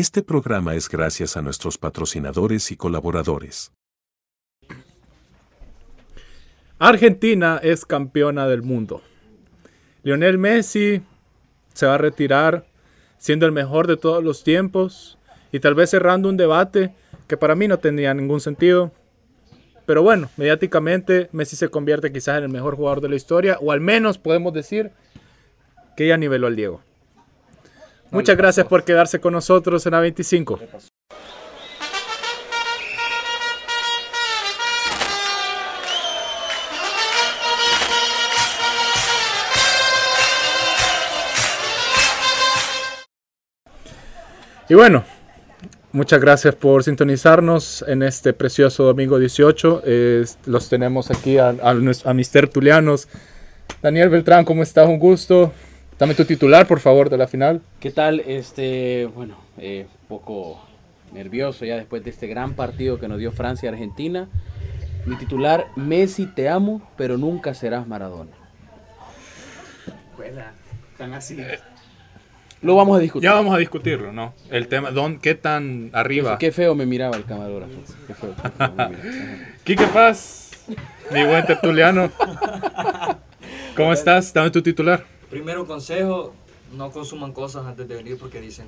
Este 0.00 0.22
programa 0.22 0.74
es 0.74 0.88
gracias 0.88 1.36
a 1.36 1.42
nuestros 1.42 1.76
patrocinadores 1.76 2.70
y 2.72 2.76
colaboradores. 2.78 3.70
Argentina 6.78 7.60
es 7.62 7.84
campeona 7.84 8.48
del 8.48 8.62
mundo. 8.62 9.02
Lionel 10.02 10.38
Messi 10.38 11.02
se 11.74 11.84
va 11.84 11.96
a 11.96 11.98
retirar 11.98 12.64
siendo 13.18 13.44
el 13.44 13.52
mejor 13.52 13.86
de 13.86 13.98
todos 13.98 14.24
los 14.24 14.42
tiempos 14.42 15.18
y 15.52 15.60
tal 15.60 15.74
vez 15.74 15.90
cerrando 15.90 16.30
un 16.30 16.38
debate 16.38 16.94
que 17.28 17.36
para 17.36 17.54
mí 17.54 17.68
no 17.68 17.78
tendría 17.78 18.14
ningún 18.14 18.40
sentido. 18.40 18.92
Pero 19.84 20.02
bueno, 20.02 20.30
mediáticamente 20.38 21.28
Messi 21.32 21.56
se 21.56 21.68
convierte 21.68 22.10
quizás 22.10 22.38
en 22.38 22.44
el 22.44 22.48
mejor 22.48 22.74
jugador 22.74 23.02
de 23.02 23.10
la 23.10 23.16
historia 23.16 23.58
o 23.60 23.70
al 23.70 23.82
menos 23.82 24.16
podemos 24.16 24.54
decir 24.54 24.92
que 25.94 26.06
ya 26.08 26.16
niveló 26.16 26.46
al 26.46 26.56
Diego. 26.56 26.80
Muchas 28.10 28.36
gracias 28.36 28.66
por 28.66 28.84
quedarse 28.84 29.20
con 29.20 29.32
nosotros 29.32 29.86
en 29.86 29.92
A25. 29.92 30.58
Y 44.68 44.74
bueno, 44.74 45.04
muchas 45.90 46.20
gracias 46.20 46.54
por 46.54 46.84
sintonizarnos 46.84 47.84
en 47.88 48.04
este 48.04 48.32
precioso 48.32 48.84
domingo 48.84 49.18
18. 49.18 49.82
los 50.46 50.68
tenemos 50.68 51.10
aquí 51.10 51.38
a, 51.38 51.48
a, 51.48 52.14
mis 52.14 52.30
tertulianos. 52.30 53.08
Daniel 53.82 54.10
Beltrán, 54.10 54.44
¿cómo 54.44 54.62
estás? 54.62 54.86
Un 54.88 55.00
gusto. 55.00 55.52
Dame 56.00 56.14
tu 56.14 56.24
titular, 56.24 56.66
por 56.66 56.80
favor, 56.80 57.10
de 57.10 57.18
la 57.18 57.26
final. 57.26 57.60
¿Qué 57.78 57.90
tal? 57.90 58.20
Este, 58.20 59.04
bueno, 59.14 59.36
eh, 59.58 59.86
poco 60.08 60.58
nervioso 61.12 61.66
ya 61.66 61.76
después 61.76 62.02
de 62.02 62.08
este 62.08 62.26
gran 62.26 62.54
partido 62.54 62.98
que 62.98 63.06
nos 63.06 63.18
dio 63.18 63.32
Francia 63.32 63.66
y 63.66 63.68
Argentina. 63.68 64.26
Mi 65.04 65.16
titular, 65.16 65.66
Messi, 65.76 66.24
te 66.24 66.48
amo, 66.48 66.80
pero 66.96 67.18
nunca 67.18 67.52
serás 67.52 67.86
Maradona. 67.86 68.30
Juela, 70.16 70.54
tan 70.96 71.12
así. 71.12 71.36
Lo 72.62 72.76
vamos 72.76 72.96
a 72.96 73.00
discutir. 73.00 73.28
Ya 73.28 73.34
vamos 73.34 73.54
a 73.54 73.58
discutirlo, 73.58 74.10
¿no? 74.10 74.32
El 74.50 74.68
tema, 74.68 74.92
don, 74.92 75.18
¿qué 75.18 75.34
tan 75.34 75.90
arriba? 75.92 76.38
Qué 76.38 76.50
feo 76.50 76.74
me 76.74 76.86
miraba 76.86 77.14
el 77.14 77.26
camarógrafo. 77.26 77.74
Qué 78.06 78.14
feo. 78.14 78.34
Qué 78.34 78.96
Quique 79.64 79.86
Paz, 79.88 80.64
mi 81.12 81.26
buen 81.26 81.44
tertuliano. 81.44 82.10
¿Cómo 83.76 83.92
estás? 83.92 84.32
Dame 84.32 84.50
tu 84.50 84.62
titular. 84.62 85.19
Primero 85.30 85.66
consejo, 85.66 86.34
no 86.72 86.90
consuman 86.90 87.32
cosas 87.32 87.66
antes 87.66 87.86
de 87.88 87.94
venir 87.94 88.16
porque 88.18 88.40
dicen, 88.40 88.66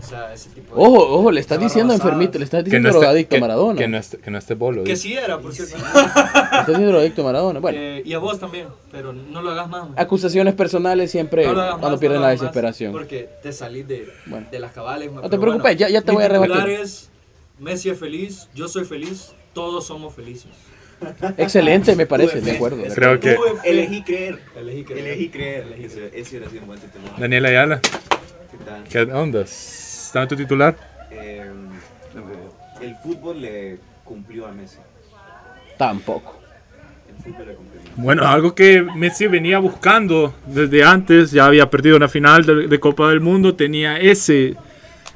o 0.00 0.06
sea, 0.06 0.32
ese 0.32 0.50
tipo 0.50 0.74
de... 0.74 0.80
Ojo, 0.80 1.18
ojo, 1.18 1.30
le 1.30 1.40
estás 1.40 1.60
diciendo 1.60 1.92
enfermito, 1.92 2.38
le 2.38 2.44
estás 2.44 2.64
diciendo 2.64 2.90
drogadicto 2.90 3.36
a 3.36 3.40
Maradona. 3.40 3.78
Que 3.78 3.88
no, 3.88 3.98
esté, 3.98 4.18
que 4.18 4.30
no 4.30 4.38
esté 4.38 4.54
bolo. 4.54 4.84
Que 4.84 4.96
sí 4.96 5.14
era, 5.14 5.38
por 5.40 5.54
cierto. 5.54 5.76
le 5.76 5.82
estás 5.82 6.66
diciendo 6.66 6.88
drogadicto 6.88 7.22
a 7.22 7.24
Maradona, 7.24 7.60
bueno. 7.60 7.78
y 8.04 8.12
a 8.12 8.18
vos 8.18 8.38
también, 8.38 8.68
pero 8.90 9.12
no 9.12 9.42
lo 9.42 9.50
hagas 9.50 9.68
más. 9.68 9.88
Acusaciones 9.96 10.54
personales 10.54 11.10
siempre 11.10 11.44
cuando 11.44 11.98
pierden 11.98 12.22
la 12.22 12.30
desesperación. 12.30 12.92
porque 12.92 13.28
te 13.42 13.52
salís 13.52 13.86
de, 13.86 14.08
de 14.50 14.58
las 14.58 14.72
cabales. 14.72 15.12
No 15.12 15.28
te 15.28 15.38
preocupes, 15.38 15.76
ya, 15.76 15.88
ya 15.88 16.02
te 16.02 16.12
voy 16.12 16.24
a 16.24 16.28
rebatir. 16.28 16.86
Messi 17.58 17.88
es 17.88 17.98
feliz, 17.98 18.48
yo 18.52 18.66
soy 18.66 18.84
feliz, 18.84 19.32
todos 19.52 19.86
somos 19.86 20.12
felices. 20.12 20.50
Excelente, 21.36 21.96
me 21.96 22.06
parece, 22.06 22.40
de 22.40 22.52
acuerdo. 22.52 22.82
Creo 22.94 23.20
que. 23.20 23.36
Elegí 23.64 24.02
creer. 24.02 24.38
Elegí 24.56 24.84
creer. 24.84 25.06
Elegí 25.06 25.28
creer. 25.28 25.64
Ese 26.12 26.26
sido 26.26 26.46
un 26.60 26.66
buen 26.66 26.80
titular. 26.80 27.18
Daniela 27.18 27.48
Ayala. 27.48 27.80
¿Qué 27.80 28.64
tal? 28.64 28.84
¿Qué 28.84 29.12
onda? 29.12 29.40
¿Está 29.42 30.26
tu 30.28 30.36
titular? 30.36 30.76
Eh, 31.10 31.44
el 32.80 32.96
fútbol 32.96 33.40
le 33.40 33.78
cumplió 34.04 34.46
a 34.46 34.52
Messi. 34.52 34.78
Tampoco. 35.76 36.40
El 37.08 37.22
fútbol 37.24 37.48
le 37.48 37.54
cumplió. 37.54 37.80
Bueno, 37.96 38.26
algo 38.26 38.54
que 38.54 38.82
Messi 38.82 39.26
venía 39.26 39.58
buscando 39.58 40.34
desde 40.46 40.84
antes, 40.84 41.30
ya 41.30 41.46
había 41.46 41.70
perdido 41.70 41.96
una 41.96 42.08
final 42.08 42.44
de, 42.44 42.66
de 42.66 42.80
Copa 42.80 43.08
del 43.08 43.20
Mundo, 43.20 43.54
tenía 43.54 43.98
ese 43.98 44.56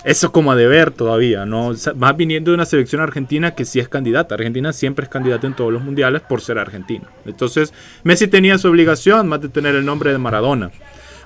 eso 0.04 0.32
como 0.32 0.52
a 0.52 0.56
deber 0.56 0.90
todavía, 0.90 1.44
¿no? 1.44 1.72
Más 1.96 2.16
viniendo 2.16 2.50
de 2.50 2.54
una 2.54 2.64
selección 2.64 3.00
argentina 3.00 3.54
que 3.54 3.64
sí 3.64 3.80
es 3.80 3.88
candidata. 3.88 4.34
Argentina 4.34 4.72
siempre 4.72 5.04
es 5.04 5.08
candidata 5.08 5.46
en 5.46 5.54
todos 5.54 5.72
los 5.72 5.82
mundiales 5.82 6.22
por 6.22 6.40
ser 6.40 6.58
argentino. 6.58 7.06
Entonces, 7.26 7.74
Messi 8.04 8.28
tenía 8.28 8.58
su 8.58 8.68
obligación 8.68 9.28
más 9.28 9.40
de 9.40 9.48
tener 9.48 9.74
el 9.74 9.84
nombre 9.84 10.12
de 10.12 10.18
Maradona. 10.18 10.70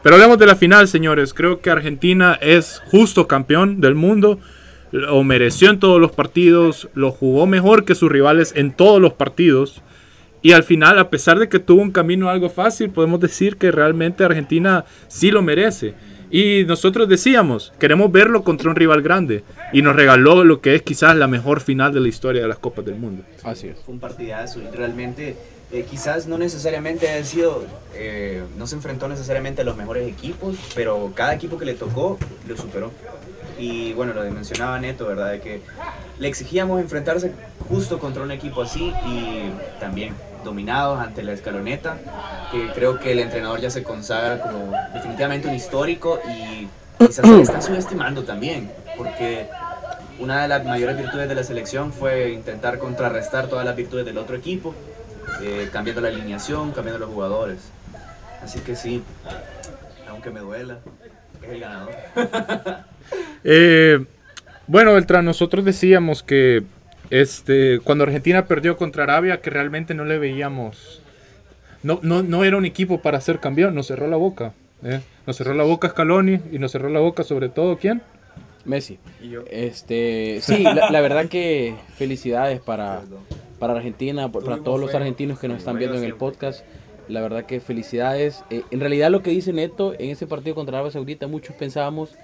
Pero 0.03 0.17
hablemos 0.17 0.39
de 0.39 0.47
la 0.47 0.57
final, 0.57 0.89
señores. 0.89 1.33
Creo 1.33 1.61
que 1.61 1.71
Argentina 1.71 2.39
es 2.41 2.83
justo 2.91 3.29
campeón 3.29 3.81
del 3.81 3.95
mundo. 3.95 4.41
Lo 4.91 5.23
mereció 5.23 5.71
en 5.71 5.79
todos 5.79 6.01
los 6.01 6.13
partidos. 6.13 6.89
Lo 6.95 7.13
jugó 7.13 7.47
mejor 7.47 7.85
que 7.85 7.95
sus 7.95 8.11
rivales 8.11 8.53
en 8.57 8.73
todos 8.73 9.01
los 9.01 9.13
partidos. 9.13 9.83
Y 10.43 10.53
al 10.53 10.65
final, 10.65 10.99
a 10.99 11.09
pesar 11.09 11.39
de 11.39 11.49
que 11.49 11.61
tuvo 11.61 11.83
un 11.83 11.93
camino 11.93 12.29
algo 12.29 12.51
fácil, 12.51 12.91
podemos 12.91 13.21
decir 13.21 13.57
que 13.59 13.71
realmente 13.71 14.25
Argentina 14.25 14.85
sí 15.07 15.31
lo 15.31 15.41
merece. 15.41 15.95
Y 16.33 16.65
nosotros 16.65 17.11
decíamos, 17.11 17.75
queremos 17.79 18.11
verlo 18.11 18.43
contra 18.43 18.71
un 18.71 18.75
rival 18.75 19.03
grande. 19.03 19.45
Y 19.71 19.83
nos 19.83 19.95
regaló 19.95 20.45
lo 20.45 20.63
que 20.63 20.75
es 20.75 20.81
quizás 20.81 21.15
la 21.15 21.27
mejor 21.27 21.61
final 21.61 21.93
de 21.93 22.01
la 22.01 22.09
historia 22.09 22.41
de 22.41 22.49
las 22.49 22.59
Copas 22.59 22.87
del 22.87 22.97
Mundo. 22.97 23.23
Así 23.45 23.69
es. 23.69 23.79
Fue 23.85 23.93
un 23.93 24.01
partidazo 24.01 24.63
y 24.63 24.75
realmente 24.75 25.37
eh, 25.71 25.85
quizás 25.89 26.27
no 26.27 26.39
necesariamente 26.39 27.11
ha 27.11 27.23
sido, 27.23 27.67
eh, 27.95 28.43
no 28.57 28.67
se 28.67 28.77
enfrentó 28.77 29.09
necesariamente 29.09 29.61
a 29.61 29.65
los 29.67 29.77
mejores 29.77 30.09
equipos, 30.09 30.57
pero 30.75 31.13
cada 31.15 31.35
equipo 31.35 31.59
que 31.59 31.67
le 31.67 31.75
tocó 31.75 32.19
lo 32.49 32.57
superó. 32.57 32.91
Y 33.59 33.93
bueno, 33.93 34.15
lo 34.15 34.23
mencionaba 34.31 34.81
Neto, 34.81 35.07
¿verdad? 35.07 35.33
De 35.33 35.41
que 35.41 35.61
le 36.19 36.29
exigíamos 36.29 36.81
enfrentarse 36.81 37.33
justo 37.69 37.99
contra 37.99 38.23
un 38.23 38.31
equipo 38.31 38.63
así 38.63 38.91
y 39.07 39.51
también 39.79 40.15
dominados 40.45 41.01
ante 41.01 41.23
la 41.23 41.33
escaloneta, 41.33 41.97
que 42.51 42.69
creo 42.73 42.99
que 42.99 43.13
el 43.13 43.21
entrenador 43.21 43.61
ya 43.61 43.71
se 43.71 43.83
consagra 43.83 44.41
como 44.41 44.73
definitivamente 44.93 45.49
un 45.49 45.55
histórico 45.55 46.21
y 46.29 46.69
quizás 46.99 47.27
se 47.27 47.41
está 47.41 47.61
subestimando 47.63 48.25
también, 48.25 48.71
porque 48.97 49.47
una 50.19 50.43
de 50.43 50.49
las 50.49 50.65
mayores 50.65 50.97
virtudes 50.97 51.29
de 51.29 51.35
la 51.35 51.45
selección 51.45 51.93
fue 51.93 52.31
intentar 52.33 52.79
contrarrestar 52.79 53.49
todas 53.49 53.65
las 53.65 53.77
virtudes 53.77 54.05
del 54.05 54.19
otro 54.19 54.37
equipo, 54.37 54.75
eh, 55.43 55.69
cambiando 55.73 56.01
la 56.01 56.09
alineación, 56.09 56.73
cambiando 56.73 57.05
los 57.05 57.13
jugadores. 57.13 57.59
Así 58.43 58.61
que 58.61 58.77
sí, 58.77 59.03
aunque 60.09 60.31
me 60.31 60.41
duela, 60.41 60.79
es 61.43 61.51
el 61.51 61.61
ganador. 61.61 61.91
eh, 63.45 64.05
bueno, 64.67 64.95
Beltrán, 64.95 65.25
nosotros 65.25 65.65
decíamos 65.65 66.23
que 66.23 66.63
este, 67.13 67.79
cuando 67.81 68.05
Argentina 68.05 68.47
perdió 68.47 68.79
contra 68.79 69.03
Arabia, 69.03 69.43
que 69.43 69.51
realmente 69.51 69.93
no 69.93 70.07
le 70.07 70.19
veíamos. 70.19 71.03
No, 71.83 72.01
no, 72.03 72.23
no 72.23 72.43
era 72.43 72.57
un 72.57 72.65
equipo 72.65 73.03
para 73.03 73.21
ser 73.21 73.39
campeón, 73.39 73.75
nos 73.75 73.89
cerró 73.89 74.09
la 74.09 74.17
boca. 74.17 74.55
¿eh? 74.83 75.03
Nos 75.27 75.37
cerró 75.37 75.53
la 75.53 75.63
boca 75.63 75.91
Scaloni 75.91 76.41
y 76.51 76.59
nos 76.59 76.73
cerró 76.73 76.89
la 76.89 77.01
boca 77.01 77.23
sobre 77.23 77.51
todo, 77.51 77.77
¿quién? 77.77 78.01
Messi. 78.65 78.99
Este, 79.51 80.39
sí, 80.41 80.63
la, 80.63 81.01
verdad 81.03 81.27
que 81.27 81.75
felicidades 81.97 82.61
para, 82.61 83.03
para 83.59 83.75
Argentina, 83.75 84.33
para 84.33 84.63
todos 84.63 84.81
los 84.81 84.95
argentinos 84.95 85.39
que 85.39 85.49
nos 85.49 85.59
están 85.59 85.77
viendo 85.77 85.99
en 85.99 86.05
el 86.05 86.15
podcast. 86.15 86.65
La 87.09 87.21
verdad 87.21 87.45
que 87.45 87.61
felicidades. 87.61 88.43
Eh, 88.49 88.63
en 88.71 88.81
realidad 88.81 89.11
lo 89.11 89.23
que 89.23 89.33
dice 89.33 89.53
Neto 89.53 89.93
en 89.99 90.09
ese 90.09 90.27
partido 90.27 90.55
contra 90.55 90.79
Arabia 90.79 90.93
Saudita, 90.93 91.27
muchos 91.27 91.55
pensábamos, 91.57 92.15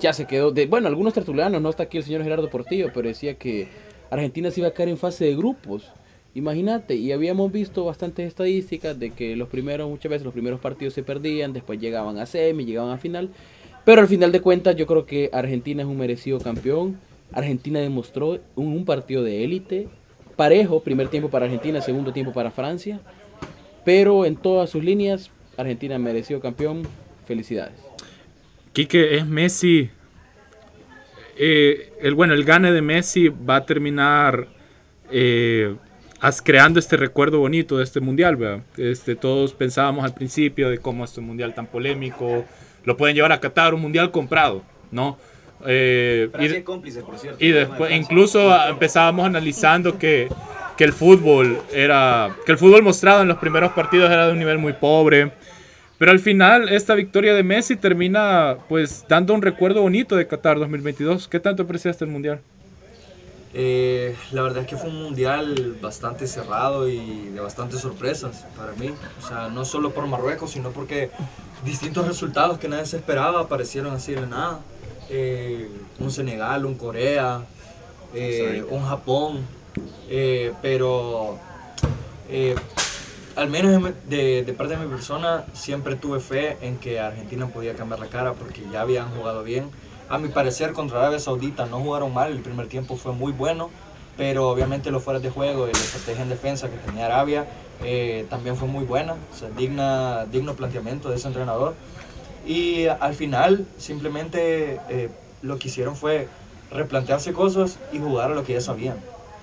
ya 0.00 0.14
se 0.14 0.24
quedó, 0.24 0.50
de, 0.50 0.64
bueno, 0.64 0.88
algunos 0.88 1.12
tertulianos, 1.12 1.60
no 1.60 1.68
está 1.68 1.82
aquí 1.82 1.98
el 1.98 2.04
señor 2.04 2.22
Gerardo 2.22 2.48
Portillo, 2.48 2.90
pero 2.94 3.06
decía 3.06 3.34
que 3.34 3.68
Argentina 4.10 4.50
se 4.50 4.60
iba 4.60 4.68
a 4.68 4.72
caer 4.72 4.88
en 4.88 4.98
fase 4.98 5.24
de 5.24 5.36
grupos. 5.36 5.90
Imagínate, 6.34 6.94
y 6.94 7.12
habíamos 7.12 7.50
visto 7.50 7.84
bastantes 7.84 8.26
estadísticas 8.26 8.98
de 8.98 9.10
que 9.10 9.34
los 9.34 9.48
primeros, 9.48 9.88
muchas 9.88 10.10
veces 10.10 10.24
los 10.24 10.32
primeros 10.32 10.60
partidos 10.60 10.94
se 10.94 11.02
perdían, 11.02 11.52
después 11.52 11.80
llegaban 11.80 12.18
a 12.18 12.26
semi, 12.26 12.64
llegaban 12.64 12.92
a 12.92 12.98
final. 12.98 13.30
Pero 13.84 14.02
al 14.02 14.08
final 14.08 14.30
de 14.32 14.40
cuentas 14.40 14.76
yo 14.76 14.86
creo 14.86 15.06
que 15.06 15.30
Argentina 15.32 15.82
es 15.82 15.88
un 15.88 15.96
merecido 15.96 16.38
campeón. 16.38 16.98
Argentina 17.32 17.80
demostró 17.80 18.38
un, 18.54 18.84
partido 18.84 19.22
de 19.22 19.44
élite, 19.44 19.88
parejo, 20.36 20.80
primer 20.80 21.08
tiempo 21.08 21.28
para 21.28 21.46
Argentina, 21.46 21.80
segundo 21.80 22.12
tiempo 22.12 22.32
para 22.32 22.50
Francia. 22.50 23.00
Pero 23.84 24.24
en 24.24 24.36
todas 24.36 24.70
sus 24.70 24.84
líneas, 24.84 25.30
Argentina 25.56 25.98
mereció 25.98 26.40
campeón. 26.40 26.82
Felicidades. 27.26 27.74
Quique, 28.72 29.16
es 29.16 29.26
Messi 29.26 29.90
eh, 31.38 31.92
el, 32.00 32.14
bueno, 32.14 32.34
el 32.34 32.44
gane 32.44 32.72
de 32.72 32.82
Messi 32.82 33.28
va 33.28 33.56
a 33.56 33.64
terminar 33.64 34.48
eh, 35.10 35.76
creando 36.44 36.80
este 36.80 36.96
recuerdo 36.96 37.38
bonito 37.38 37.78
de 37.78 37.84
este 37.84 38.00
mundial. 38.00 38.64
Este, 38.76 39.14
todos 39.14 39.54
pensábamos 39.54 40.04
al 40.04 40.14
principio 40.14 40.68
de 40.68 40.78
cómo 40.78 41.04
este 41.04 41.20
mundial 41.20 41.54
tan 41.54 41.66
polémico 41.66 42.44
lo 42.84 42.96
pueden 42.96 43.14
llevar 43.14 43.32
a 43.32 43.40
Qatar, 43.40 43.74
un 43.74 43.80
mundial 43.80 44.10
comprado, 44.10 44.62
¿no? 44.90 45.18
Eh, 45.66 46.30
y, 46.38 46.62
cómplice, 46.62 47.02
por 47.02 47.18
cierto. 47.18 47.44
Y 47.44 47.50
después, 47.50 47.92
incluso 47.92 48.54
empezábamos 48.66 49.26
analizando 49.26 49.98
que, 49.98 50.28
el 50.78 50.92
fútbol 50.92 51.60
era, 51.72 52.36
que 52.46 52.52
el 52.52 52.58
fútbol 52.58 52.82
mostrado 52.82 53.22
en 53.22 53.28
los 53.28 53.38
primeros 53.38 53.72
partidos 53.72 54.10
era 54.10 54.26
de 54.26 54.32
un 54.32 54.38
nivel 54.38 54.58
muy 54.58 54.72
pobre. 54.72 55.32
Pero 55.98 56.12
al 56.12 56.20
final, 56.20 56.68
esta 56.68 56.94
victoria 56.94 57.34
de 57.34 57.42
Messi 57.42 57.76
termina 57.76 58.58
pues 58.68 59.04
dando 59.08 59.34
un 59.34 59.42
recuerdo 59.42 59.82
bonito 59.82 60.14
de 60.14 60.26
Qatar 60.26 60.58
2022. 60.58 61.26
¿Qué 61.26 61.40
tanto 61.40 61.64
apreciaste 61.64 62.04
el 62.04 62.10
Mundial? 62.10 62.40
Eh, 63.54 64.14
la 64.30 64.42
verdad 64.42 64.62
es 64.62 64.68
que 64.68 64.76
fue 64.76 64.90
un 64.90 65.02
mundial 65.02 65.76
bastante 65.80 66.26
cerrado 66.26 66.88
y 66.88 67.30
de 67.30 67.40
bastantes 67.40 67.80
sorpresas 67.80 68.44
para 68.56 68.72
mí. 68.74 68.92
O 69.22 69.26
sea, 69.26 69.48
no 69.48 69.64
solo 69.64 69.90
por 69.90 70.06
Marruecos, 70.06 70.52
sino 70.52 70.70
porque 70.70 71.10
distintos 71.64 72.06
resultados 72.06 72.58
que 72.58 72.68
nadie 72.68 72.86
se 72.86 72.98
esperaba 72.98 73.40
aparecieron 73.40 73.94
así 73.94 74.12
de 74.12 74.26
nada. 74.26 74.60
Eh, 75.10 75.68
un 75.98 76.10
Senegal, 76.10 76.66
un 76.66 76.76
Corea, 76.76 77.42
eh, 78.14 78.64
un 78.70 78.84
Japón. 78.84 79.40
Eh, 80.10 80.52
pero 80.62 81.38
eh, 82.30 82.54
al 83.38 83.48
menos 83.48 83.92
de, 84.08 84.54
parte 84.58 84.76
de 84.76 84.84
mi 84.84 84.90
persona 84.90 85.44
siempre 85.52 85.94
tuve 85.94 86.18
fe 86.18 86.58
en 86.60 86.76
que 86.78 86.98
Argentina 86.98 87.46
podía 87.46 87.74
cambiar 87.74 88.00
la 88.00 88.08
cara 88.08 88.32
porque 88.32 88.62
ya 88.72 88.80
habían 88.80 89.08
jugado 89.14 89.44
bien 89.44 89.70
a 90.08 90.18
mi 90.18 90.28
parecer 90.28 90.72
contra 90.72 90.98
Arabia 90.98 91.20
Saudita 91.20 91.66
no 91.66 91.80
jugaron 91.80 92.12
mal, 92.12 92.32
el 92.32 92.40
primer 92.40 92.66
tiempo 92.66 92.96
fue 92.96 93.12
muy 93.12 93.30
bueno, 93.32 93.70
pero 94.16 94.48
obviamente 94.48 94.90
los 94.90 95.02
fueras 95.02 95.22
de 95.22 95.30
juego 95.30 95.68
y 95.68 95.72
la 95.72 95.78
estrategia 95.78 96.22
en 96.22 96.30
defensa 96.30 96.68
que 96.68 96.78
tenía 96.78 97.06
Arabia 97.06 97.46
eh, 97.84 98.26
también 98.30 98.56
fue 98.56 98.66
muy 98.66 98.84
buena, 98.84 99.12
o 99.12 99.36
sea, 99.36 99.50
digna, 99.50 100.24
digno 100.24 100.54
planteamiento 100.54 101.10
de 101.10 101.16
ese 101.16 101.28
entrenador. 101.28 101.74
Y 102.46 102.86
al 102.86 103.14
final 103.14 103.66
simplemente 103.76 104.80
eh, 104.88 105.10
lo 105.42 105.58
que 105.58 105.68
hicieron 105.68 105.94
fue 105.94 106.26
replantearse 106.72 107.32
cosas 107.32 107.78
y 107.92 107.98
jugar 107.98 108.32
a 108.32 108.34
lo 108.34 108.44
que 108.44 108.54
ya 108.54 108.60
sabían. 108.60 108.96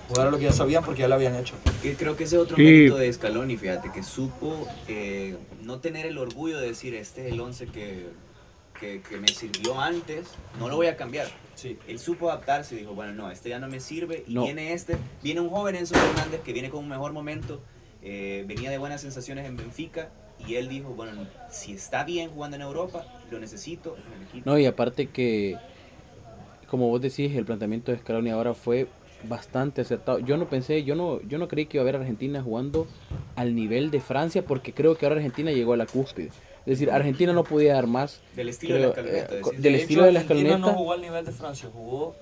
Jugar 0.07 0.27
a 0.27 0.31
lo 0.31 0.37
que 0.37 0.43
ya 0.45 0.51
sabían 0.51 0.83
porque 0.83 1.01
ya 1.01 1.07
lo 1.07 1.15
habían 1.15 1.35
hecho. 1.35 1.55
Que 1.81 1.95
creo 1.95 2.15
que 2.15 2.25
ese 2.25 2.35
es 2.35 2.41
otro 2.41 2.61
Y- 2.61 2.63
mérito 2.65 2.97
de 2.97 3.11
Scaloni, 3.11 3.57
fíjate, 3.57 3.91
que 3.91 4.03
supo 4.03 4.67
eh, 4.87 5.35
no 5.63 5.79
tener 5.79 6.05
el 6.05 6.17
orgullo 6.17 6.59
de 6.59 6.67
decir, 6.67 6.93
este 6.93 7.25
es 7.27 7.33
el 7.33 7.39
11 7.39 7.67
que, 7.67 8.07
que, 8.79 9.01
que 9.01 9.17
me 9.17 9.27
sirvió 9.27 9.79
antes, 9.81 10.27
no 10.59 10.69
lo 10.69 10.75
voy 10.75 10.87
a 10.87 10.95
cambiar. 10.95 11.27
Sí. 11.55 11.77
Él 11.87 11.97
supo 11.99 12.29
adaptarse 12.29 12.75
y 12.75 12.79
dijo, 12.79 12.93
bueno, 12.93 13.13
no, 13.13 13.31
este 13.31 13.49
ya 13.49 13.57
no 13.59 13.67
me 13.67 13.79
sirve. 13.79 14.23
Y 14.27 14.33
No. 14.35 14.43
viene 14.43 14.73
este, 14.73 14.97
viene 15.23 15.39
un 15.41 15.49
joven 15.49 15.75
Enzo 15.75 15.95
Fernández 15.95 16.41
que 16.41 16.53
viene 16.53 16.69
con 16.69 16.81
un 16.83 16.89
mejor 16.89 17.11
momento, 17.13 17.61
eh, 18.03 18.43
venía 18.47 18.69
de 18.69 18.77
buenas 18.77 19.01
sensaciones 19.01 19.45
en 19.47 19.57
Benfica. 19.57 20.09
Y 20.45 20.55
él 20.55 20.67
dijo, 20.67 20.89
bueno, 20.89 21.25
si 21.49 21.71
está 21.73 22.03
bien 22.03 22.29
jugando 22.29 22.57
en 22.57 22.61
Europa, 22.61 23.05
lo 23.31 23.39
necesito 23.39 23.95
en 23.95 24.13
el 24.21 24.27
equipo. 24.27 24.49
No, 24.51 24.59
y 24.59 24.65
aparte 24.65 25.07
que, 25.07 25.55
como 26.67 26.89
vos 26.89 27.01
decís, 27.01 27.33
el 27.35 27.45
planteamiento 27.45 27.91
de 27.93 27.97
Scaloni 27.99 28.29
ahora 28.31 28.53
fue 28.53 28.87
bastante 29.27 29.81
acertado. 29.81 30.19
Yo 30.19 30.38
no 30.38 30.47
pensé, 30.47 30.83
yo 30.83 30.95
no, 30.95 31.21
yo 31.23 31.38
no 31.38 31.47
creí 31.47 31.65
que 31.65 31.77
iba 31.77 31.81
a 31.81 31.85
haber 31.89 31.95
Argentina 32.01 32.41
jugando 32.44 32.88
al 33.35 33.56
nivel 33.56 33.89
de 33.91 34.00
Francia, 34.00 34.44
porque 34.45 34.73
creo 34.73 34.95
que 34.97 35.06
ahora 35.06 35.15
Argentina 35.17 35.51
llegó 35.51 35.73
a 35.73 35.77
la 35.77 35.85
cúspide. 35.85 36.27
Es 36.65 36.79
decir, 36.79 36.91
Argentina 36.91 37.31
no 37.33 37.44
podía 37.44 37.73
dar 37.75 37.88
más. 37.88 38.21
Del 38.35 38.50
estilo 38.50 38.75
Creo, 38.75 38.91
de 38.94 39.01
la 39.03 39.09
escaloneta. 39.09 39.35
eh, 39.35 39.41
co- 39.41 39.50
decís. 39.51 39.63
del 39.63 39.73
De 39.73 39.79
estilo 39.81 40.01
hecho, 40.01 40.06
de 40.07 40.12
la 40.13 40.19
Argentina 40.21 40.50
escaloneta. 40.50 40.71
no 40.71 40.77
jugó 40.79 40.94
al 40.94 41.01
nivel 41.01 41.25
de 41.25 41.31
Francia, 41.31 41.69
jugó 41.71 42.15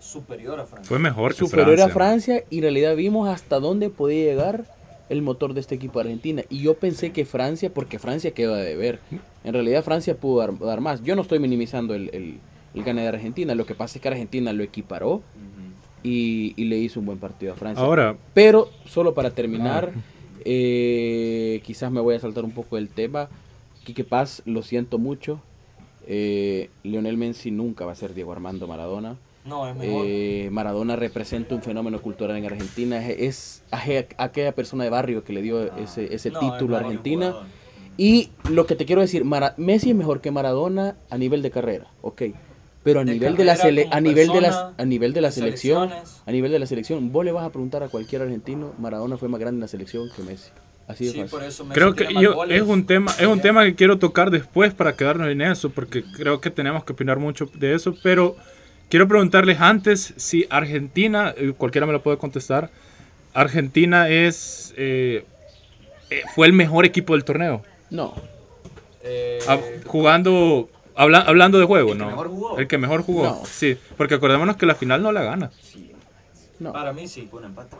superior 0.00 0.60
a 0.60 0.66
Francia. 0.66 0.88
Fue 0.88 0.98
mejor 0.98 1.32
que 1.32 1.38
superior 1.38 1.66
Francia. 1.76 1.86
a 1.86 1.88
Francia 1.94 2.44
y 2.50 2.56
en 2.58 2.62
realidad 2.62 2.94
vimos 2.96 3.28
hasta 3.28 3.58
dónde 3.60 3.90
podía 3.90 4.24
llegar 4.26 4.64
el 5.08 5.22
motor 5.22 5.54
de 5.54 5.60
este 5.60 5.74
equipo 5.74 5.98
de 5.98 6.04
Argentina. 6.04 6.42
Y 6.48 6.60
yo 6.62 6.74
pensé 6.74 7.12
que 7.12 7.24
Francia, 7.24 7.72
porque 7.72 7.98
Francia 7.98 8.30
quedó 8.32 8.54
de 8.54 8.76
ver. 8.76 9.00
En 9.42 9.52
realidad 9.54 9.82
Francia 9.82 10.14
pudo 10.16 10.40
dar, 10.40 10.58
dar 10.58 10.80
más. 10.80 11.02
Yo 11.02 11.16
no 11.16 11.22
estoy 11.22 11.38
minimizando 11.40 11.94
el, 11.94 12.10
el, 12.12 12.38
el 12.74 12.84
gane 12.84 13.02
de 13.02 13.08
Argentina. 13.08 13.54
Lo 13.54 13.66
que 13.66 13.74
pasa 13.74 13.98
es 13.98 14.02
que 14.02 14.08
Argentina 14.08 14.52
lo 14.52 14.62
equiparó. 14.62 15.22
Y, 16.02 16.54
y 16.56 16.64
le 16.64 16.78
hizo 16.78 17.00
un 17.00 17.06
buen 17.06 17.18
partido 17.18 17.52
a 17.52 17.56
Francia. 17.56 17.84
Ahora, 17.84 18.16
Pero 18.34 18.68
solo 18.86 19.14
para 19.14 19.30
terminar, 19.30 19.92
eh, 20.44 21.60
quizás 21.64 21.90
me 21.90 22.00
voy 22.00 22.14
a 22.14 22.18
saltar 22.20 22.44
un 22.44 22.52
poco 22.52 22.76
del 22.76 22.88
tema. 22.88 23.28
Quique 23.84 24.04
Paz, 24.04 24.42
lo 24.44 24.62
siento 24.62 24.98
mucho. 24.98 25.40
Eh, 26.06 26.70
Lionel 26.84 27.16
Messi 27.16 27.50
nunca 27.50 27.84
va 27.84 27.92
a 27.92 27.94
ser 27.94 28.14
Diego 28.14 28.32
Armando 28.32 28.66
Maradona. 28.66 29.16
No, 29.44 29.66
es 29.68 29.76
mejor. 29.76 30.04
Eh, 30.06 30.48
Maradona 30.52 30.96
representa 30.96 31.54
un 31.54 31.62
fenómeno 31.62 32.00
cultural 32.02 32.36
en 32.36 32.44
Argentina. 32.44 33.06
Es, 33.08 33.62
aquella 33.70 34.52
persona 34.54 34.84
de 34.84 34.90
barrio 34.90 35.24
que 35.24 35.32
le 35.32 35.42
dio 35.42 35.74
ese, 35.76 36.14
ese 36.14 36.30
No, 36.30 36.40
título 36.40 36.76
a 36.76 36.80
es 36.80 36.84
Argentina. 36.86 37.34
Y 37.96 38.30
lo 38.50 38.66
que 38.66 38.74
te 38.76 38.84
quiero 38.84 39.00
decir, 39.00 39.24
Mara- 39.24 39.54
Messi 39.56 39.90
es 39.90 39.96
mejor 39.96 40.20
que 40.20 40.30
Maradona 40.30 40.96
a 41.10 41.18
nivel 41.18 41.42
de 41.42 41.50
carrera, 41.50 41.88
ok. 42.02 42.22
Pero 42.88 43.00
a 43.00 43.04
De 43.04 43.12
nivel 43.12 43.36
de 43.36 43.44
la 43.44 43.54
sele- 43.54 43.86
a 43.90 44.00
nivel 44.00 44.28
de 44.28 44.40
las 44.40 44.64
a 44.78 44.84
nivel 44.86 45.12
de 45.12 45.20
la 45.20 45.30
selección, 45.30 45.90
a 46.24 46.32
nivel 46.32 46.50
de 46.52 46.58
la 46.58 46.64
selección, 46.64 47.12
vos 47.12 47.22
le 47.22 47.32
vas 47.32 47.44
a 47.44 47.50
preguntar 47.50 47.82
a 47.82 47.88
cualquier 47.88 48.22
argentino, 48.22 48.72
Maradona 48.78 49.18
fue 49.18 49.28
más 49.28 49.38
grande 49.38 49.56
en 49.58 49.60
la 49.60 49.68
selección 49.68 50.08
que 50.16 50.22
Messi. 50.22 50.48
Así 50.86 51.04
de 51.04 51.10
Sí, 51.12 51.18
fácil. 51.18 51.30
por 51.30 51.42
eso 51.46 51.64
Messi 51.66 51.74
creo 51.78 51.94
que 51.94 52.14
yo, 52.14 52.34
goles. 52.34 52.62
es 52.62 52.66
un 52.66 52.86
tema 52.86 53.12
es 53.20 53.26
un 53.26 53.42
tema 53.42 53.62
que 53.66 53.74
quiero 53.74 53.98
tocar 53.98 54.30
después 54.30 54.72
para 54.72 54.96
quedarnos 54.96 55.28
en 55.28 55.42
eso, 55.42 55.68
porque 55.68 56.02
creo 56.02 56.40
que 56.40 56.48
tenemos 56.50 56.82
que 56.82 56.94
opinar 56.94 57.18
mucho 57.18 57.44
de 57.52 57.74
eso, 57.74 57.94
pero 58.02 58.36
quiero 58.88 59.06
preguntarles 59.06 59.60
antes 59.60 60.14
si 60.16 60.46
Argentina, 60.48 61.34
cualquiera 61.58 61.86
me 61.86 61.92
lo 61.92 62.02
puede 62.02 62.16
contestar, 62.16 62.70
Argentina 63.34 64.08
es 64.08 64.72
eh, 64.78 65.26
eh, 66.08 66.22
fue 66.34 66.46
el 66.46 66.54
mejor 66.54 66.86
equipo 66.86 67.12
del 67.12 67.24
torneo, 67.24 67.62
No, 67.90 68.14
Eh, 69.04 69.40
Ah, 69.46 69.58
jugando 69.86 70.70
habla- 70.98 71.20
hablando 71.22 71.58
de 71.58 71.64
juego, 71.64 71.92
El 71.92 71.98
que 71.98 72.04
¿no? 72.04 72.10
mejor 72.10 72.28
jugó. 72.28 72.58
El 72.58 72.66
que 72.68 72.78
mejor 72.78 73.02
jugó, 73.02 73.24
No. 73.24 73.42
sí, 73.46 73.76
porque 73.96 74.14
acordémonos 74.14 74.56
que 74.56 74.66
la 74.66 74.74
final 74.74 75.02
no 75.02 75.12
la 75.12 75.22
gana. 75.22 75.50
no. 76.58 76.72
para 76.72 76.92
mí 76.92 77.06
sí, 77.08 77.26
Fue 77.30 77.38
un 77.40 77.46
empate. 77.46 77.76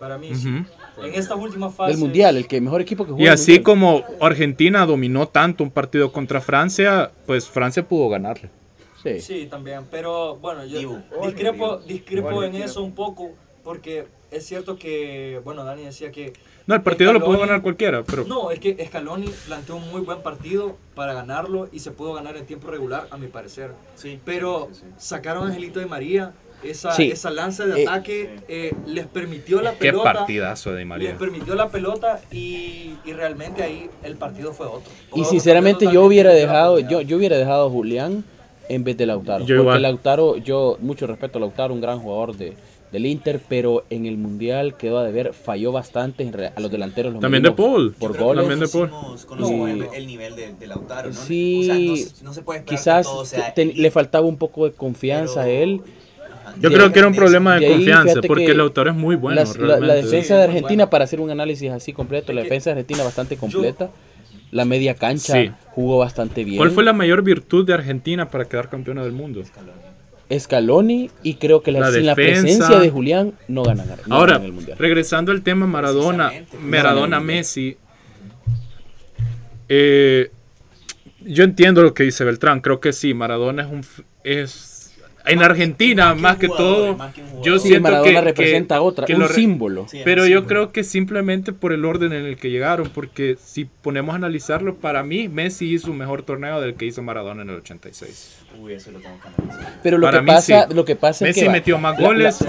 para 0.00 0.18
mí 0.18 0.34
sí. 0.34 0.48
En 0.48 1.14
estas 1.14 1.38
últimas 1.38 1.74
fases. 1.74 1.96
Del 1.96 2.04
mundial, 2.04 2.36
el 2.36 2.46
que 2.46 2.60
mejor 2.60 2.80
equipo 2.80 3.04
que 3.04 3.12
jugó. 3.12 3.22
Y 3.22 3.26
el 3.26 3.32
así 3.32 3.52
Mundial. 3.52 3.62
como 3.64 4.04
Argentina 4.20 4.84
dominó 4.86 5.28
tanto 5.28 5.62
un 5.64 5.70
partido 5.70 6.10
contra 6.12 6.40
Francia, 6.40 7.10
pues 7.26 7.48
Francia 7.48 7.86
pudo 7.86 8.08
ganarle. 8.08 8.50
Sí. 9.02 9.20
Sí, 9.20 9.46
también. 9.48 9.82
Pero 9.90 10.36
bueno, 10.36 10.64
yo 10.64 10.78
Dibu. 10.78 10.98
discrepo, 11.24 11.76
Dibu. 11.78 11.88
discrepo 11.88 12.42
en 12.42 12.54
eso 12.56 12.82
un 12.82 12.92
poco. 12.94 13.30
Porque 13.62 14.06
es 14.30 14.44
cierto 14.46 14.76
que, 14.78 15.40
bueno, 15.44 15.64
Dani 15.64 15.84
decía 15.84 16.10
que. 16.10 16.32
No, 16.66 16.74
el 16.74 16.82
partido 16.82 17.12
lo 17.12 17.24
pudo 17.24 17.38
ganar 17.38 17.62
cualquiera, 17.62 18.02
pero 18.02 18.24
No, 18.24 18.50
es 18.50 18.58
que 18.58 18.84
Scaloni 18.86 19.28
planteó 19.46 19.76
un 19.76 19.88
muy 19.90 20.00
buen 20.00 20.20
partido 20.22 20.76
para 20.96 21.14
ganarlo 21.14 21.68
y 21.72 21.78
se 21.78 21.92
pudo 21.92 22.12
ganar 22.14 22.36
en 22.36 22.44
tiempo 22.46 22.68
regular, 22.68 23.06
a 23.10 23.16
mi 23.16 23.28
parecer. 23.28 23.70
Sí. 23.94 24.18
Pero 24.24 24.68
Sí, 24.72 24.80
sí. 24.80 24.86
sacaron 24.98 25.44
a 25.44 25.46
Angelito 25.48 25.78
de 25.80 25.86
María. 25.86 26.32
Esa, 26.64 26.90
Sí. 26.92 27.10
esa 27.10 27.30
lanza 27.30 27.66
de 27.66 27.82
Eh, 27.82 27.86
ataque 27.86 28.40
eh, 28.48 28.72
les 28.86 29.06
permitió 29.06 29.60
la 29.60 29.72
qué 29.74 29.90
pelota. 29.90 30.12
partidazo 30.14 30.70
de 30.70 30.76
Di 30.78 30.80
Les 30.82 30.88
María. 30.88 31.16
permitió 31.18 31.54
la 31.54 31.68
pelota 31.68 32.20
y, 32.32 32.94
y 33.04 33.12
realmente 33.12 33.62
ahí 33.62 33.88
el 34.02 34.16
partido 34.16 34.52
fue 34.52 34.66
otro. 34.66 34.90
Fue 35.10 35.18
Y 35.18 35.20
otro 35.20 35.30
sinceramente 35.30 35.86
yo 35.92 36.02
hubiera 36.04 36.32
dejado, 36.32 36.78
yo, 36.80 37.02
yo 37.02 37.18
hubiera 37.18 37.36
dejado 37.36 37.66
a 37.66 37.70
Julián 37.70 38.24
en 38.68 38.82
vez 38.84 38.96
de 38.96 39.06
Lautaro. 39.06 39.40
Yo 39.44 39.54
porque 39.56 39.60
igual. 39.62 39.82
Lautaro, 39.82 40.36
yo 40.38 40.78
mucho 40.80 41.06
respeto 41.06 41.36
a 41.38 41.40
Lautaro, 41.42 41.74
un 41.74 41.80
gran 41.82 42.00
jugador 42.00 42.34
de, 42.34 42.56
del 42.96 43.04
Inter, 43.06 43.40
pero 43.46 43.84
en 43.90 44.06
el 44.06 44.16
Mundial 44.16 44.76
quedó 44.78 44.98
a 44.98 45.04
deber, 45.04 45.34
falló 45.34 45.70
bastante 45.70 46.22
en 46.22 46.32
re- 46.32 46.52
a 46.56 46.60
los 46.60 46.70
delanteros. 46.70 47.12
los 47.12 47.20
También 47.20 47.42
de 47.42 47.52
Paul. 47.52 47.94
Por 47.98 48.16
goles. 48.16 48.42
También 48.42 48.60
de 48.60 48.68
Paul. 48.68 48.88
Conocimos, 48.88 49.24
conocimos 49.26 49.68
No. 49.68 49.84
el, 49.92 49.94
el 49.94 50.06
nivel 50.06 50.34
de, 50.34 50.54
de 50.54 50.66
Lautaro, 50.66 51.08
¿no? 51.10 51.14
Sí, 51.14 51.60
O 51.60 51.64
sea, 51.64 51.74
no, 51.78 51.96
se- 51.96 52.24
no 52.24 52.32
se 52.32 52.42
puede 52.42 52.64
Quizás 52.64 53.06
que 53.06 53.12
todo 53.12 53.24
sea 53.26 53.52
te- 53.54 53.62
elite, 53.62 53.80
le 53.82 53.90
faltaba 53.90 54.26
un 54.26 54.38
poco 54.38 54.64
de 54.64 54.72
confianza 54.72 55.42
a 55.42 55.48
él. 55.48 55.82
Yo 56.60 56.70
de- 56.70 56.74
creo 56.76 56.90
que 56.92 56.98
era 57.00 57.08
un 57.08 57.14
problema 57.14 57.58
de, 57.60 57.68
confianza, 57.68 58.20
porque 58.26 58.46
que 58.46 58.54
Lautaro 58.54 58.90
es 58.90 58.96
muy 58.96 59.14
bueno. 59.16 59.34
Las- 59.40 59.58
la, 59.58 59.94
defensa 59.94 60.28
Sí, 60.28 60.34
de 60.34 60.42
Argentina, 60.44 60.84
bueno. 60.84 60.90
para 60.90 61.04
hacer 61.04 61.20
un 61.20 61.30
análisis 61.30 61.70
así 61.70 61.92
completo, 61.92 62.32
la 62.32 62.42
defensa 62.42 62.70
de 62.70 62.80
Argentina 62.80 63.04
bastante 63.04 63.36
completa. 63.36 63.90
La 64.52 64.64
media 64.64 64.94
cancha 64.94 65.32
Sí. 65.34 65.50
jugó 65.72 65.98
bastante 65.98 66.44
bien. 66.44 66.56
¿Cuál 66.56 66.70
fue 66.70 66.84
la 66.84 66.92
mayor 66.92 67.20
virtud 67.22 67.66
de 67.66 67.74
Argentina 67.74 68.30
para 68.30 68.44
quedar 68.46 68.70
campeona 68.70 69.02
del 69.02 69.12
mundo? 69.12 69.42
Scaloni 70.36 71.10
y 71.22 71.34
creo 71.34 71.62
que 71.62 71.70
la, 71.72 71.80
La 71.80 71.92
sin 71.92 72.06
la 72.06 72.14
presencia 72.14 72.78
de 72.80 72.90
Julián 72.90 73.34
no 73.48 73.62
ganan, 73.62 73.86
no 74.06 74.14
Ahora, 74.16 74.32
ganan 74.34 74.46
el 74.46 74.52
Mundial. 74.52 74.78
regresando 74.78 75.30
al 75.32 75.42
tema 75.42 75.66
Maradona. 75.66 76.32
Maradona. 76.60 77.20
Messi. 77.20 77.76
eh, 79.68 80.30
yo 81.20 81.42
entiendo 81.44 81.82
lo 81.82 81.92
que 81.94 82.04
dice 82.04 82.24
Beltrán, 82.24 82.60
creo 82.60 82.80
que 82.80 82.92
sí, 82.92 83.12
Maradona 83.14 83.62
es 83.62 83.68
un 83.68 83.84
es 84.22 84.75
en 85.26 85.42
Argentina 85.42 86.14
más 86.14 86.16
que 86.16 86.22
más 86.22 86.36
que 86.38 86.46
jugador, 86.48 86.66
todo. 86.86 86.96
más 86.96 87.14
que. 87.14 87.22
Yo 87.42 87.58
Sí, 87.58 87.68
siento 87.68 87.82
Maradona 87.90 88.10
que 88.12 88.20
representa 88.20 88.74
que- 88.76 88.80
otra, 88.80 89.06
que 89.06 89.14
un 89.14 89.20
lo 89.20 89.28
símbolo. 89.28 89.86
Sí, 89.88 90.00
Pero 90.04 90.26
yo 90.26 90.46
creo 90.46 90.72
que 90.72 90.84
simplemente 90.84 91.52
por 91.52 91.72
el 91.72 91.84
orden 91.84 92.12
en 92.12 92.24
el 92.24 92.36
que 92.36 92.50
llegaron, 92.50 92.88
porque 92.94 93.36
si 93.42 93.64
ponemos 93.66 94.14
a 94.14 94.16
analizarlo, 94.16 94.76
para 94.76 95.02
mí 95.02 95.28
Messi 95.28 95.72
hizo 95.74 95.90
un 95.90 95.98
mejor 95.98 96.22
torneo 96.22 96.60
del 96.60 96.74
que 96.74 96.86
hizo 96.86 97.02
Maradona 97.02 97.42
en 97.42 97.50
el 97.50 97.56
86. 97.56 98.38
Uy, 98.58 98.72
eso 98.72 98.90
lo 98.90 99.00
tengo 99.00 99.16
que 99.20 99.28
analizar. 99.28 99.80
Pero 99.82 99.98
lo 99.98 100.06
Para 100.06 100.18
que 100.18 100.22
mí 100.22 100.26
pasa, 100.28 100.66
sí. 100.68 100.74
lo 100.74 100.84
que 100.86 100.96
pasa 100.96 101.24
es 101.28 101.36
Messi 101.36 101.46
que 101.46 101.50
metió 101.52 101.78
más 101.78 101.98
goles, 101.98 102.40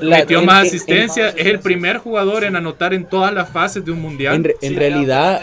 la- 0.00 0.08
la- 0.08 0.16
metió 0.18 0.42
más 0.42 0.62
en- 0.62 0.68
asistencia, 0.68 1.28
es 1.30 1.46
el 1.46 1.58
primer 1.58 1.98
jugador 1.98 2.44
en 2.44 2.54
anotar 2.54 2.94
en 2.94 3.04
todas 3.06 3.34
las 3.34 3.48
fases 3.50 3.84
de 3.84 3.90
un 3.90 4.00
mundial. 4.00 4.34
En, 4.36 4.44
re- 4.44 4.56
en 4.62 4.70
Sí, 4.72 4.76
realidad, 4.78 5.40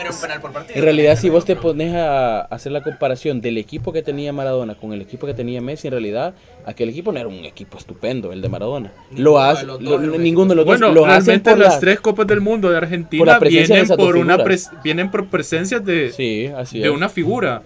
en 0.73 0.81
realidad 0.83 1.17
si 1.17 1.29
vos 1.29 1.43
te 1.43 1.55
pones 1.57 1.93
a 1.93 2.41
hacer 2.41 2.71
la 2.71 2.81
comparación 2.81 3.41
del 3.41 3.57
equipo 3.57 3.91
que 3.91 4.01
tenía 4.01 4.31
Maradona 4.31 4.75
con 4.75 4.93
el 4.93 5.01
equipo 5.01 5.27
que 5.27 5.33
tenía 5.33 5.59
Messi, 5.61 5.87
en 5.87 5.91
realidad 5.91 6.33
aquel 6.65 6.82
aquel 6.83 6.89
equipo 6.89 7.11
no 7.11 7.19
era 7.19 7.27
un 7.29 7.45
equipo 7.45 7.77
estupendo, 7.77 8.31
el 8.31 8.41
de 8.41 8.49
Maradona. 8.49 8.91
Lo 9.15 9.39
hace, 9.39 9.65
lo- 9.65 9.79
ninguno 9.79 10.49
de 10.49 10.55
los 10.55 10.65
Bueno, 10.65 10.87
dos 10.87 10.95
lo 10.95 11.05
hacen 11.05 11.25
realmente 11.25 11.49
por 11.51 11.59
las 11.59 11.73
la- 11.75 11.79
tres 11.79 11.99
copas 11.99 12.27
del 12.27 12.41
mundo 12.41 12.69
de 12.69 12.75
por 12.75 12.83
Argentina 12.83 13.39
presencia 13.39 13.75
de 13.75 13.81
vienen 13.81 13.97
por 13.97 14.17
una 14.17 14.37
pres- 14.37 14.69
vienen 14.83 15.09
por 15.11 15.27
presencias 15.27 15.83
de, 15.85 16.11
Sí, 16.11 16.47
así 16.57 16.79
de 16.79 16.89
una 16.89 17.09
figura. 17.09 17.61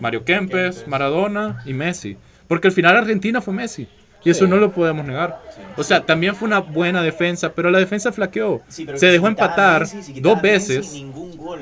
Mario 0.00 0.24
Kempes, 0.24 0.86
Maradona 0.86 1.62
y 1.64 1.72
Messi. 1.72 2.16
Porque 2.48 2.68
al 2.68 2.72
final 2.72 2.96
Argentina 2.96 3.40
fue 3.40 3.54
Messi. 3.54 3.88
Y 4.24 4.30
eso 4.30 4.44
Sí. 4.44 4.50
no 4.50 4.56
lo 4.56 4.72
podemos 4.72 5.06
negar. 5.06 5.40
O 5.76 5.84
sea, 5.84 6.00
también 6.04 6.34
fue 6.34 6.48
una 6.48 6.58
buena 6.58 7.00
defensa, 7.00 7.52
pero 7.52 7.70
la 7.70 7.78
defensa 7.78 8.10
flaqueó. 8.12 8.60
Sí, 8.68 8.84
pero 8.84 8.98
Se 8.98 9.06
dejó 9.06 9.28
empatar 9.28 9.82
Messi, 9.82 10.20
dos 10.20 10.42
Messi, 10.42 10.74
veces. 10.78 10.92
ningún 10.94 11.36
gol 11.36 11.60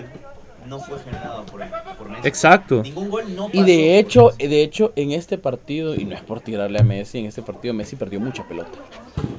no 0.66 0.78
fue 0.80 0.98
generado 1.00 1.44
por, 1.46 1.60
por 1.98 2.08
Messi. 2.08 2.26
Exacto. 2.28 2.82
Ningún 2.82 3.10
gol 3.10 3.34
no 3.34 3.46
pasó. 3.46 3.58
Y 3.58 3.62
de 3.64 3.98
hecho, 3.98 4.30
de 4.38 4.62
hecho, 4.62 4.92
en 4.96 5.12
este 5.12 5.38
partido, 5.38 5.94
y 5.94 6.04
no 6.04 6.14
es 6.14 6.22
por 6.22 6.40
tirarle 6.40 6.78
a 6.78 6.82
Messi, 6.82 7.18
en 7.18 7.26
este 7.26 7.42
partido 7.42 7.74
Messi 7.74 7.96
perdió 7.96 8.20
mucha 8.20 8.46
pelota. 8.46 8.70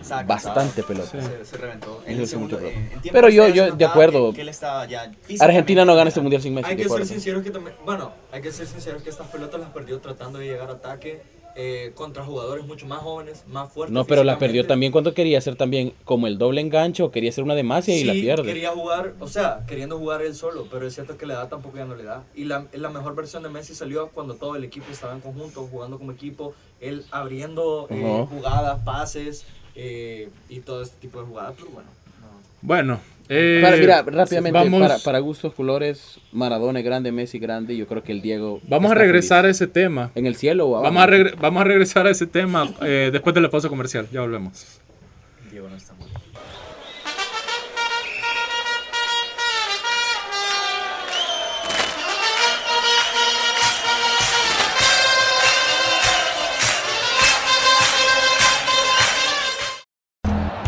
Estaba 0.01 0.23
bastante 0.23 0.83
cansado. 0.83 1.09
pelota. 1.11 1.37
Se, 1.39 1.45
se 1.45 1.57
reventó. 1.57 2.01
En 2.05 2.19
el 2.19 2.27
segundo, 2.27 2.57
mucho 2.57 2.67
en- 2.69 2.75
en 2.77 2.89
tiempo 3.01 3.09
Pero 3.11 3.29
yo- 3.29 3.47
yo, 3.49 3.75
de 3.75 3.85
acuerdo. 3.85 4.29
que- 4.31 4.35
que 4.35 4.41
él 4.41 4.49
estaba 4.49 4.85
ya 4.85 5.11
Argentina 5.39 5.83
no 5.85 5.95
gana 5.95 6.07
este 6.09 6.21
mundial 6.21 6.41
sin 6.41 6.53
Messi. 6.53 6.69
Hay 6.69 6.77
que 6.77 6.87
ser 6.87 7.05
sinceros 7.05 7.43
que 7.43 7.51
también, 7.51 7.75
bueno, 7.85 8.11
hay 8.31 8.41
que 8.41 8.51
ser 8.51 8.67
sinceros 8.67 9.01
que 9.03 9.09
estas 9.09 9.27
pelotas 9.27 9.59
las 9.59 9.69
perdió 9.69 9.99
tratando 9.99 10.39
de 10.39 10.45
llegar 10.45 10.69
a 10.69 10.73
ataque 10.73 11.21
eh, 11.55 11.91
contra 11.95 12.23
jugadores 12.25 12.65
mucho 12.65 12.85
más 12.85 12.99
jóvenes, 12.99 13.43
más 13.47 13.71
fuertes. 13.71 13.93
No, 13.93 14.05
pero 14.05 14.23
la 14.23 14.37
perdió 14.37 14.67
también 14.67 14.91
cuando 14.91 15.13
quería 15.13 15.37
hacer 15.37 15.55
también 15.55 15.93
como 16.03 16.27
el 16.27 16.37
doble 16.37 16.59
enganche 16.61 17.01
o 17.01 17.11
quería 17.11 17.29
hacer 17.29 17.43
una 17.45 17.55
demasia 17.55 17.97
y 17.97 18.03
la 18.03 18.13
Sí, 18.13 18.21
pierde. 18.21 18.43
quería 18.43 18.71
jugar, 18.71 19.13
o 19.19 19.27
sea, 19.27 19.63
queriendo 19.65 19.97
jugar 19.97 20.21
él 20.21 20.35
solo, 20.35 20.67
pero 20.69 20.85
es 20.85 20.93
cierto 20.93 21.17
que 21.17 21.25
la 21.25 21.35
edad 21.35 21.47
tampoco 21.47 21.77
ya 21.77 21.85
no 21.85 21.95
le 21.95 22.03
da. 22.03 22.23
Y 22.35 22.43
la, 22.43 22.67
la 22.73 22.89
mejor 22.89 23.15
versión 23.15 23.43
de 23.43 23.49
Messi 23.49 23.73
salió 23.73 24.09
cuando 24.09 24.35
todo 24.35 24.55
el 24.57 24.63
equipo 24.65 24.91
estaba 24.91 25.13
en 25.13 25.21
conjunto, 25.21 25.65
jugando 25.71 25.97
como 25.97 26.11
equipo, 26.11 26.53
él 26.81 27.05
abriendo 27.11 27.87
eh, 27.89 27.93
Ujú. 28.23 28.35
jugadas, 28.37 28.79
pases 28.83 29.45
eh, 29.75 30.29
y 30.49 30.59
todo 30.59 30.81
este 30.81 30.97
tipo 30.97 31.19
de 31.21 31.25
jugadas, 31.27 31.53
pero 31.57 31.69
bueno. 31.71 31.89
no. 32.21 32.27
Bueno. 32.61 33.14
Eh, 33.29 33.59
Para, 33.63 33.77
mira, 33.77 34.01
rápidamente, 34.03 34.51
vamos, 34.57 34.81
para, 34.81 34.99
para 34.99 35.19
gustos, 35.19 35.53
colores, 35.53 36.19
Maradona 36.31 36.79
es 36.79 36.85
grande, 36.85 37.11
Messi 37.11 37.39
grande, 37.39 37.75
yo 37.75 37.87
creo 37.87 38.03
que 38.03 38.11
el 38.11 38.21
Diego... 38.21 38.59
vamos 38.67 38.91
a 38.91 38.95
regresar 38.95 39.39
a 39.39 39.41
feliz. 39.43 39.57
ese 39.61 39.67
tema. 39.67 40.11
¿En 40.15 40.25
el 40.25 40.35
cielo 40.35 40.67
o 40.67 40.75
abajo? 40.77 40.93
Vamos 40.93 41.03
a, 41.03 41.07
regre- 41.07 41.35
vamos 41.39 41.61
a 41.61 41.63
regresar 41.63 42.07
a 42.07 42.11
ese 42.11 42.27
tema 42.27 42.69
eh, 42.81 43.09
después 43.11 43.33
de 43.33 43.41
la 43.41 43.49
pausa 43.49 43.69
comercial. 43.69 44.07
Ya 44.11 44.21
volvemos. 44.21 44.79
Diego 45.51 45.69
no 45.69 45.75
está 45.75 45.93
mal. 45.93 46.09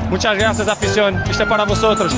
Muchas 0.09 0.37
gracias, 0.37 0.67
afición. 0.67 1.15
Este 1.29 1.43
es 1.43 1.49
para 1.49 1.65
vosotros. 1.65 2.13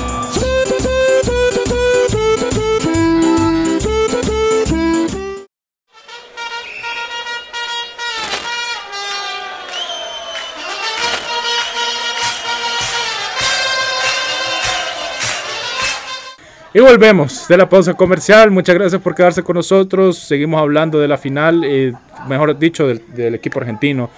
Y 16.72 16.78
volvemos 16.78 17.48
de 17.48 17.56
la 17.56 17.68
pausa 17.68 17.94
comercial. 17.94 18.52
Muchas 18.52 18.76
gracias 18.76 19.02
por 19.02 19.14
quedarse 19.14 19.42
con 19.42 19.56
nosotros. 19.56 20.18
Seguimos 20.18 20.60
hablando 20.60 21.00
de 21.00 21.08
la 21.08 21.18
final, 21.18 21.64
eh, 21.64 21.92
mejor 22.28 22.56
dicho, 22.56 22.86
del, 22.86 23.02
del 23.08 23.34
equipo 23.34 23.58
argentino. 23.58 24.08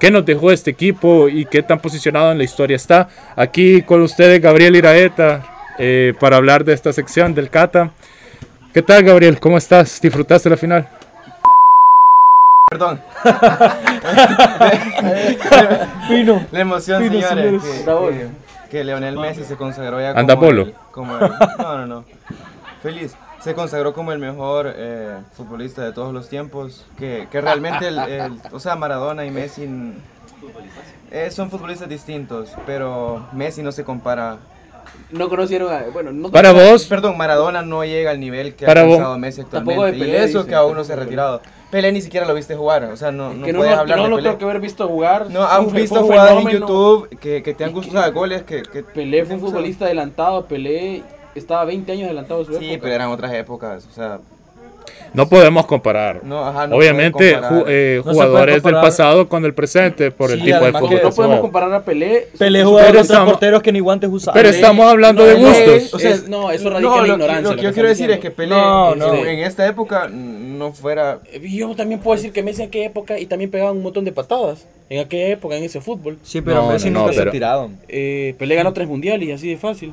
¿Qué 0.00 0.10
nos 0.10 0.24
dejó 0.24 0.50
este 0.50 0.70
equipo 0.70 1.28
y 1.28 1.44
qué 1.44 1.62
tan 1.62 1.80
posicionado 1.80 2.32
en 2.32 2.38
la 2.38 2.44
historia 2.44 2.76
está? 2.76 3.08
Aquí 3.36 3.82
con 3.82 4.00
ustedes, 4.00 4.40
Gabriel 4.40 4.76
Iraeta, 4.76 5.74
eh, 5.78 6.14
para 6.18 6.36
hablar 6.36 6.64
de 6.64 6.72
esta 6.72 6.94
sección 6.94 7.34
del 7.34 7.50
Cata. 7.50 7.90
¿Qué 8.72 8.80
tal, 8.80 9.02
Gabriel? 9.02 9.38
¿Cómo 9.38 9.58
estás? 9.58 10.00
¿Disfrutaste 10.00 10.48
la 10.48 10.56
final? 10.56 10.88
Perdón. 12.70 13.00
La 16.52 16.60
emoción, 16.60 17.02
señores, 17.02 17.62
que, 18.70 18.84
Leonel 18.84 19.16
Messi 19.18 19.44
se 19.44 19.56
consagró 19.56 20.00
ya 20.00 20.08
como 20.10 20.20
Anda 20.20 20.38
polo. 20.38 20.62
el- 20.62 20.74
como 20.90 21.16
el- 21.18 21.30
no, 21.58 21.78
no, 21.78 21.86
no. 21.86 22.04
Feliz. 22.82 23.16
Se 23.40 23.54
consagró 23.54 23.92
como 23.94 24.10
el 24.12 24.18
mejor 24.18 24.72
eh, 24.76 25.16
futbolista 25.32 25.82
de 25.84 25.92
todos 25.92 26.12
los 26.12 26.28
tiempos. 26.28 26.84
Que, 26.98 27.28
que 27.30 27.40
realmente, 27.40 27.88
el, 27.88 27.98
el- 27.98 28.32
o 28.52 28.58
sea, 28.58 28.74
Maradona 28.76 29.24
y 29.24 29.30
Messi 29.30 29.68
eh, 31.10 31.30
son 31.30 31.50
futbolistas 31.50 31.88
distintos, 31.88 32.50
pero 32.66 33.26
Messi 33.32 33.62
no 33.62 33.72
se 33.72 33.84
compara. 33.84 34.38
No 35.10 35.28
conocieron 35.28 35.72
a... 35.72 35.84
Bueno, 35.92 36.12
no 36.12 36.30
Para 36.30 36.52
vos, 36.52 36.84
Perdón, 36.86 37.16
Maradona 37.16 37.62
no 37.62 37.84
llega 37.84 38.10
al 38.10 38.20
nivel 38.20 38.54
que 38.54 38.66
Para 38.66 38.80
ha 38.80 38.84
alcanzado 38.84 39.18
Messi 39.18 39.42
Tampoco 39.44 39.82
actualmente. 39.84 39.98
de 39.98 40.12
Pelé, 40.12 40.18
y 40.18 40.28
eso 40.28 40.38
dice. 40.38 40.50
que 40.50 40.54
aún 40.54 40.76
no 40.76 40.84
se 40.84 40.92
ha 40.92 40.96
retirado. 40.96 41.40
Pelé 41.70 41.92
ni 41.92 42.00
siquiera 42.00 42.26
lo 42.26 42.32
viste 42.34 42.56
jugar, 42.56 42.84
o 42.84 42.96
sea, 42.96 43.10
no, 43.12 43.34
no 43.34 43.44
que 43.44 43.52
no, 43.52 43.58
puedes 43.58 43.74
lo- 43.74 43.80
hablar 43.80 43.98
no 43.98 44.04
de 44.04 44.08
lo 44.10 44.16
Pelé. 44.16 44.28
creo 44.28 44.38
que 44.38 44.44
haber 44.44 44.60
visto 44.60 44.88
jugar. 44.88 45.30
No, 45.30 45.42
un- 45.60 45.72
visto 45.72 46.00
jugadas 46.02 46.30
en. 46.32 46.48
YouTube 46.60 47.08
que, 47.20 47.42
que 47.42 47.54
te 47.54 47.64
han 47.64 47.72
gustado, 47.72 48.00
sea, 48.04 48.10
goles 48.10 48.42
que... 48.44 48.62
que 48.62 48.82
Pelé 48.82 49.24
fue 49.26 49.34
un 49.34 49.40
futbolista 49.42 49.84
adelantado, 49.84 50.46
Pelé 50.46 51.02
estaba 51.34 51.64
20 51.66 51.92
años 51.92 52.04
adelantado 52.06 52.40
de 52.40 52.46
su 52.46 52.58
Sí, 52.58 52.66
época. 52.70 52.80
pero 52.82 52.94
eran 52.94 53.08
otras 53.10 53.32
épocas, 53.34 53.86
o 53.86 53.92
sea, 53.92 54.20
no 55.14 55.28
podemos 55.28 55.66
comparar. 55.66 56.20
no, 56.24 56.44
ajá, 56.46 56.66
no 56.66 56.76
Obviamente, 56.76 57.12
pueden 57.18 57.34
comparar. 57.34 57.62
ju- 57.62 57.64
eh, 57.68 57.96
No 58.04 58.04
se 58.04 58.10
jugadores 58.14 58.62
del 58.62 58.74
pasado 58.74 59.28
con 59.28 59.44
el 59.44 59.54
presente 59.54 60.10
por 60.10 60.30
el 60.30 60.42
tipo 60.42 60.58
de 60.64 60.72
fútbol. 60.72 60.90
no 61.02 61.10
se 61.10 61.16
podemos 61.16 61.40
comparar 61.40 61.72
a 61.74 61.82
Pelé. 61.84 62.28
Pelé 62.38 62.58
Pero 62.60 62.70
contra 62.76 63.00
estamos- 63.00 63.30
porteros 63.32 63.62
que 63.62 63.72
ni 63.72 63.80
guantes 63.80 64.10
usaban. 64.12 64.34
Pero 64.40 64.48
estamos 64.48 64.86
hablando 64.86 65.24
de 65.24 65.34
gustos. 65.34 65.94
es- 65.94 66.04
es- 66.04 66.28
no, 66.28 66.50
eso 66.50 66.70
radica 66.70 66.88
no, 66.88 66.94
en 66.96 67.00
la 67.02 67.06
lo, 67.08 67.12
ignorancia. 67.14 67.42
Lo, 67.42 67.50
lo 67.50 67.56
que 67.56 67.62
yo 67.62 67.72
quiero 67.72 67.88
decir 67.88 68.10
es 68.10 68.18
que. 68.20 68.30
Pelé 68.30 68.50
No, 68.50 68.94
en- 68.94 69.38
esta 69.40 69.66
época 69.66 70.08
no 70.08 70.72
fuera... 70.72 71.20
Eh, 71.32 71.40
Yo 71.48 71.74
también 71.74 72.00
puedo 72.00 72.16
decir 72.16 72.32
que 72.32 72.42
Messi 72.42 72.62
en 72.62 72.68
aquella 72.68 72.86
época 72.86 73.18
y 73.18 73.26
también 73.26 73.50
pegaban 73.50 73.76
un 73.76 73.82
montón 73.82 74.04
de 74.04 74.12
patadas. 74.12 74.66
En 74.90 75.00
aquella 75.00 75.28
época, 75.28 75.56
en 75.56 75.64
ese 75.64 75.80
fútbol. 75.80 76.18
Sí, 76.22 76.40
pero 76.40 76.62
No, 76.62 76.68
Messi 76.70 76.90
no, 76.90 77.00
nunca 77.00 77.12
no, 77.12 77.16
pero- 77.18 77.30
se 77.30 77.32
tiraron. 77.32 77.76
Eh, 77.88 78.34
Pelé 78.38 78.54
ganó 78.54 78.72
tres 78.72 78.88
mundiales 78.88 79.28
y 79.28 79.32
así 79.32 79.48
de 79.50 79.56
fácil. 79.56 79.92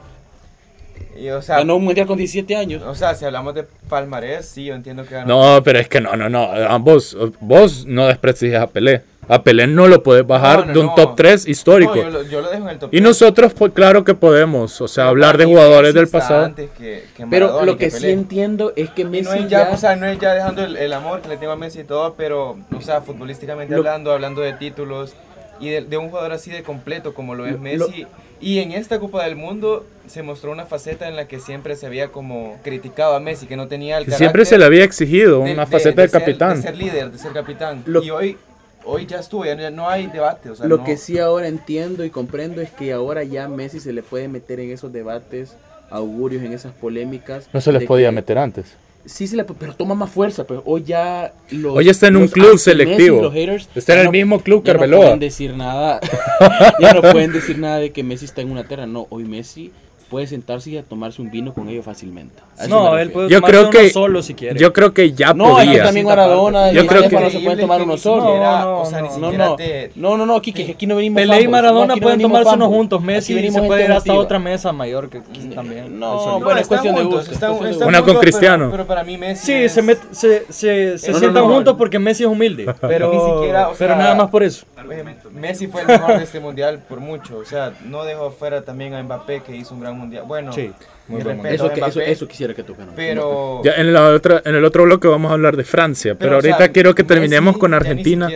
Y, 1.16 1.30
o, 1.30 1.42
sea, 1.42 1.58
Ganó 1.58 1.78
un 1.78 1.84
mundial 1.86 2.08
con 2.08 2.18
17 2.18 2.56
años. 2.56 2.84
o 2.84 2.94
sea, 2.96 3.16
si 3.16 3.24
hablamos 3.26 3.56
de 3.56 3.64
palmarés, 3.90 4.46
sí, 4.48 4.66
yo 4.66 4.76
entiendo 4.76 5.04
que 5.06 5.16
ganó. 5.16 5.56
No, 5.56 5.64
pero 5.64 5.80
es 5.80 5.88
que 5.88 6.02
no, 6.02 6.16
no, 6.16 6.30
no. 6.30 6.52
Ambos, 6.68 7.18
vos 7.40 7.86
no 7.86 8.08
desprestigias 8.08 8.62
a 8.64 8.68
Pelé. 8.68 9.02
A 9.28 9.42
Pelé 9.42 9.66
no 9.66 9.88
lo 9.88 10.04
puedes 10.04 10.28
bajar 10.28 10.60
No, 10.60 10.66
no, 10.68 10.74
de 10.74 10.80
un 10.82 10.86
no. 10.88 10.94
top 10.96 11.16
3 11.16 11.48
histórico. 11.48 11.96
No, 11.96 12.02
yo, 12.04 12.10
lo, 12.12 12.22
yo 12.24 12.42
lo 12.42 12.50
dejo 12.52 12.64
en 12.66 12.70
el 12.70 12.78
top 12.80 12.90
y 12.90 12.98
tres. 12.98 13.02
nosotros, 13.04 13.54
pues 13.56 13.72
claro 13.74 14.04
que 14.04 14.14
podemos. 14.14 14.80
O 14.82 14.88
sea, 14.88 15.06
Pero 15.06 15.10
hablar 15.10 15.38
de 15.40 15.46
jugadores 15.46 15.94
Messi 15.96 16.00
del 16.06 16.08
pasado. 16.12 16.46
antes 16.46 16.70
que- 16.78 17.06
que 17.18 17.26
Pero 17.28 17.66
lo 17.66 17.72
y 17.72 17.76
que 17.78 17.90
sí 17.90 18.12
entiendo 18.12 18.74
es 18.76 18.92
que 18.92 19.02
Y 19.02 19.06
Messi 19.06 19.24
no 19.30 19.34
es 19.34 19.50
ya... 19.50 19.70
ya, 19.70 19.74
o 19.74 19.78
sea, 19.78 19.96
no 19.96 20.06
es 20.06 20.20
ya 20.20 20.34
dejando 20.34 20.64
el, 20.64 20.78
el 20.78 20.94
amor 20.94 21.22
que 21.22 21.30
le 21.30 21.38
tengo 21.38 21.54
a 21.54 21.56
Messi 21.56 21.80
y 21.80 21.84
todo, 21.86 22.14
pero, 22.16 22.56
o 22.78 22.82
sea, 22.82 23.02
futbolísticamente 23.02 23.72
Lo- 23.74 23.80
hablando, 23.80 24.12
hablando 24.12 24.42
de 24.42 24.54
títulos 24.54 25.16
y 25.60 25.70
de, 25.70 25.82
de 25.82 25.98
un 25.98 26.10
jugador 26.10 26.34
así 26.34 26.52
de 26.52 26.62
completo 26.62 27.16
como 27.16 27.34
lo 27.34 27.48
es 27.48 27.54
Lo- 27.54 27.60
Messi. 27.60 28.06
Y 28.42 28.60
en 28.60 28.72
esta 28.74 29.00
Copa 29.00 29.24
del 29.24 29.36
Mundo 29.36 29.86
se 30.08 30.22
mostró 30.22 30.52
una 30.52 30.66
faceta 30.66 31.08
en 31.08 31.16
la 31.16 31.28
que 31.28 31.40
siempre 31.40 31.76
se 31.76 31.86
había 31.86 32.10
como 32.10 32.58
criticado 32.64 33.16
a 33.16 33.20
Messi, 33.20 33.48
que 33.48 33.56
no 33.56 33.68
tenía 33.68 33.98
el 33.98 34.12
siempre 34.14 34.46
se 34.46 34.58
le 34.58 34.66
había 34.66 34.84
exigido 34.84 35.42
de- 35.44 35.54
una 35.54 35.66
de- 35.66 35.72
faceta 35.72 36.02
de, 36.02 36.08
ser- 36.10 36.20
capitán. 36.22 36.58
de 36.58 36.62
ser 36.62 36.76
líder, 36.78 37.12
de 37.12 37.18
ser 37.18 37.32
capitán. 37.32 37.84
Lo- 37.86 38.04
y 38.04 38.10
hoy, 38.12 38.38
hoy 38.84 39.06
ya 39.06 39.20
estuvo, 39.20 39.46
ya 39.46 39.72
no 39.72 39.90
hay 39.90 40.08
debate. 40.08 40.50
O 40.50 40.56
sea, 40.56 40.68
Lo 40.68 40.78
no- 40.78 40.84
que 40.84 40.98
sí 40.98 41.18
ahora 41.18 41.48
entiendo 41.48 42.04
y 42.04 42.10
comprendo 42.10 42.62
es 42.62 42.70
que 42.72 42.92
ahora 42.94 43.24
ya 43.24 43.48
Messi 43.48 43.80
se 43.80 43.94
le 43.94 44.04
puede 44.04 44.28
meter 44.28 44.60
en 44.60 44.70
esos 44.72 44.92
debates, 44.92 45.56
augurios, 45.90 46.44
en 46.44 46.52
esas 46.54 46.74
polémicas. 46.74 47.48
no 47.54 47.62
se 47.62 47.72
les 47.72 47.84
podía 47.86 48.10
que- 48.10 48.16
meter 48.16 48.38
antes. 48.38 48.76
Sí 49.06 49.28
se 49.28 49.36
le 49.36 49.44
pero 49.44 49.74
toma 49.76 49.94
más 49.94 50.10
fuerza, 50.10 50.46
pero 50.46 50.64
hoy 50.66 50.84
ya 50.84 51.32
los 51.52 51.76
Hoy 51.78 51.90
está 51.90 52.08
en 52.08 52.16
un 52.18 52.28
club 52.28 52.58
selectivo. 52.58 53.22
los 53.22 53.34
haters, 53.34 53.70
Está 53.76 53.94
en 53.94 54.00
el 54.00 54.06
no- 54.06 54.12
mismo 54.12 54.40
club 54.42 54.64
que 54.64 54.74
no 54.74 54.80
pueden 54.80 55.20
decir 55.20 55.56
nada. 55.56 56.00
ya 56.80 56.94
no 56.94 57.02
pueden 57.02 57.32
decir 57.32 57.60
nada 57.60 57.78
de 57.78 57.92
que 57.92 58.04
Messi 58.04 58.26
está 58.26 58.42
en 58.42 58.52
una 58.52 58.64
terra, 58.64 58.86
no, 58.88 59.06
hoy 59.12 59.24
Messi 59.26 59.72
puede 60.16 60.28
sentarse 60.28 60.70
y 60.70 60.78
a 60.78 60.84
tomarse 60.84 61.22
un 61.22 61.30
vino 61.30 61.54
con 61.54 61.68
ellos 61.68 61.84
fácilmente. 61.84 62.36
No, 62.70 62.98
él 62.98 63.12
puede 63.12 63.28
Yo 63.28 63.40
tomarse 63.42 63.52
creo 63.52 63.62
uno 63.64 63.70
que 63.72 63.90
solo 63.90 64.24
si 64.24 64.34
quiere. 64.34 64.58
yo 64.58 64.72
creo 64.72 64.94
que 64.94 65.12
ya 65.12 65.34
No, 65.34 65.56
podía. 65.56 65.84
también 65.84 66.06
Maradona 66.06 66.72
y 66.72 66.76
Yo 66.76 66.88
creo 66.88 67.02
que- 67.02 67.08
Estefano 67.08 67.30
se 67.30 67.40
pueden 67.42 67.60
tomar 67.60 67.82
uno 67.82 67.98
solo. 67.98 68.38
No, 68.42 68.80
o 68.80 68.86
sea, 68.86 69.02
ni 69.02 69.10
no, 69.10 69.18
No, 69.20 69.32
no, 69.34 69.56
te- 69.58 69.92
no, 69.96 70.16
no, 70.16 70.26
no, 70.26 70.42
Kike, 70.42 70.66
que 70.68 70.72
aquí 70.72 70.88
no 70.88 70.96
venimos 70.96 71.22
Pelé 71.22 71.42
y 71.42 71.48
Maradona 71.50 71.88
no, 71.88 71.96
no 71.96 72.02
pueden 72.02 72.22
tomarse 72.22 72.56
uno 72.56 72.70
juntos. 72.70 73.02
Messi 73.02 73.34
venimos 73.34 73.62
se 73.62 73.68
puede 73.68 73.84
ir 73.84 73.92
hasta 73.92 74.14
otra 74.14 74.40
mesa 74.40 74.72
mayor 74.72 75.10
que 75.10 75.20
también. 75.54 76.00
No, 76.00 76.40
bueno, 76.40 76.62
es 76.62 76.68
cuestión 76.70 76.96
de 76.96 77.04
gusto, 77.04 77.32
Una 77.36 77.54
juntos, 77.98 78.04
con 78.06 78.18
Cristiano. 78.22 78.70
Pero, 78.72 78.86
para 78.88 79.04
mí 79.04 79.18
Messi 79.18 79.48
Sí, 79.48 79.52
es- 79.54 79.74
se, 79.74 79.84
met- 79.84 80.00
se, 80.12 80.46
se, 80.50 80.98
se 80.98 81.08
No, 81.08 81.14
no, 81.14 81.20
sientan 81.20 81.44
no. 81.50 81.54
juntos 81.54 81.76
porque 81.78 82.00
Messi 82.00 82.24
es 82.24 82.30
humilde. 82.30 82.74
Pero, 82.80 83.12
Ni 83.12 83.20
siquiera, 83.20 83.68
o 83.68 83.74
pero 83.78 83.94
sea, 83.96 84.02
nada 84.02 84.16
más 84.16 84.30
por 84.30 84.44
eso. 84.44 84.66
Eh, 84.92 85.16
Messi 85.32 85.68
fue 85.68 85.82
el 85.82 85.88
mejor 85.88 86.18
de 86.18 86.24
este 86.24 86.40
mundial 86.42 86.84
por 86.88 87.00
mucho. 87.00 87.38
O 87.38 87.46
sea, 87.46 87.74
no 87.86 88.04
dejó 88.06 88.32
fuera 88.32 88.64
también 88.64 88.94
a 88.94 89.04
Mbappé 89.04 89.42
que 89.44 89.56
hizo 89.56 89.74
un 89.74 89.82
gran 89.82 89.98
mundial. 89.98 90.24
Bueno, 90.28 90.54
Sí, 90.54 90.72
muy 91.08 91.24
buen 91.24 91.46
Eso, 91.46 91.66
a 91.66 91.74
que, 91.74 91.80
eso, 91.80 91.88
Mbappé, 92.00 92.12
eso 92.12 92.28
quisiera 92.28 92.54
que 92.54 92.64
tocaran. 92.64 92.94
pero, 92.96 93.62
Ya 93.64 93.74
en, 93.74 93.94
la 93.94 94.10
otra, 94.10 94.42
en 94.46 94.56
el 94.56 94.66
otro 94.66 94.84
bloque 94.84 95.08
vamos 95.08 95.32
a 95.32 95.34
hablar 95.34 95.56
de 95.58 95.64
Francia, 95.64 96.16
pero, 96.16 96.30
pero, 96.32 96.38
o 96.38 96.42
sea, 96.42 96.54
ahorita 96.54 96.72
quiero 96.72 96.96
que 96.96 97.04
Messi 97.04 97.14
terminemos 97.14 97.58
con 97.58 97.72
ya 97.72 97.80
ni 97.80 97.88
Argentina. 97.88 98.30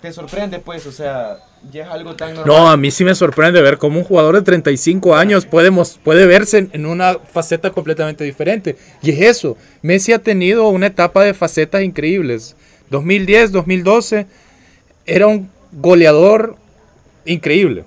te 0.00 0.12
sorprende, 0.12 0.58
pues, 0.58 0.86
o 0.86 0.92
sea, 0.92 1.38
ya 1.72 1.84
es 1.84 1.90
algo 1.90 2.14
tan 2.14 2.34
normal. 2.34 2.46
No, 2.46 2.70
a 2.70 2.76
mí 2.76 2.90
sí 2.90 3.04
me 3.04 3.14
sorprende 3.14 3.62
ver 3.62 3.78
cómo 3.78 3.98
un 3.98 4.04
jugador 4.04 4.34
de 4.34 4.42
35 4.42 5.16
años 5.16 5.46
puede, 5.46 5.70
puede 6.02 6.26
verse 6.26 6.58
en, 6.58 6.70
en 6.72 6.86
una 6.86 7.18
faceta 7.18 7.70
completamente 7.70 8.24
diferente. 8.24 8.76
Y 9.02 9.10
es 9.10 9.20
eso, 9.20 9.56
Messi 9.82 10.12
ha 10.12 10.18
tenido 10.18 10.68
una 10.68 10.88
etapa 10.88 11.24
de 11.24 11.34
facetas 11.34 11.82
increíbles. 11.82 12.56
2010, 12.90 13.52
2012, 13.52 14.26
era 15.06 15.26
un 15.26 15.50
goleador 15.80 16.56
increíble. 17.24 17.84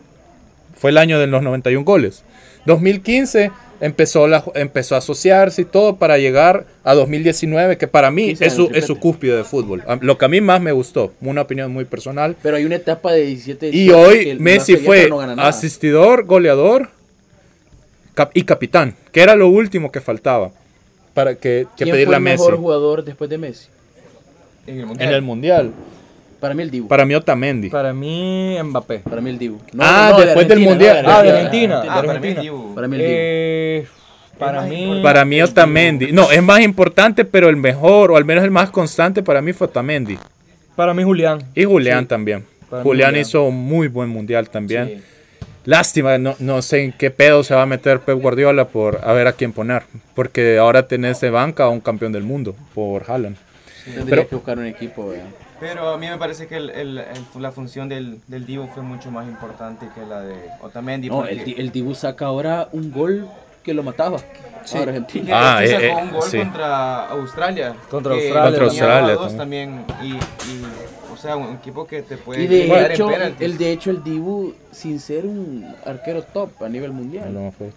Fue 0.75 0.91
el 0.91 0.97
año 0.97 1.19
de 1.19 1.27
los 1.27 1.41
91 1.41 1.83
goles. 1.85 2.23
2015 2.65 3.51
empezó, 3.79 4.27
la, 4.27 4.43
empezó 4.55 4.95
a 4.95 4.97
asociarse 4.99 5.61
y 5.61 5.65
todo 5.65 5.95
para 5.97 6.17
llegar 6.17 6.65
a 6.83 6.93
2019, 6.93 7.77
que 7.77 7.87
para 7.87 8.11
mí 8.11 8.27
15 8.27 8.45
es 8.45 8.53
su, 8.53 8.69
es 8.73 8.85
su 8.85 8.99
cúspide 8.99 9.37
de 9.37 9.43
fútbol. 9.43 9.83
A- 9.87 9.97
Lo 10.01 10.17
que 10.17 10.25
a 10.25 10.27
mí 10.27 10.41
más 10.41 10.61
me 10.61 10.71
gustó, 10.71 11.13
una 11.21 11.41
opinión 11.41 11.71
muy 11.71 11.85
personal, 11.85 12.35
Pero 12.43 12.57
hay 12.57 12.65
una 12.65 12.75
etapa 12.75 13.11
de 13.13 13.21
17 13.25 13.67
y 13.67 13.71
18 13.71 13.99
hoy 13.99 14.37
Messi 14.39 14.75
fue 14.77 15.09
no 15.09 15.19
asistidor, 15.41 16.25
goleador 16.25 16.89
cap- 18.13 18.31
y 18.33 18.43
capitán, 18.43 18.95
que 19.11 19.21
era 19.21 19.35
lo 19.35 19.47
último 19.47 19.91
que 19.91 20.01
faltaba 20.01 20.51
para 21.13 21.35
que, 21.35 21.67
que 21.75 21.83
¿Quién 21.85 21.91
pedirle 21.91 22.05
fue 22.05 22.15
a 22.15 22.17
el 22.17 22.23
Messi 22.23 22.43
mejor 22.43 22.57
jugador 22.57 23.03
después 23.03 23.29
de 23.29 23.37
Messi? 23.37 23.67
En 24.67 24.79
el 24.79 24.85
mundial. 24.85 25.09
en 25.09 25.15
el 25.15 25.21
mundial. 25.21 25.71
Para 26.39 26.53
mí 26.53 26.63
el 26.63 26.69
Dibu. 26.71 26.87
Para 26.87 27.05
mí 27.05 27.15
Otamendi. 27.15 27.69
Para 27.69 27.93
mí, 27.93 28.57
Mbappé. 28.63 28.99
Para 28.99 29.21
mí 29.21 29.29
el 29.31 29.39
Dibu. 29.39 29.59
Ah, 29.79 30.13
después 30.17 30.47
del 30.47 30.59
Mundial. 30.59 31.03
no, 31.03 31.11
Ah, 31.11 31.23
de 31.23 31.31
de 31.31 31.37
Argentina. 31.37 31.81
Ah, 31.83 31.85
para 31.87 32.01
mí, 32.03 32.09
Argentina. 32.09 32.41
Dibu. 32.41 32.75
Para 32.75 32.87
mí 32.87 32.95
el 32.95 33.01
Dibu. 33.01 33.11
Eh, 33.15 33.87
para 34.37 34.61
mí. 34.61 34.99
Para 35.01 35.25
mí 35.25 35.41
Otamendi. 35.41 36.11
No, 36.11 36.29
es 36.31 36.43
más 36.43 36.59
importante, 36.61 37.25
pero 37.25 37.49
el 37.49 37.55
mejor, 37.55 38.11
o 38.11 38.17
al 38.17 38.25
menos 38.25 38.43
el 38.43 38.51
más 38.51 38.69
constante 38.69 39.23
para 39.23 39.41
mí 39.41 39.51
fue 39.53 39.65
Otamendi. 39.65 40.17
Para 40.75 40.93
mí, 40.93 41.01
Julián. 41.03 41.39
Y 41.55 41.63
Julián 41.63 42.01
Sí. 42.01 42.05
también. 42.07 42.45
Para 42.69 42.83
Julián 42.83 43.09
Julián. 43.09 43.21
hizo 43.21 43.43
un 43.45 43.55
muy 43.55 43.87
buen 43.87 44.09
mundial 44.09 44.49
también. 44.49 44.87
Sí. 44.87 45.01
Lástima, 45.65 46.17
no, 46.17 46.35
no 46.39 46.61
sé 46.61 46.83
en 46.83 46.91
qué 46.93 47.09
pedo 47.11 47.43
se 47.43 47.53
va 47.55 47.63
a 47.63 47.65
meter 47.65 47.99
Pep 47.99 48.17
Guardiola 48.21 48.67
por 48.67 48.99
a 49.03 49.11
ver 49.13 49.27
a 49.27 49.33
quién 49.33 49.51
poner. 49.53 49.83
Porque 50.13 50.57
ahora 50.59 50.87
tenés 50.87 51.19
de 51.19 51.29
banca 51.31 51.63
a 51.63 51.69
un 51.69 51.81
campeón 51.81 52.11
del 52.11 52.23
mundo 52.23 52.55
por 52.75 53.03
Haaland. 53.09 53.35
Tendría 53.83 54.05
Pero- 54.05 54.29
que 54.29 54.35
buscar 54.35 54.57
un 54.59 54.65
equipo. 54.67 55.09
¿verdad? 55.09 55.25
Pero 55.59 55.89
a 55.89 55.97
mí 55.97 56.07
me 56.07 56.17
parece 56.17 56.47
que 56.47 56.57
el- 56.57 56.69
el- 56.69 56.97
el- 56.99 57.41
la 57.41 57.51
función 57.51 57.89
del, 57.89 58.19
del 58.27 58.45
Divo 58.45 58.67
fue 58.73 58.83
mucho 58.83 59.09
más 59.11 59.27
importante 59.27 59.87
que 59.95 60.05
la 60.05 60.21
de 60.21 60.35
Otamendi. 60.61 61.09
No, 61.09 61.17
porque- 61.17 61.31
el, 61.33 61.43
Di- 61.45 61.55
el 61.57 61.71
Dibu 61.71 61.95
saca 61.95 62.25
ahora 62.27 62.69
un 62.71 62.91
gol 62.91 63.27
que 63.63 63.73
lo 63.73 63.81
mataba. 63.83 64.19
Sí. 64.63 64.77
Argentina. 64.77 65.57
Ah, 65.57 65.63
eh, 65.63 65.67
sacó 65.69 65.83
eh, 65.83 66.03
un 66.03 66.11
gol 66.11 66.23
sí. 66.23 66.37
contra 66.37 67.05
Australia. 67.07 67.75
Contra 67.89 68.13
Australia 68.13 68.43
Contra 68.43 68.63
Australia 68.65 69.13
dos 69.15 69.35
también. 69.37 69.83
también. 69.87 70.13
Y, 70.13 70.15
y, 70.51 70.63
o 71.13 71.17
sea, 71.17 71.35
un 71.35 71.55
equipo 71.55 71.87
que 71.87 72.01
te 72.03 72.17
puede 72.17 72.43
Y 72.43 72.47
de 72.47 72.65
en 72.67 72.91
hecho, 72.91 73.09
el, 73.39 73.57
de 73.57 73.71
hecho, 73.71 73.89
el 73.89 74.03
Dibu, 74.03 74.53
sin 74.71 74.99
ser 74.99 75.25
un 75.25 75.65
arquero 75.85 76.21
top 76.21 76.61
a 76.61 76.69
nivel 76.69 76.91
mundial, 76.91 77.33
No 77.33 77.51
fue. 77.51 77.71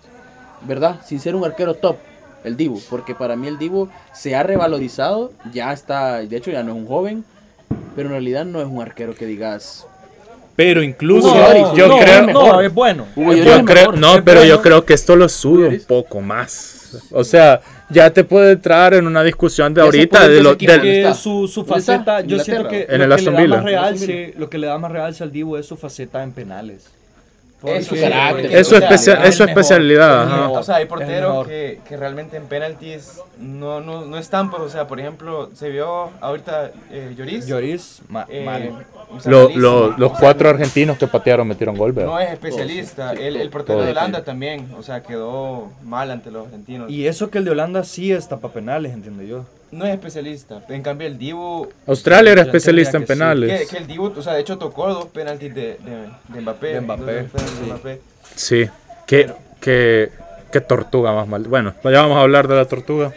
¿verdad? 0.62 1.00
Sin 1.04 1.18
ser 1.20 1.34
un 1.34 1.44
arquero 1.44 1.74
top, 1.74 1.96
el 2.44 2.56
Dibu. 2.56 2.80
Porque 2.90 3.14
para 3.14 3.36
mí 3.36 3.48
el 3.48 3.56
Dibu 3.58 3.88
se 4.12 4.36
ha 4.36 4.42
revalorizado, 4.42 5.32
ya 5.52 5.72
está, 5.72 6.18
de 6.18 6.36
hecho 6.36 6.50
ya 6.50 6.62
no 6.62 6.72
es 6.72 6.76
un 6.78 6.86
joven, 6.86 7.24
pero 8.00 8.08
en 8.08 8.12
realidad 8.14 8.46
no 8.46 8.62
es 8.62 8.66
un 8.66 8.80
arquero 8.80 9.14
que 9.14 9.26
digas... 9.26 9.86
Pero 10.56 10.82
incluso 10.82 11.34
Lloris, 11.34 11.66
yo 11.76 11.86
no, 11.86 11.98
creo 11.98 12.26
No, 12.28 12.60
es 12.62 12.72
bueno. 12.72 13.06
Hugo 13.14 13.34
Yo 13.34 13.56
es 13.56 13.62
creo, 13.64 13.92
mejor. 13.92 13.98
no, 13.98 14.14
es 14.16 14.22
pero 14.22 14.42
yo 14.42 14.62
creo 14.62 14.86
que 14.86 14.94
esto 14.94 15.16
lo 15.16 15.28
sube 15.28 15.68
un 15.68 15.80
poco 15.86 16.22
más. 16.22 16.98
O 17.10 17.22
sea, 17.22 17.60
ya 17.90 18.10
te 18.10 18.24
puede 18.24 18.52
entrar 18.52 18.94
en 18.94 19.06
una 19.06 19.22
discusión 19.22 19.74
de 19.74 19.82
ahorita 19.82 20.28
de 20.28 20.42
lo, 20.42 20.52
está? 20.58 21.12
su, 21.12 21.46
su 21.46 21.62
faceta, 21.66 22.22
yo 22.22 22.38
siento 22.38 22.68
que, 22.68 22.86
Inglaterra. 22.90 22.94
En 22.94 22.98
lo, 22.98 23.04
el 23.04 23.08
que 23.10 23.14
Aston 23.14 23.34
le 23.34 23.40
da 23.40 23.42
Villa. 23.44 23.56
más 23.56 23.64
realce, 23.64 24.34
lo 24.38 24.48
que 24.48 24.58
le 24.58 24.66
da 24.66 24.78
más 24.78 24.92
realce 24.92 25.22
al 25.22 25.30
Dibu 25.30 25.56
es 25.56 25.66
su 25.66 25.76
faceta 25.76 26.22
en 26.22 26.32
penales. 26.32 26.90
Eso, 27.62 27.90
su 27.90 27.94
sí, 27.96 28.00
carácter, 28.00 28.46
es 28.46 28.68
sea, 28.68 28.78
especia- 28.78 29.14
es 29.14 29.20
eso 29.20 29.28
es 29.28 29.38
mejor, 29.40 29.48
especialidad. 29.50 30.22
es 30.24 30.30
mejor. 30.30 30.58
O 30.58 30.62
sea, 30.62 30.76
hay 30.76 30.82
Es 30.84 30.88
porteros 30.88 31.46
que, 31.46 31.80
que 31.86 31.96
realmente 31.96 32.36
en 32.38 32.44
penaltis 32.46 33.20
no, 33.38 33.80
no, 33.80 34.04
no 34.06 34.16
están, 34.16 34.50
pues, 34.50 34.62
o 34.62 34.68
sea, 34.68 34.86
por 34.86 34.98
ejemplo, 34.98 35.50
se 35.54 35.68
vio 35.68 36.10
ahorita 36.20 36.70
eh, 36.90 37.14
Lloris. 37.16 37.46
Lloris, 37.46 38.00
ma- 38.08 38.26
eh, 38.28 38.44
mal. 38.44 38.86
o 39.14 39.20
sea, 39.20 39.30
Lo- 39.30 39.48
lo- 39.50 39.88
los 39.98 40.10
O 40.12 40.14
sea, 40.14 40.20
cuatro 40.20 40.48
argentinos 40.48 40.96
que 40.96 41.06
patearon 41.06 41.46
metieron 41.48 41.76
gol, 41.76 41.92
¿verdad? 41.92 42.10
No 42.10 42.18
es 42.18 42.30
especialista. 42.32 43.12
El, 43.12 43.36
el 43.36 43.50
portero 43.50 43.74
Todos. 43.78 43.86
de 43.86 43.92
Holanda 43.92 44.24
también, 44.24 44.68
o 44.78 44.82
sea, 44.82 45.02
quedó 45.02 45.70
mal 45.82 46.10
ante 46.10 46.30
los 46.30 46.46
argentinos. 46.46 46.90
Y 46.90 47.06
eso 47.06 47.30
que 47.30 47.38
el 47.38 47.44
de 47.44 47.50
Holanda 47.50 47.84
sí 47.84 48.10
está 48.12 48.38
para 48.38 48.54
penales, 48.54 48.92
entiendo 48.94 49.22
yo. 49.22 49.44
No 49.72 49.84
es 49.86 49.94
especialista. 49.94 50.62
En 50.68 50.82
cambio, 50.82 51.06
el 51.06 51.18
Dibu, 51.18 51.68
Australia 51.86 52.32
era 52.32 52.42
especialista 52.42 52.96
en 52.96 53.04
que 53.04 53.06
sí. 53.06 53.12
penales. 53.18 53.60
que, 53.60 53.66
que 53.66 53.76
el 53.78 53.86
Dibu, 53.86 54.12
o 54.16 54.22
sea, 54.22 54.34
de 54.34 54.40
hecho 54.40 54.58
tocó 54.58 54.88
dos 54.92 55.06
penaltis 55.06 55.54
de, 55.54 55.78
de, 55.78 56.08
de 56.28 56.40
Mbappé. 56.40 56.66
De 56.74 56.80
Mbappé, 56.80 57.26
sí. 57.36 57.64
Mbappé. 57.66 58.00
Sí. 58.34 58.68
¿Qué, 59.06 59.30
qué, 59.60 60.10
qué 60.52 60.60
tortuga 60.60 61.12
más 61.12 61.26
mal. 61.28 61.42
Bueno, 61.44 61.74
ya 61.84 62.02
vamos 62.02 62.16
a 62.18 62.22
hablar 62.22 62.48
de 62.48 62.56
la 62.56 62.64
tortuga. 62.66 63.12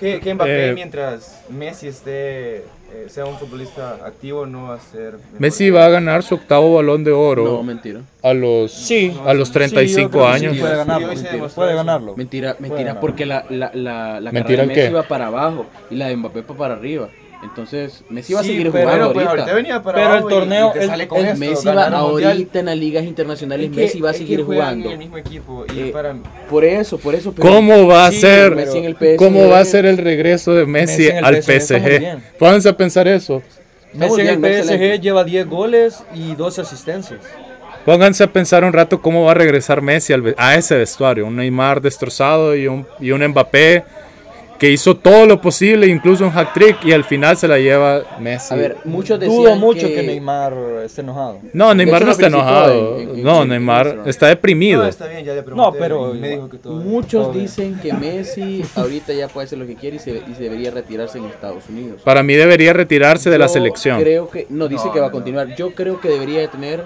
Que, 0.00 0.20
que 0.20 0.34
Mbappé, 0.34 0.70
Eh, 0.70 0.72
mientras 0.74 1.40
Messi 1.48 1.88
esté, 1.88 2.64
eh, 2.92 3.06
sea 3.08 3.26
un 3.26 3.36
futbolista 3.36 3.98
activo, 4.04 4.46
no 4.46 4.68
va 4.68 4.74
a 4.74 4.80
ser. 4.80 5.14
mejor 5.14 5.40
Messi 5.40 5.70
va 5.70 5.86
a 5.86 5.88
ganar 5.88 6.22
su 6.22 6.36
octavo 6.36 6.74
balón 6.74 7.04
de 7.04 7.10
No, 7.10 7.20
oro 7.20 7.62
mentira. 7.62 8.00
a 8.22 8.32
los 8.32 8.72
Sí. 8.72 9.16
a 9.26 9.34
los 9.34 9.48
Sí, 9.48 9.54
yo 9.54 9.58
35 9.60 10.10
creo 10.10 10.22
que 10.24 10.28
años. 10.32 10.54
Sí, 10.54 10.60
puede 10.60 10.72
Sí, 10.72 10.78
ganarlo. 10.78 11.06
mentira, 11.08 11.48
puede 11.54 11.74
ganarlo. 11.74 12.16
Mentira, 12.16 12.56
mentira, 12.58 13.00
porque 13.00 13.26
la, 13.26 13.44
la, 13.50 13.70
la, 13.74 14.20
la 14.20 14.32
¿Mentira 14.32 14.42
carrera 14.42 14.62
de 14.62 14.66
Messi 14.68 14.80
qué? 14.88 14.90
va 14.94 15.02
para 15.02 15.26
abajo 15.26 15.66
y 15.90 15.94
la 15.96 16.08
de 16.08 16.16
Mbappé 16.16 16.42
va 16.42 16.56
para 16.56 16.74
arriba. 16.74 17.08
Entonces, 17.42 18.02
Messi 18.08 18.32
va 18.32 18.40
a 18.40 18.42
Sí, 18.42 18.48
seguir 18.50 18.72
pero- 18.72 18.84
jugando 18.84 19.12
pues 19.12 19.26
ahorita. 19.26 19.42
ahorita 19.42 19.56
venía 19.56 19.82
para 19.82 19.98
Pero 19.98 20.14
el 20.14 20.24
y- 20.24 20.28
torneo- 20.28 20.72
y 20.74 20.78
el- 20.78 20.86
sale 20.88 21.06
con 21.08 21.18
el 21.18 21.26
esto, 21.26 21.38
Messi 21.38 21.68
va 21.68 21.84
ahorita 21.86 22.58
en 22.60 22.66
las 22.66 22.76
ligas 22.76 23.04
internacionales, 23.04 23.66
Es 23.70 23.74
que- 23.76 23.80
Messi 23.82 24.00
va 24.00 24.08
a 24.08 24.12
es 24.12 24.18
que 24.18 24.24
seguir 24.24 24.44
jugando. 24.44 24.86
en 24.86 24.92
el 24.92 24.98
mismo 24.98 25.18
equipo 25.18 25.64
y 25.74 25.80
Eh, 25.80 25.90
para 25.92 26.14
Por 26.48 26.64
eso, 26.64 26.98
por 26.98 27.14
eso. 27.14 27.32
pero- 27.32 27.48
¿Cómo 27.48 27.86
va 27.86 28.06
a 28.06 28.10
Sí, 28.10 28.20
ser 28.20 28.54
Messi 28.54 28.78
en 28.78 28.84
el 28.86 28.96
PSG. 28.96 29.16
cómo 29.18 29.48
va 29.48 29.58
a 29.60 29.64
ser 29.64 29.84
el 29.86 29.98
regreso 29.98 30.54
de 30.54 30.66
Messi, 30.66 31.02
Messi 31.02 31.16
al 31.16 31.36
PSG 31.42 31.80
PSG? 31.80 32.18
Pónganse 32.38 32.68
a 32.70 32.76
pensar 32.76 33.06
eso. 33.06 33.42
Messi 33.92 34.20
en 34.22 34.28
el 34.28 34.38
PSG 34.40 34.58
excelente. 34.72 34.98
lleva 35.00 35.24
10 35.24 35.46
goles 35.46 36.02
y 36.14 36.34
12 36.34 36.62
asistencias. 36.62 37.20
Pónganse 37.84 38.24
a 38.24 38.32
pensar 38.32 38.64
un 38.64 38.72
rato 38.72 39.00
cómo 39.00 39.24
va 39.24 39.30
a 39.30 39.34
regresar 39.34 39.80
Messi 39.80 40.12
al 40.12 40.34
a 40.36 40.56
ese 40.56 40.76
vestuario. 40.76 41.24
Un 41.26 41.36
Neymar 41.36 41.80
destrozado 41.80 42.56
y 42.56 42.66
un, 42.66 42.84
y 42.98 43.12
un 43.12 43.24
Mbappé 43.28 43.84
que 44.58 44.70
hizo 44.70 44.96
todo 44.96 45.26
lo 45.26 45.40
posible, 45.40 45.86
incluso 45.86 46.24
un 46.26 46.36
hat 46.36 46.52
trick, 46.54 46.84
y 46.84 46.92
al 46.92 47.04
final 47.04 47.36
se 47.36 47.46
la 47.48 47.58
lleva 47.58 48.02
Messi. 48.20 48.54
A 48.54 48.56
ver, 48.56 48.76
muchos 48.84 49.18
decían 49.20 49.36
Dudo 49.36 49.56
mucho 49.56 49.86
que... 49.88 49.94
que 49.94 50.02
Neymar 50.02 50.54
esté 50.84 51.02
enojado. 51.02 51.38
no, 51.52 51.74
Neymar 51.74 51.96
hecho, 52.02 52.06
no 52.06 52.12
está 52.12 52.26
enojado. 52.26 52.98
en- 52.98 53.08
en- 53.10 53.22
no, 53.22 53.42
en 53.42 53.48
Neymar 53.50 54.02
está 54.06 54.28
deprimido. 54.28 54.82
No, 54.82 54.88
está 54.88 55.06
bien, 55.06 55.24
ya 55.24 55.34
le 55.34 55.42
pregunté. 55.42 55.70
No, 55.70 55.72
pero 55.78 56.14
me 56.14 56.28
dijo 56.30 56.48
que 56.48 56.58
todo. 56.58 56.74
Muchos 56.74 57.32
bien. 57.32 57.44
dicen 57.44 57.78
que 57.80 57.92
Messi 57.92 58.62
ahorita 58.74 59.12
ya 59.12 59.28
puede 59.28 59.46
hacer 59.46 59.58
lo 59.58 59.66
que 59.66 59.74
quiere 59.74 59.96
y 59.96 59.98
se, 59.98 60.10
y 60.30 60.34
se 60.34 60.44
debería 60.44 60.70
retirarse 60.70 61.18
en 61.18 61.26
Estados 61.26 61.64
Unidos. 61.68 62.00
Para 62.02 62.22
mí 62.22 62.34
debería 62.34 62.72
retirarse 62.72 63.30
de 63.30 63.38
la 63.38 63.46
Yo 63.46 63.52
selección. 63.52 64.00
Creo 64.00 64.28
que, 64.30 64.46
no, 64.50 64.68
dice 64.68 64.86
No, 64.86 64.92
que 64.92 65.00
va 65.00 65.06
a 65.06 65.08
no, 65.08 65.12
continuar. 65.14 65.54
Yo 65.56 65.72
creo 65.74 66.00
que 66.00 66.08
debería 66.08 66.40
de 66.40 66.48
tener 66.48 66.84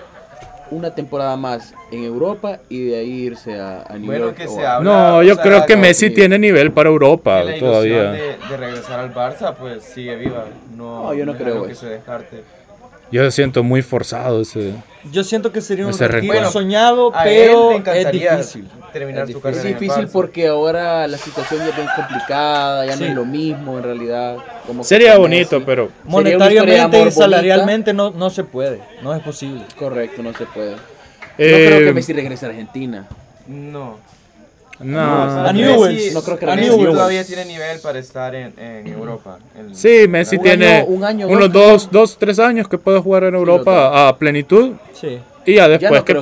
una 0.71 0.95
temporada 0.95 1.37
más 1.37 1.75
en 1.91 2.05
Europa 2.05 2.61
y 2.69 2.85
de 2.87 2.99
ahí 2.99 3.11
irse 3.11 3.59
a, 3.61 3.83
a 3.89 3.95
New 3.99 4.07
Bueno, 4.07 4.27
York. 4.27 4.37
que 4.37 4.49
se 4.49 4.65
habla- 4.67 4.91
No, 4.91 5.23
yo 5.23 5.33
o 5.33 5.35
sea, 5.37 5.45
creo 5.45 5.67
que 5.67 5.77
Messi 5.77 6.09
sí. 6.09 6.15
tiene 6.15 6.39
nivel 6.39 6.73
para 6.73 6.89
Europa 6.89 7.43
que 7.45 7.53
la 7.53 7.59
todavía. 7.59 8.11
de, 8.13 8.37
de 8.49 8.57
regresar 8.57 9.01
al 9.01 9.13
Barça, 9.15 9.55
pues 9.55 9.83
sigue 9.85 10.17
viva. 10.17 10.45
No, 10.77 11.05
No, 11.05 11.15
yo 11.15 11.27
no 11.27 11.35
creo 11.37 11.65
que 11.65 11.75
se 11.75 11.87
descarte. 11.87 12.43
Yo 13.13 13.29
siento 13.33 13.65
muy 13.65 13.83
forzado 13.83 14.41
ese. 14.43 14.73
Yo 15.11 15.25
siento 15.25 15.51
que 15.51 15.61
sería 15.61 15.85
un 15.87 15.99
retiro 15.99 16.49
soñado, 16.51 17.11
A 17.13 17.25
pero 17.25 17.73
es 17.73 18.13
difícil. 18.13 18.69
Terminar 18.93 19.25
Es 19.25 19.31
su 19.33 19.39
difícil. 19.39 19.43
carrera 19.43 19.69
Es 19.75 19.81
difícil 19.81 20.09
porque 20.13 20.49
ahora 20.49 21.07
la 21.09 21.17
situación 21.19 21.61
ya 21.61 21.69
es 21.71 21.77
bien 21.77 21.89
complicada, 21.97 22.87
ya 22.87 22.93
Sí. 22.95 23.01
no 23.05 23.09
es 23.11 23.15
lo 23.15 23.25
mismo 23.25 23.79
en 23.79 23.85
realidad. 23.85 24.37
Como 24.67 24.85
Sería 24.85 25.17
bonito, 25.19 25.63
pero 25.65 25.91
Monetariamente 26.05 26.97
y 26.97 27.01
bonita. 27.01 27.11
salarialmente 27.17 27.93
no, 27.93 28.11
no 28.11 28.31
se 28.31 28.45
puede, 28.45 28.81
no 29.03 29.15
es 29.15 29.23
posible. 29.23 29.63
Correcto, 29.79 30.23
no 30.23 30.33
se 30.35 30.45
puede. 30.47 30.77
Eh, 31.39 31.69
no 31.71 31.77
creo 31.77 31.87
que 31.89 31.93
Messi 31.95 32.13
regrese 32.13 32.47
a 32.47 32.49
Argentina. 32.51 33.07
No. 33.47 33.99
no. 34.81 35.01
A 35.01 35.53
Messi-. 35.53 36.13
No 36.13 36.23
creo 36.23 36.39
que 36.39 36.51
A 36.51 36.55
Messi 36.57 36.85
todavía 36.85 37.25
tiene 37.25 37.45
nivel 37.45 37.81
para 37.81 37.99
estar 37.99 38.35
en, 38.35 38.53
en 38.59 38.87
Europa. 38.87 39.39
en- 39.59 39.75
Sí, 39.75 40.07
Messi 40.09 40.37
Un 40.37 40.43
tiene 40.43 40.67
año- 40.79 40.85
un 40.87 41.05
año, 41.05 41.29
unos 41.29 41.53
dos, 41.53 41.63
dos, 41.85 41.91
dos, 41.91 42.19
tres 42.19 42.39
años 42.39 42.69
que 42.69 42.79
puede 42.79 43.01
jugar 43.01 43.25
en 43.25 43.35
Europa 43.35 44.09
a 44.09 44.17
plenitud 44.17 44.73
Sí. 44.95 45.19
y 45.47 45.55
ya 45.55 45.63
Ya 45.63 45.69
después 45.69 46.01
no 46.01 46.05
que 46.05 46.13
que 46.15 46.21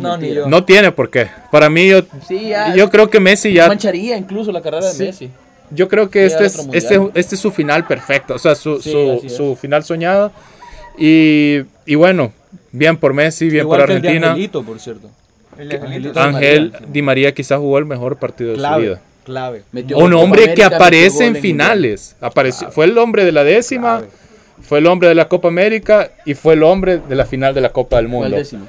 No, 0.00 0.16
ni 0.16 0.22
mentira. 0.22 0.42
yo. 0.44 0.48
No 0.48 0.64
tiene 0.64 0.92
por 0.92 1.10
qué. 1.10 1.28
Para 1.50 1.68
mí, 1.70 1.88
yo, 1.88 2.02
Sí, 2.26 2.48
ya. 2.48 2.74
yo 2.74 2.90
creo 2.90 3.08
que 3.10 3.20
Messi 3.20 3.52
ya. 3.52 3.68
mancharía 3.68 4.16
incluso 4.16 4.52
la 4.52 4.60
carrera 4.62 4.86
de 4.86 4.92
Sí. 4.92 5.04
Messi. 5.04 5.30
Yo 5.70 5.88
creo 5.88 6.08
que 6.10 6.26
este 6.26 6.44
es, 6.46 6.58
este, 6.72 7.00
este 7.14 7.34
es 7.34 7.40
su 7.40 7.50
final 7.50 7.86
perfecto. 7.86 8.34
O 8.34 8.38
sea, 8.38 8.54
su, 8.54 8.80
Sí, 8.80 8.90
su, 8.92 9.12
así 9.18 9.26
es. 9.26 9.36
su 9.36 9.56
final 9.56 9.82
soñado. 9.84 10.30
Y, 10.98 11.62
y 11.84 11.94
bueno, 11.96 12.32
bien 12.72 12.96
por 12.96 13.12
Messi, 13.12 13.48
bien 13.48 13.64
Igual 13.64 13.80
por 13.80 13.88
que 13.88 13.94
el 13.96 14.02
de 14.02 14.08
Argentina. 14.08 14.30
Angelito, 14.32 14.62
por 14.62 14.78
cierto. 14.80 15.10
El 15.58 15.68
de 15.68 15.76
Angelito. 15.76 16.20
Ángel 16.20 16.70
María. 16.72 16.86
Di 16.92 17.02
María 17.02 17.34
quizás 17.34 17.58
jugó 17.58 17.78
el 17.78 17.84
mejor 17.84 18.16
partido 18.16 18.50
de 18.52 18.56
su 18.56 18.80
vida. 18.80 19.00
clave. 19.24 19.62
Metió 19.72 19.98
Un 19.98 20.12
hombre 20.14 20.54
que 20.54 20.62
aparece 20.62 21.26
en 21.26 21.34
finales. 21.36 22.14
Apareció, 22.20 22.70
fue 22.70 22.84
el 22.84 22.96
hombre 22.98 23.24
de 23.24 23.32
la 23.32 23.42
décima. 23.44 24.02
fue 24.62 24.78
el 24.78 24.86
hombre 24.86 25.08
de 25.08 25.14
la 25.16 25.28
Copa 25.28 25.48
América 25.48 26.10
y 26.24 26.34
fue 26.34 26.54
el 26.54 26.62
hombre 26.62 26.98
de 26.98 27.14
la 27.14 27.26
final 27.26 27.54
de 27.54 27.60
la 27.60 27.70
Copa 27.70 27.96
del 27.96 28.08
Fue 28.08 28.26
el 28.26 28.32
Mundo. 28.32 28.66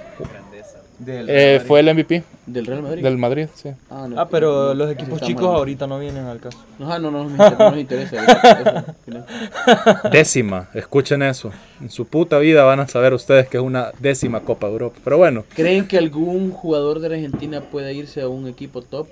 Del 0.99 1.29
Eh, 1.29 1.61
fue 1.65 1.79
el 1.81 1.93
MVP 1.93 2.23
Del 2.47 2.65
Real 2.65 2.81
Madrid. 2.81 3.03
del 3.03 3.17
Madrid, 3.17 3.47
sí. 3.53 3.69
Ah, 3.89 4.07
no, 4.09 4.19
Ah, 4.19 4.27
pero 4.29 4.69
no, 4.69 4.73
los 4.73 4.91
equipos 4.91 5.21
chicos 5.21 5.43
mal. 5.43 5.55
ahorita 5.57 5.85
no 5.85 5.99
vienen 5.99 6.25
al 6.25 6.39
caso. 6.39 6.57
No, 6.79 6.91
ah, 6.91 6.97
no, 6.97 7.11
no, 7.11 7.23
no, 7.25 7.29
nos 7.37 7.59
no 7.59 7.69
nos 7.71 7.77
interesa. 7.79 8.17
eso, 9.07 10.09
Décima, 10.11 10.69
escuchen 10.73 11.21
eso. 11.21 11.51
En 11.81 11.89
su 11.91 12.07
puta 12.07 12.39
vida 12.39 12.63
van 12.63 12.79
a 12.79 12.87
saber 12.87 13.13
ustedes 13.13 13.47
que 13.47 13.57
es 13.57 13.63
una 13.63 13.91
décima 13.99 14.39
Copa 14.39 14.67
de 14.67 14.73
Europa. 14.73 14.99
Pero 15.03 15.17
bueno, 15.17 15.43
¿Creen 15.55 15.87
que 15.87 15.97
algún 15.97 16.51
jugador 16.51 16.99
de 16.99 17.07
Argentina 17.07 17.61
pueda 17.61 17.91
irse 17.91 18.21
a 18.21 18.27
un 18.27 18.47
equipo 18.47 18.81
top 18.81 19.07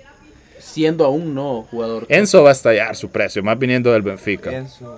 siendo 0.58 1.04
aún 1.04 1.34
no 1.34 1.62
jugador 1.70 2.02
top? 2.02 2.10
Enzo 2.12 2.42
va 2.42 2.48
a 2.48 2.52
estallar 2.52 2.96
su 2.96 3.10
precio, 3.10 3.42
más 3.44 3.58
viniendo 3.58 3.92
del 3.92 4.02
Benfica. 4.02 4.50
Enzo. 4.56 4.96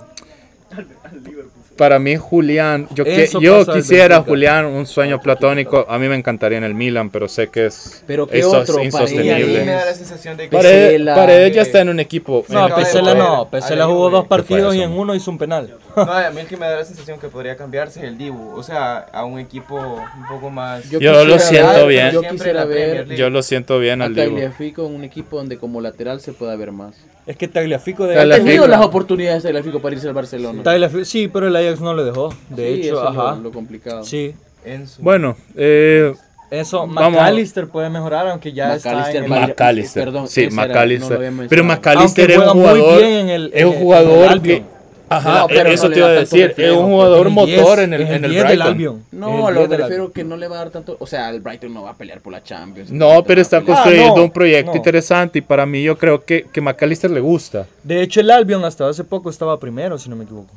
Para 1.79 1.97
mí, 1.97 2.17
Julián, 2.17 2.89
yo, 2.93 3.05
que, 3.05 3.25
yo 3.39 3.65
quisiera. 3.65 4.21
Julián, 4.21 4.65
un 4.65 4.85
sueño 4.85 5.21
platónico. 5.21 5.85
A 5.87 5.97
mí 5.97 6.09
me 6.09 6.15
encantaría 6.15 6.57
en 6.57 6.65
el 6.65 6.73
Milan, 6.73 7.09
pero 7.09 7.29
sé 7.29 7.47
que 7.47 7.67
es, 7.67 8.03
Pero 8.05 8.27
¿qué 8.27 8.39
eso 8.39 8.61
es 8.61 8.69
otro? 8.69 8.83
Y 8.83 8.87
a 8.87 8.89
mí 8.89 8.91
me 8.91 9.01
insostenible. 9.01 9.65
da 9.65 9.85
la 9.85 9.93
sensación 9.93 10.35
de 10.35 10.49
que... 10.49 10.57
Paredes, 10.57 10.87
Pesela. 10.87 11.15
Paredes 11.15 11.55
ya 11.55 11.61
está 11.61 11.79
en 11.79 11.87
un 11.87 12.01
equipo. 12.01 12.43
No, 12.49 12.75
Pesela 12.75 13.13
no. 13.15 13.47
Pesela 13.49 13.77
la 13.77 13.85
jugó 13.85 14.09
dos 14.09 14.27
partidos 14.27 14.75
y 14.75 14.81
en 14.81 14.91
uno 14.91 15.15
hizo 15.15 15.31
un 15.31 15.37
penal. 15.37 15.73
No, 15.95 16.01
a 16.11 16.29
mí 16.31 16.41
el 16.41 16.47
que 16.47 16.57
me 16.57 16.65
da 16.65 16.75
la 16.75 16.83
sensación 16.83 17.17
que 17.17 17.29
podría 17.29 17.55
cambiarse 17.55 18.01
es 18.01 18.05
el 18.07 18.17
Dibu. 18.17 18.57
O 18.57 18.61
sea, 18.61 18.97
a 18.97 19.23
un 19.23 19.39
equipo 19.39 19.77
un 19.77 20.27
poco 20.27 20.49
más... 20.49 20.83
Yo 20.89 20.99
lo 20.99 21.35
quisiera 21.35 21.39
siento 21.39 21.87
ver- 21.87 21.87
bien. 21.87 22.11
Yo 22.11 22.21
quisiera 22.23 22.65
ver. 22.65 23.15
Yo 23.15 23.29
lo 23.29 23.41
siento 23.41 23.79
bien 23.79 24.01
al 24.01 24.13
Dibu. 24.13 24.31
Tagliafico 24.31 24.85
en 24.85 24.95
un 24.95 25.05
equipo 25.05 25.37
donde 25.37 25.57
como 25.57 25.79
lateral 25.79 26.19
se 26.19 26.33
pueda 26.33 26.57
ver 26.57 26.73
más. 26.73 26.93
Es 27.29 27.37
que 27.37 27.47
Tagliafico 27.47 28.07
de 28.07 28.19
Ha 28.19 28.27
tenido 28.37 28.67
las 28.67 28.81
oportunidades 28.81 29.43
de 29.43 29.49
Tagliafico 29.49 29.79
para 29.79 29.93
irse 29.95 30.07
al 30.07 30.15
Barcelona. 30.15 30.63
Sí, 31.03 31.27
pero 31.27 31.47
el 31.47 31.55
Ajax 31.69 31.81
no 31.81 31.93
le 31.93 32.03
dejó. 32.03 32.29
De 32.49 32.73
Sí, 32.75 32.81
hecho, 32.81 32.99
eso 33.09 33.33
es 33.35 33.39
lo- 33.41 33.51
complicado. 33.51 34.03
Sí. 34.03 34.33
Enzo. 34.65 35.01
Bueno, 35.01 35.37
eh, 35.55 36.13
Eso, 36.51 36.79
Vamos. 36.87 37.11
McAllister 37.13 37.67
puede 37.67 37.89
mejorar, 37.91 38.27
aunque 38.27 38.51
ya 38.51 38.75
está 38.75 38.89
McAllister 38.91 39.23
en 39.23 39.31
el... 39.33 39.39
McAllister. 39.49 40.03
perdón, 40.03 40.27
sí, 40.27 40.47
no 40.47 40.55
McAllister. 40.55 41.31
pero 41.47 41.63
McAllister 41.63 42.31
es 42.31 42.37
un 42.39 42.47
jugador. 42.49 42.97
bien 43.01 43.11
en 43.19 43.29
el- 43.29 43.51
es 43.53 43.65
un 43.65 43.73
en 43.73 43.79
jugador 43.79 44.41
que. 44.41 44.63
Ajá, 45.11 45.39
No, 45.41 45.47
pero 45.47 45.69
eso 45.69 45.87
no 45.87 45.93
te 45.93 45.99
iba 45.99 46.07
a 46.07 46.11
decir. 46.11 46.53
Es 46.57 46.71
un 46.71 46.85
jugador 46.85 47.29
motor 47.29 47.77
10, 47.77 47.79
en 47.79 47.93
el, 47.93 48.01
en 48.01 48.25
el 48.25 48.31
10 48.31 48.31
del 48.31 48.43
Brighton. 48.57 48.61
Albion. 48.67 49.03
Es 49.11 49.13
No, 49.17 49.49
lo 49.51 49.67
10 49.67 50.11
que 50.13 50.23
no 50.23 50.37
le 50.37 50.47
va 50.47 50.55
a 50.55 50.59
dar 50.59 50.69
tanto. 50.71 50.97
O 50.99 51.07
sea, 51.07 51.29
el 51.31 51.39
Brighton 51.39 51.73
no 51.73 51.83
va 51.83 51.91
a 51.91 51.97
pelear 51.97 52.19
por 52.21 52.31
la 52.33 52.43
Champions. 52.43 52.91
No, 52.91 53.23
pero 53.23 53.41
está 53.41 53.61
construyendo 53.61 54.13
Ah, 54.13 54.17
no, 54.17 54.23
un 54.25 54.31
proyecto 54.31 54.71
no. 54.71 54.77
interesante 54.77 55.39
y 55.39 55.41
para 55.41 55.65
mí 55.65 55.81
yo 55.83 55.97
creo 55.97 56.23
que, 56.23 56.45
que 56.51 56.61
McAllister 56.61 57.09
le 57.09 57.19
gusta. 57.21 57.65
De 57.83 58.01
hecho, 58.03 58.19
el 58.21 58.29
Albion 58.31 58.63
hasta 58.65 58.87
hace 58.89 59.03
poco 59.03 59.29
estaba 59.31 59.59
primero, 59.59 59.97
si 59.97 60.09
no 60.11 60.15
me 60.15 60.25
equivoco. 60.25 60.51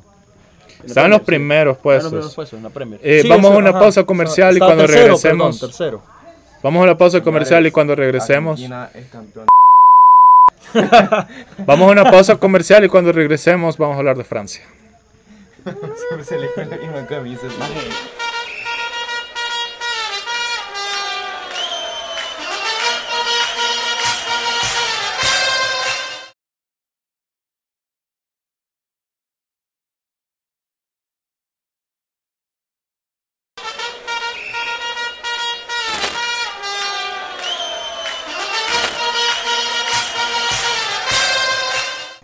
Están 0.84 1.06
en 1.06 1.10
los 1.12 1.20
primeros 1.22 1.78
puestos. 1.78 2.34
fue 2.34 2.44
eso, 2.44 2.56
en 2.56 2.62
la 2.62 2.70
Premier. 2.70 3.00
Eh, 3.02 3.20
Sí, 3.22 3.28
vamos 3.28 3.52
a 3.52 3.56
una 3.56 3.70
ajá. 3.70 3.80
pausa 3.80 4.04
comercial 4.04 4.56
y 4.56 4.58
cuando 4.58 4.84
tercero, 4.84 5.02
regresemos. 5.02 5.58
perdón, 5.58 5.70
tercero. 5.70 6.02
Vamos 6.62 6.82
a 6.84 6.86
la 6.86 6.96
pausa 6.98 7.20
comercial 7.22 7.66
y 7.66 7.70
cuando 7.70 7.94
regresemos. 7.96 8.60
Vamos 11.66 11.88
a 11.88 11.92
una 11.92 12.10
pausa 12.10 12.36
comercial 12.36 12.84
y 12.84 12.88
cuando 12.88 13.12
regresemos 13.12 13.76
vamos 13.76 13.96
a 13.96 13.98
hablar 13.98 14.16
de 14.16 14.24
Francia. 14.24 14.62
Siempre 15.64 16.24
se 16.24 16.38
le 16.38 16.48
fue 16.48 16.64
la 16.64 16.76
misma 16.76 17.06
camisa. 17.06 17.42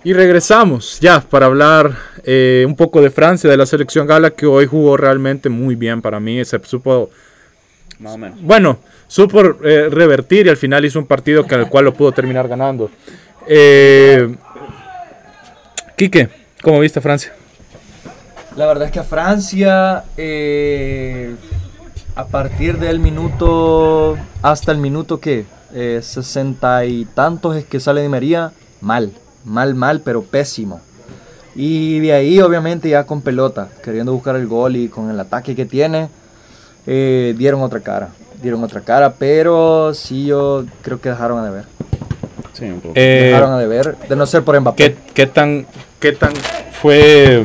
Y 0.09 0.14
regresamos 0.14 1.01
ya 1.01 1.21
para 1.21 1.44
hablar 1.44 1.94
eh, 2.25 2.64
un 2.66 2.75
poco 2.75 3.03
de 3.03 3.11
Francia, 3.11 3.51
de 3.51 3.59
la 3.59 3.66
selección 3.66 4.07
gala 4.07 4.31
que 4.31 4.47
hoy 4.47 4.64
jugó 4.64 4.97
realmente 4.97 5.51
muy 5.51 5.75
bien 5.75 6.01
para 6.01 6.18
mí. 6.18 6.42
Se 6.47 6.59
supo, 6.64 7.11
Más 7.99 8.14
o 8.14 8.16
menos. 8.16 8.40
bueno, 8.40 8.79
supo 9.07 9.42
eh, 9.62 9.90
revertir 9.90 10.47
y 10.47 10.49
al 10.49 10.57
final 10.57 10.87
hizo 10.87 10.99
un 10.99 11.05
partido 11.05 11.44
que 11.44 11.57
al 11.57 11.68
cual 11.68 11.85
lo 11.85 11.92
pudo 11.92 12.12
terminar 12.12 12.49
ganando. 12.49 12.90
Eh, 13.47 14.35
Quique, 15.94 16.31
¿cómo 16.62 16.81
viste 16.81 17.03
Francia? 17.03 17.35
La 18.57 18.64
verdad 18.64 18.87
es 18.87 18.92
que 18.92 19.01
a 19.01 19.05
Francia, 19.05 20.05
eh, 20.16 21.35
a 22.14 22.27
partir 22.29 22.79
del 22.79 22.99
minuto, 22.99 24.16
hasta 24.40 24.73
el 24.73 24.79
minuto 24.79 25.21
que, 25.21 25.44
sesenta 26.01 26.87
y 26.87 27.05
tantos 27.05 27.57
es 27.57 27.66
que 27.66 27.79
sale 27.79 28.01
Di 28.01 28.09
María, 28.09 28.53
mal, 28.81 29.12
mal, 29.48 29.74
mal, 29.74 30.00
pero 30.04 30.22
pésimo. 30.22 30.80
Y 31.54 31.98
de 32.00 32.12
ahí 32.12 32.40
obviamente 32.40 32.88
ya 32.88 33.04
con 33.04 33.22
pelota, 33.22 33.68
queriendo 33.82 34.12
buscar 34.12 34.37
el 34.37 34.46
gol 34.46 34.76
y 34.76 34.88
con 34.88 35.11
el 35.11 35.18
ataque 35.18 35.56
que 35.56 35.66
tiene, 35.66 36.08
eh, 36.87 37.34
dieron 37.37 37.62
otra 37.62 37.80
cara, 37.80 38.11
dieron 38.40 38.62
otra 38.62 38.82
cara, 38.82 39.14
pero 39.18 39.92
sí 39.92 40.26
yo 40.26 40.64
creo 40.82 41.00
que 41.00 41.08
dejaron 41.08 41.38
a 41.40 41.44
deber. 41.44 41.64
Sí, 42.52 42.64
un 42.66 42.80
poco. 42.80 42.94
Eh, 42.96 43.30
Dejaron 43.32 43.52
a 43.52 43.58
deber, 43.58 43.96
de 44.08 44.16
no 44.16 44.26
ser 44.26 44.42
por 44.42 44.58
Mbappé. 44.61 44.76
¿qué, 44.76 44.96
qué 45.14 45.26
tan, 45.26 45.66
¿Qué 46.00 46.12
tan 46.12 46.32
fue... 46.72 47.44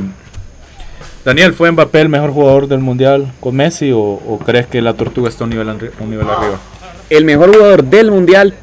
Daniel, 1.25 1.53
¿fue 1.53 1.71
Mbappé 1.71 2.01
el 2.01 2.09
mejor 2.09 2.31
jugador 2.31 2.67
del 2.67 2.79
Mundial 2.79 3.31
con 3.39 3.55
Messi 3.55 3.91
o, 3.91 3.99
o 3.99 4.39
crees 4.45 4.67
que 4.67 4.81
la 4.81 4.93
Tortuga 4.93 5.29
está 5.29 5.43
un 5.45 5.51
nivel, 5.51 5.69
un 5.69 6.09
nivel 6.09 6.29
arriba? 6.29 6.59
El 7.09 7.25
mejor 7.25 7.53
jugador 7.53 7.83
del 7.83 8.11
mundial 8.11 8.53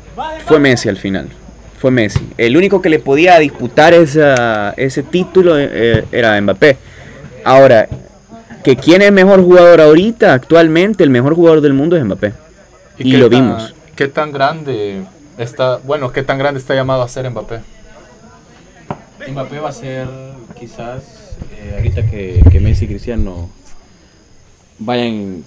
fue 0.47 0.59
Messi 0.59 0.89
al 0.89 0.97
final. 0.97 1.29
Fue 1.81 1.91
Messi. 1.91 2.21
El 2.37 2.57
único 2.57 2.83
que 2.83 2.91
le 2.91 2.99
podía 2.99 3.39
disputar 3.39 3.95
esa- 3.95 4.75
ese 4.77 5.03
título 5.03 5.55
eh, 5.59 6.05
era 6.13 6.39
Mbappé. 6.41 6.77
Ahora, 7.43 7.89
que 8.63 8.77
quién 8.77 9.01
es 9.01 9.09
el 9.09 9.15
mejor 9.15 9.43
jugador 9.43 9.81
ahorita, 9.81 10.35
actualmente, 10.35 11.03
el 11.03 11.09
mejor 11.11 11.35
jugador 11.35 11.63
del 11.63 11.73
mundo 11.73 11.97
es 11.97 12.05
Mbappé. 12.05 12.35
Y 12.99 13.17
lo 13.17 13.31
tan- 13.31 13.41
vimos. 13.41 13.75
¿Qué 13.97 14.09
tan 14.09 14.31
grande 14.31 15.03
está, 15.39 15.79
bueno, 15.79 16.13
qué 16.13 16.23
tan 16.23 16.37
grande 16.39 16.61
está 16.61 16.75
llamado 16.75 17.03
a 17.03 17.09
ser 17.09 17.29
Mbappé? 17.31 17.61
Mbappé 19.31 19.59
va 19.59 19.69
a 19.71 19.73
ser 19.73 20.07
quizás 20.59 21.37
eh, 21.57 21.75
ahorita 21.77 22.07
que, 22.11 22.43
que 22.51 22.61
Messi 22.61 22.85
y 22.85 22.89
Cristiano 22.89 23.49
vayan 24.79 25.45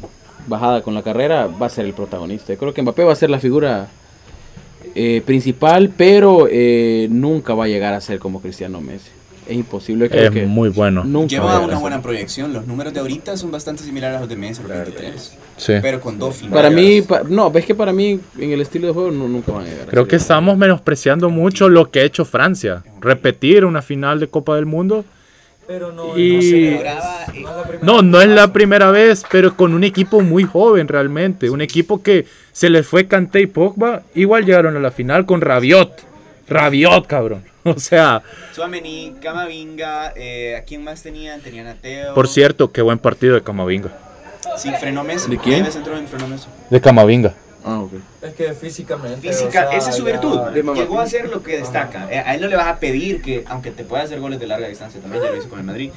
bajada 0.47 0.81
con 0.81 0.93
la 0.95 1.03
carrera, 1.03 1.47
va 1.47 1.67
a 1.67 1.69
ser 1.69 1.85
el 1.85 1.93
protagonista. 1.93 2.53
Yo 2.53 2.59
creo 2.59 2.73
que 2.73 2.81
Mbappé 2.81 3.03
va 3.03 3.13
a 3.13 3.15
ser 3.15 3.29
la 3.29 3.39
figura 3.39 3.87
eh, 4.95 5.21
principal, 5.25 5.91
pero 5.95 6.47
eh, 6.49 7.07
nunca 7.09 7.53
va 7.53 7.65
a 7.65 7.67
llegar 7.67 7.93
a 7.93 8.01
ser 8.01 8.19
como 8.19 8.41
Cristiano 8.41 8.81
Messi. 8.81 9.09
Es 9.47 9.55
imposible. 9.57 10.09
Creo 10.09 10.23
Es 10.25 10.31
que 10.31 10.45
muy 10.45 10.69
bueno. 10.69 11.03
Nunca 11.03 11.41
va 11.41 11.49
a 11.49 11.53
Lleva 11.55 11.63
a 11.65 11.67
una 11.67 11.77
buena 11.79 12.01
proyección. 12.01 12.53
Los 12.53 12.65
números 12.65 12.93
de 12.93 13.01
ahorita 13.01 13.35
son 13.35 13.51
bastante 13.51 13.83
similares 13.83 14.15
a 14.17 14.19
los 14.21 14.29
de 14.29 14.37
Messi, 14.37 14.61
los 14.61 14.71
23. 14.71 15.37
Sí. 15.57 15.73
Pero 15.81 15.99
con 15.99 16.17
dos 16.17 16.35
finales. 16.37 16.55
Para 16.55 16.69
mí, 16.69 17.01
pa- 17.01 17.23
no, 17.27 17.51
ves 17.51 17.65
que 17.65 17.75
para 17.75 17.91
mí 17.91 18.19
en 18.39 18.51
el 18.51 18.61
estilo 18.61 18.87
de 18.87 18.93
juego 18.93 19.11
no- 19.11 19.27
nunca 19.27 19.51
van 19.51 19.63
a 19.63 19.65
llegar. 19.65 19.87
a 19.87 19.89
Creo 19.89 20.03
ser. 20.03 20.09
que 20.11 20.15
estamos 20.15 20.57
menospreciando 20.57 21.29
mucho 21.29 21.67
lo 21.67 21.91
que 21.91 21.99
ha 21.99 22.03
hecho 22.03 22.23
Francia. 22.23 22.83
Repetir 23.01 23.65
una 23.65 23.81
final 23.81 24.21
de 24.21 24.27
Copa 24.27 24.55
del 24.55 24.65
Mundo. 24.65 25.03
Pero 25.65 25.91
no, 25.91 26.17
Y 26.17 26.79
no, 27.81 28.01
no 28.01 28.21
es 28.21 28.27
la 28.27 28.51
primera 28.51 28.91
vez, 28.91 29.23
pero 29.31 29.55
con 29.55 29.73
un 29.73 29.83
equipo 29.83 30.21
muy 30.21 30.43
joven 30.43 30.87
realmente. 30.87 31.49
Un 31.49 31.61
equipo 31.61 32.03
que 32.03 32.25
se 32.51 32.69
les 32.69 32.85
fue 32.85 33.07
Kanté 33.07 33.41
y 33.41 33.47
Pogba. 33.47 34.03
Igual 34.13 34.45
llegaron 34.45 34.75
a 34.75 34.79
la 34.79 34.91
final 34.91 35.25
con 35.25 35.41
Rabiot. 35.41 36.03
Rabiot, 36.47 37.07
cabrón. 37.07 37.43
O 37.65 37.79
sea, 37.79 38.21
Suamení, 38.51 39.15
Camavinga, 39.21 40.11
eh, 40.17 40.57
¿a 40.57 40.65
quién 40.65 40.83
más 40.83 41.01
tenían? 41.01 41.39
Tenían 41.39 41.67
a 41.67 41.75
Teo. 41.75 42.13
por 42.13 42.27
cierto, 42.27 42.73
qué 42.73 42.81
buen 42.81 42.99
partido 42.99 43.35
de 43.35 43.41
Camavinga. 43.41 43.89
Sí. 44.57 44.69
¿De 44.69 45.37
quién? 45.37 45.63
Messi. 45.63 45.79
De 46.69 46.81
Camavinga. 46.81 47.33
Ah, 47.65 47.79
ok. 47.79 47.93
Es 48.21 48.33
que 48.33 48.53
físicamente. 48.53 49.17
Física, 49.29 49.67
o 49.67 49.69
sea, 49.69 49.77
esa 49.77 49.89
es 49.91 49.95
su 49.95 50.05
ya- 50.05 50.11
virtud. 50.11 50.39
Llegó 50.75 50.99
a 50.99 51.07
ser 51.07 51.29
lo 51.29 51.41
que 51.43 51.57
destaca. 51.57 52.07
Eh, 52.11 52.19
A 52.19 52.35
él 52.35 52.41
no 52.41 52.47
le 52.47 52.55
vas 52.55 52.67
a 52.67 52.77
pedir 52.79 53.21
que, 53.21 53.43
aunque 53.47 53.71
te 53.71 53.83
pueda 53.83 54.03
hacer 54.03 54.19
goles 54.19 54.39
de 54.39 54.47
larga 54.47 54.67
distancia, 54.67 54.99
también 55.01 55.23
ya 55.23 55.29
lo 55.31 55.37
hizo 55.37 55.49
con 55.49 55.59
el 55.59 55.65
Madrid, 55.65 55.91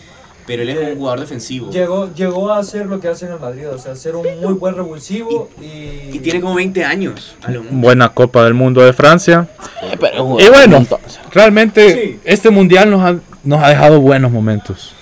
pero 0.46 0.62
él 0.62 0.68
es 0.68 0.79
un 0.92 0.96
jugador 0.96 1.18
defensivo. 1.20 1.70
Llegó, 1.70 2.14
llegó 2.14 2.52
a 2.52 2.59
hacer 2.59 2.87
lo 2.87 3.00
que 3.00 3.09
hace 3.09 3.26
en 3.26 3.33
el 3.33 3.40
Madrid, 3.40 3.68
o 3.68 3.79
sea, 3.79 3.96
ser 3.96 4.14
un 4.14 4.26
muy 4.40 4.52
buen 4.55 4.76
revulsivo 4.76 5.48
y... 5.61 6.16
Y 6.16 6.20
tiene 6.22 6.40
como 6.40 6.55
20 6.55 6.85
años. 6.85 7.35
A 7.42 7.50
lo 7.50 7.64
mucho. 7.64 7.74
Buena 7.76 8.11
Copa 8.11 8.44
del 8.44 8.55
Mundo 8.55 8.81
de 8.83 8.92
Francia. 8.92 9.48
Eh, 9.83 9.96
pero 9.98 10.38
Y 10.38 10.48
bueno, 10.48 10.87
realmente 11.33 11.92
Sí. 11.94 12.20
este 12.24 12.50
mundial 12.50 12.90
nos 12.90 13.02
ha, 13.02 13.16
nos 13.42 13.62
ha 13.62 13.68
dejado 13.70 14.00
buenos 14.00 14.31
momentos. 14.31 14.94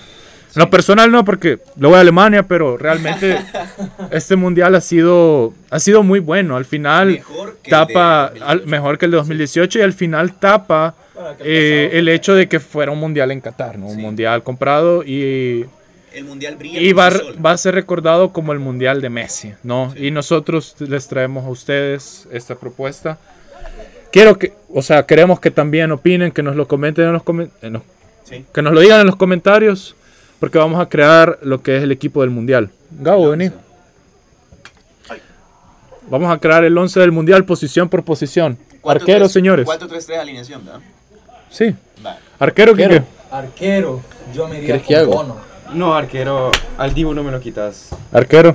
En 0.56 0.60
lo 0.60 0.70
personal 0.70 1.10
no, 1.10 1.24
porque 1.24 1.58
lo 1.76 1.88
voy 1.88 1.98
a 1.98 2.00
Alemania, 2.00 2.44
pero 2.44 2.76
realmente 2.76 3.38
este 4.10 4.36
mundial 4.36 4.74
ha 4.74 4.80
sido, 4.80 5.52
ha 5.70 5.78
sido 5.80 6.02
muy 6.02 6.20
bueno. 6.20 6.56
Al 6.56 6.64
final 6.64 7.08
Mejor 7.08 7.58
tapa, 7.68 8.32
al- 8.40 8.64
mejor 8.66 8.98
que 8.98 9.06
el 9.06 9.10
de 9.12 9.16
2018 9.18 9.78
y 9.78 9.82
al 9.82 9.92
final 9.92 10.34
tapa 10.34 10.94
eh, 11.40 11.90
el 11.94 12.08
hecho 12.08 12.34
de 12.34 12.48
que 12.48 12.60
fuera 12.60 12.92
un 12.92 12.98
mundial 13.00 13.30
en 13.30 13.40
Qatar, 13.40 13.78
¿no? 13.78 13.86
un 13.86 14.00
mundial 14.00 14.42
comprado 14.42 15.02
y 15.04 15.64
el 16.12 16.24
mundial 16.24 16.54
brilla 16.56 16.80
Y 16.80 16.92
por 16.94 17.02
va, 17.02 17.10
sí 17.10 17.18
a 17.50 17.56
ser 17.56 17.74
recordado 17.74 18.32
como 18.32 18.52
el 18.52 18.60
Mundial 18.60 19.00
de 19.00 19.10
Messi, 19.10 19.52
¿no? 19.64 19.92
Y 19.96 20.12
nosotros 20.12 20.76
les 20.78 21.08
traemos 21.08 21.44
a 21.44 21.48
ustedes 21.48 22.28
esta 22.30 22.54
propuesta. 22.54 23.18
Quiero 24.12 24.38
que, 24.38 24.52
o 24.72 24.80
sea, 24.80 25.06
queremos 25.06 25.40
que 25.40 25.50
también 25.50 25.90
opinen, 25.90 26.30
que 26.30 26.44
nos 26.44 26.54
lo 26.54 26.68
comenten 26.68 27.06
en 27.06 27.12
los 27.14 27.24
comen- 27.24 27.50
en 27.62 27.72
los- 27.74 27.82
Sí. 28.22 28.44
que 28.54 28.62
nos 28.62 28.72
lo 28.72 28.80
digan 28.80 29.00
en 29.00 29.06
los 29.06 29.16
comentarios, 29.16 29.96
porque 30.44 30.58
vamos 30.58 30.78
a 30.78 30.90
crear 30.90 31.38
lo 31.40 31.62
que 31.62 31.78
es 31.78 31.82
el 31.82 31.90
equipo 31.90 32.20
del 32.20 32.28
Mundial. 32.28 32.68
Gabo, 33.00 33.30
vení. 33.30 33.50
Vamos 36.10 36.30
a 36.30 36.38
crear 36.38 36.62
el 36.64 36.76
11 36.76 37.00
del 37.00 37.12
Mundial 37.12 37.46
posición 37.46 37.88
por 37.88 38.04
posición. 38.04 38.58
Arquero, 38.84 39.26
señores. 39.30 39.66
4-3-3 39.66 40.18
alineación, 40.18 40.62
¿verdad? 40.66 40.82
Sí. 41.48 41.74
Arquero, 42.38 42.72
Quique. 42.72 42.84
Arquero. 42.84 43.06
Arquero, 43.30 44.02
yo 44.34 44.46
me 44.46 44.58
iría 44.58 44.66
¿Crees 44.66 44.82
que 44.82 44.94
con 44.96 45.02
hago? 45.02 45.14
Bono. 45.14 45.36
No, 45.72 45.94
arquero, 45.94 46.52
al 46.76 46.92
Dibu 46.92 47.14
no 47.14 47.24
me 47.24 47.32
lo 47.32 47.40
quitas. 47.40 47.96
Arquero. 48.12 48.54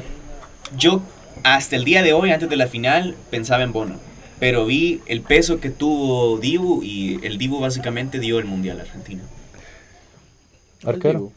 Yo 0.78 1.02
hasta 1.42 1.76
el 1.76 1.86
día 1.86 2.04
de 2.04 2.14
hoy, 2.14 2.30
antes 2.30 2.52
de 2.52 2.56
la 2.56 2.68
final, 2.68 3.16
pensaba 3.32 3.64
en 3.64 3.74
Bono. 3.74 3.96
Pero 4.40 4.68
vi 4.68 5.02
el 5.08 5.22
peso 5.22 5.60
que 5.60 5.72
tuvo 5.72 6.38
Dibu 6.38 6.84
y 6.84 7.20
el 7.26 7.40
Dibu 7.40 7.60
básicamente 7.60 8.20
dio 8.20 8.38
el 8.38 8.46
mundial 8.46 8.78
a 8.78 8.84
Argentina. 8.84 9.24
Arquero. 10.86 11.32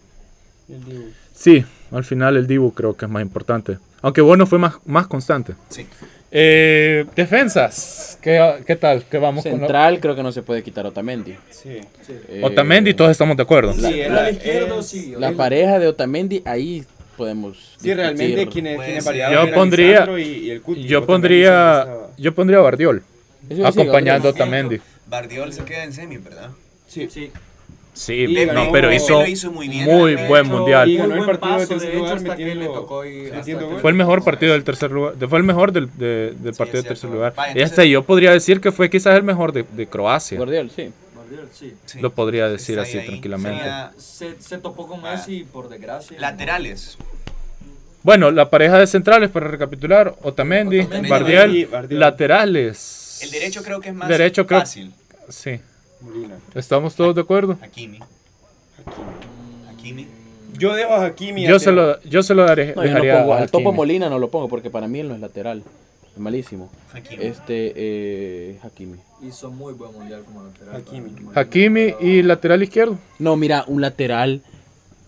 Sí, 1.35 1.65
al 1.91 2.05
final 2.05 2.37
el 2.37 2.47
Dibu 2.47 2.73
creo 2.73 2.95
que 2.97 3.05
es 3.07 3.11
más 3.11 3.23
importante. 3.23 3.79
Aunque 4.01 4.21
bueno, 4.21 4.47
fue 4.47 4.59
más, 4.59 4.75
más 4.85 5.07
constante. 5.07 5.55
Sí. 5.69 5.87
Eh, 6.35 7.05
defensas. 7.15 8.19
¿Qué, 8.23 8.55
qué 8.67 8.75
tal? 8.77 9.05
¿Qué 9.05 9.19
vamos 9.19 9.45
con 9.45 9.53
Central 9.59 10.01
creo 10.01 10.17
que 10.17 10.23
no 10.23 10.33
se 10.33 10.43
puede 10.43 10.63
quitar 10.63 10.87
Otamendi. 10.87 11.37
Sí. 11.51 11.79
Eh, 12.29 12.41
Otamendi? 12.43 12.95
Todos 12.95 13.11
estamos 13.11 13.37
de 13.37 13.43
acuerdo. 13.43 13.75
Sí, 13.75 14.01
izquierdo, 14.31 14.81
es- 14.81 14.87
sí. 14.87 15.15
La 15.19 15.33
pareja 15.33 15.79
de 15.79 15.89
Otamendi, 15.89 16.43
ahí 16.47 16.85
podemos. 17.17 17.75
Sí, 17.79 17.93
realmente 17.93 18.47
quienes, 18.49 19.05
variaban 19.05 19.47
Yo 19.49 19.55
pondría- 19.55 19.91
Lisandro 19.91 20.19
y, 20.19 20.23
y 20.23 20.51
el 20.51 20.63
Cuti. 20.63 20.85
Yo 20.85 21.05
pondría, 21.07 21.87
yo 22.17 22.35
pondría 22.35 22.59
a 22.59 22.63
Bardiol, 22.63 23.03
acompañando 23.65 24.29
a. 24.29 24.31
Otamendi. 24.31 24.81
Bardiol 25.09 25.53
se 25.53 25.65
queda 25.65 25.85
en 25.85 25.93
semi, 25.93 26.17
¿verdad? 26.17 26.49
Sí. 26.89 27.09
Sí. 27.11 27.31
Sí, 27.95 28.25
Y 28.25 28.47
no, 28.47 28.73
pero 28.73 28.91
hizo 28.93 29.21
lo 29.21 29.27
hizo 29.27 29.53
muy 29.53 29.69
bien. 29.69 29.85
muy 29.85 30.15
buen 30.17 30.47
hecho, 30.47 30.57
mundial. 30.57 30.89
Y 30.91 30.97
muy 30.97 31.03
el 31.11 31.13
buen 31.13 31.27
partido 31.27 31.59
de 31.59 31.65
hecho, 31.65 31.99
lugar 31.99 32.17
hasta 32.17 32.29
metiendo- 32.31 32.55
le 32.63 32.67
tocó 32.67 33.05
y 33.05 33.27
hasta. 33.31 33.59
Fue 33.81 33.91
el 33.91 33.97
mejor 33.97 34.25
partido 34.25 34.53
del 34.55 34.65
tercer 34.65 34.91
lugar. 34.91 35.15
Fue 35.29 35.39
el 35.39 35.45
mejor 35.45 35.73
del, 35.73 35.91
de- 35.99 36.35
del 36.39 36.55
partido 36.55 36.79
es 36.79 36.85
del 36.85 36.89
tercer 36.89 37.11
lugar. 37.11 37.35
Y 37.37 37.41
entonces- 37.41 37.63
este 37.71 37.91
yo 37.91 38.03
podría 38.03 38.31
decir 38.33 38.61
que 38.63 38.73
fue 38.73 38.89
quizás 38.89 39.15
el 39.17 39.23
mejor 39.25 39.53
de, 39.53 39.65
de 39.73 39.87
Croacia. 39.87 40.39
Guardiola, 40.39 40.71
sí. 40.75 40.91
Sí. 41.53 41.75
Sí. 41.87 42.01
Lo 42.01 42.11
podría 42.13 42.49
decir 42.49 42.79
Está 42.79 42.89
así 42.89 42.99
ahí. 42.99 43.07
tranquilamente. 43.07 43.63
Se, 43.99 44.41
se 44.41 44.59
topó 44.59 44.87
con 44.87 45.05
Ah. 45.05 45.13
Messi, 45.13 45.45
por 45.45 45.69
desgracia. 45.69 46.19
Laterales. 46.19 46.97
Bueno, 48.03 48.31
la 48.31 48.49
pareja 48.51 48.79
de 48.79 48.87
centrales, 48.87 49.31
para 49.31 49.49
recapitular, 49.49 50.15
Otamendi, 50.23 50.81
Otamendi, 50.81 51.09
Bardial, 51.09 51.55
y 51.57 51.65
Bardiol. 51.67 52.01
laterales. 52.01 53.21
El 53.23 53.31
derecho 53.31 53.63
creo 53.63 53.81
que 53.81 53.91
es 53.91 53.95
más 53.95 54.09
Derecho 54.09 54.47
creo- 54.47 54.61
fácil. 54.61 54.93
Sí, 55.29 55.61
Molina. 56.03 56.39
¿estamos 56.55 56.95
todos 56.95 57.15
de 57.15 57.21
acuerdo? 57.21 57.59
Hakimi. 57.63 57.99
Hakimi. 59.71 60.07
Yo 60.59 60.75
dejo 60.75 60.93
a 60.93 61.07
Hakimi. 61.07 61.47
Yo 61.47 61.59
se 61.59 61.73
lo, 61.73 62.01
yo 62.03 62.23
se 62.23 62.35
lo 62.35 62.45
daré, 62.45 62.75
No, 62.75 62.83
yo 62.85 62.91
no 62.91 62.95
dejaría 62.95 63.19
pongo, 63.21 63.35
a 63.35 63.39
al 63.39 63.51
Topo. 63.51 63.73
Molina 63.73 64.09
no 64.09 64.19
lo 64.19 64.31
pongo 64.31 64.49
porque 64.49 64.71
para 64.71 64.87
mí 64.89 65.01
él 65.01 65.09
no 65.09 65.15
es 65.15 65.21
lateral. 65.21 65.63
Es 66.13 66.19
malísimo. 66.19 66.71
Hakimi. 66.93 67.25
Este, 67.25 67.73
eh, 67.75 68.59
Hakimi. 68.63 68.99
Hizo 69.23 69.51
muy 69.51 69.73
buen 69.73 69.93
mundial 69.93 70.23
como 70.25 70.43
lateral. 70.43 70.77
Hakimi. 70.77 71.11
Hakimi 71.35 71.95
y 72.01 72.23
lateral 72.23 72.63
izquierdo. 72.63 72.99
No, 73.19 73.37
mira, 73.37 73.65
un 73.67 73.81
lateral 73.81 74.43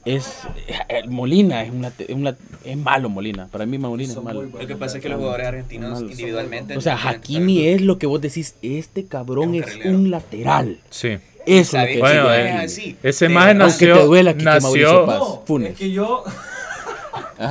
es. 0.04 0.40
eh, 0.88 1.02
Molina 1.08 1.62
es 1.62 1.70
un, 1.70 1.82
late- 1.82 2.06
es 2.12 2.34
es 2.64 2.76
malo, 2.76 3.08
Molina. 3.08 3.46
Para 3.50 3.66
mí, 3.66 3.78
Molina 3.78 4.10
es 4.12 4.16
muy 4.16 4.24
malo. 4.24 4.42
Lo 4.42 4.66
que 4.66 4.76
pasa 4.76 4.96
es 4.98 5.02
que 5.02 5.08
los 5.08 5.18
jugadores 5.18 5.46
argentinos 5.46 5.92
Malo. 5.92 6.10
individualmente. 6.10 6.76
O 6.76 6.80
sea, 6.80 6.94
no 6.94 7.08
Hakimi 7.10 7.66
es 7.66 7.80
lo 7.82 7.98
que 7.98 8.06
vos 8.06 8.20
decís. 8.20 8.54
Este 8.62 9.04
cabrón 9.06 9.44
Es 9.44 9.48
un 9.48 9.54
es 9.56 9.64
carrilero. 9.66 9.90
un 9.98 10.10
lateral. 10.10 10.78
Sí. 10.90 11.08
Eso 11.08 11.20
es 11.46 11.72
lo 11.72 11.78
¿Sabes 11.78 11.92
que? 11.94 12.00
Bueno, 12.00 12.22
no 12.24 12.58
así, 12.60 12.96
Ese 13.02 13.26
Aunque 13.26 13.54
nació. 13.54 13.94
te 13.98 14.04
duela, 14.04 14.30
Mauricio 14.34 14.70
nació 14.70 15.06
Paz. 15.06 15.18
No, 15.18 15.42
Funes. 15.46 15.70
es 15.72 15.78
que 15.78 15.90
yo... 15.90 16.24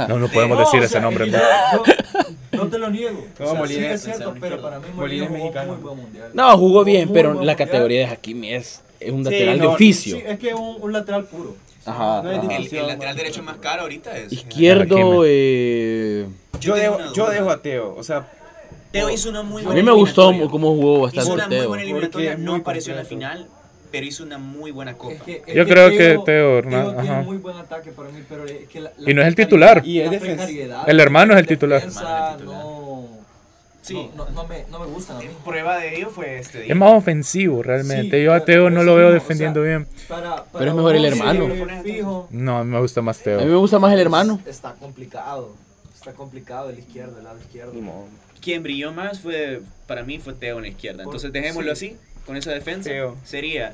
no, 0.09 0.19
no 0.19 0.27
podemos 0.29 0.57
No, 0.57 0.63
decir 0.65 0.79
o 0.81 0.83
ese 0.83 0.99
nombre. 0.99 1.27
¿no? 1.27 1.37
que 1.37 1.43
yo 2.57 2.63
no 2.63 2.67
te 2.69 2.77
lo 2.79 2.89
niego. 2.89 3.25
No, 3.39 3.45
o 3.45 3.49
sea, 3.49 3.59
Molina 3.59 3.81
sí 3.87 3.93
es- 3.93 4.01
cierto, 4.03 4.35
pero 4.39 4.61
para 4.61 4.79
mí 4.79 4.85
Molina 4.95 4.95
Molina 4.95 5.23
es 5.25 5.29
jugó 5.29 5.43
mexicano. 5.43 5.73
muy 5.73 5.81
buen 5.83 5.97
mundial. 5.97 6.29
No, 6.33 6.57
jugó 6.57 6.83
bien, 6.83 7.07
Muy 7.09 7.13
pero 7.13 7.29
la 7.29 7.35
mundial. 7.35 7.55
categoría 7.57 7.99
de 7.99 8.05
Hakimi 8.07 8.53
es, 8.53 8.81
es 8.99 9.11
un 9.11 9.23
Sí, 9.25 9.31
lateral 9.31 9.57
de 9.59 9.63
no, 9.65 9.71
oficio. 9.73 10.15
Sí, 10.17 10.23
es 10.25 10.39
que 10.39 10.49
es 10.49 10.55
un, 10.55 10.77
un 10.81 10.91
lateral 10.93 11.25
puro. 11.25 11.55
Ajá. 11.85 12.21
No 12.23 12.31
es 12.31 12.37
ajá. 12.39 12.55
El, 12.55 12.75
el 12.77 12.87
lateral 12.87 13.15
derecho 13.15 13.43
más 13.43 13.57
caro 13.57 13.81
ahorita 13.83 14.17
es. 14.17 14.31
Izquierdo, 14.33 15.23
eh, 15.25 16.27
Yo 16.59 16.75
dejo, 16.75 16.95
una 16.95 17.13
yo 17.13 17.29
dejo 17.29 17.49
a 17.49 17.61
Teo. 17.61 17.95
O 17.97 18.03
sea, 18.03 18.27
Teo 18.91 19.09
hizo 19.09 19.29
una 19.29 19.43
muy 19.43 19.61
a 19.63 19.65
buena 19.65 19.81
mí 19.81 19.85
me 19.85 19.91
gustó 19.91 20.29
eliminatoria. 20.29 20.51
cómo 20.51 20.75
jugó 20.75 20.93
Hizo 21.09 21.15
bastante 21.17 21.31
una 21.33 21.47
muy 21.47 21.55
Teo. 21.57 21.67
buena 21.67 21.83
eliminatoria, 21.83 22.37
no 22.37 22.51
muy 22.51 22.61
apareció 22.61 22.91
en 22.93 22.97
la 22.97 23.03
completo. 23.03 23.31
final, 23.33 23.47
pero 23.91 24.05
hizo 24.05 24.23
una 24.23 24.37
muy 24.37 24.71
buena 24.71 24.93
copa. 24.97 25.13
Es 25.13 25.21
que- 25.23 25.43
es 25.45 25.55
Yo 25.55 25.65
creo 25.67 25.89
que 25.89 26.19
Teo 26.25 26.57
Hernández, 26.59 26.93
tiene 26.95 27.09
ajá. 27.09 27.21
muy 27.21 27.37
buen 27.37 27.57
ataque 27.57 27.91
para 27.91 28.09
mí, 28.09 28.19
pero 28.29 28.45
es 28.45 28.67
que 28.69 28.79
la, 28.81 28.91
Y 29.05 29.13
no 29.13 29.21
es 29.21 29.27
el 29.27 29.35
titular. 29.35 29.81
Y 29.85 29.99
es 29.99 30.09
la 30.69 30.83
El 30.87 30.99
hermano 30.99 31.33
es 31.33 31.39
el 31.39 31.47
titular. 31.47 31.79
defensa 31.79 32.01
Hermano 32.01 32.25
es 32.27 32.31
el 32.33 32.37
titular. 32.39 32.63
No, 32.63 32.82
Sí. 33.83 34.09
no, 34.15 34.25
no, 34.25 34.31
no 34.31 34.47
me, 34.47 34.65
no 34.71 34.79
me 34.79 34.85
gustan 34.87 35.17
a 35.17 35.19
mí. 35.19 35.27
Prueba 35.45 35.77
de 35.77 35.95
ello 35.97 36.09
fue 36.09 36.39
este 36.39 36.61
día. 36.61 36.73
Es 36.73 36.79
más 36.79 36.93
ofensivo 36.93 37.61
realmente. 37.61 38.17
Sí, 38.17 38.23
Yo 38.23 38.33
a 38.33 38.39
Teo 38.45 38.69
no 38.69 38.81
lo 38.83 38.95
veo 38.95 39.09
o 39.09 39.11
defendiendo 39.11 39.61
sea, 39.61 39.67
bien. 39.69 39.87
Para, 40.07 40.45
Pero 40.53 40.69
es 40.71 40.75
mejor 40.75 40.95
el 40.95 41.05
hermano. 41.05 41.47
Fijo, 41.83 42.27
No, 42.31 42.57
a 42.59 42.63
mí 42.63 42.71
me 42.71 42.79
gusta 42.79 43.01
más 43.01 43.17
A 43.27 43.29
mí 43.29 43.35
me 43.35 43.43
Teo. 43.43 43.59
gusta 43.59 43.79
más 43.79 43.93
el 43.93 43.99
hermano. 43.99 44.39
Está 44.47 44.73
complicado. 44.73 45.53
Está 45.93 46.13
complicado 46.13 46.69
el 46.69 46.79
izquierdo, 46.79 47.17
el 47.17 47.25
lado 47.25 47.37
izquierdo. 47.39 47.73
Quien 48.41 48.63
brilló 48.63 48.91
más 48.91 49.19
fue, 49.21 49.61
para 49.87 50.03
mí, 50.03 50.19
fue 50.19 50.33
Teo 50.33 50.57
en 50.57 50.63
la 50.63 50.67
izquierda. 50.69 51.03
Entonces 51.03 51.31
dejémoslo 51.31 51.75
sí. 51.75 51.87
así, 51.87 51.97
con 52.25 52.35
esa 52.35 52.51
defensa. 52.51 52.89
Teo. 52.89 53.15
Sería 53.23 53.73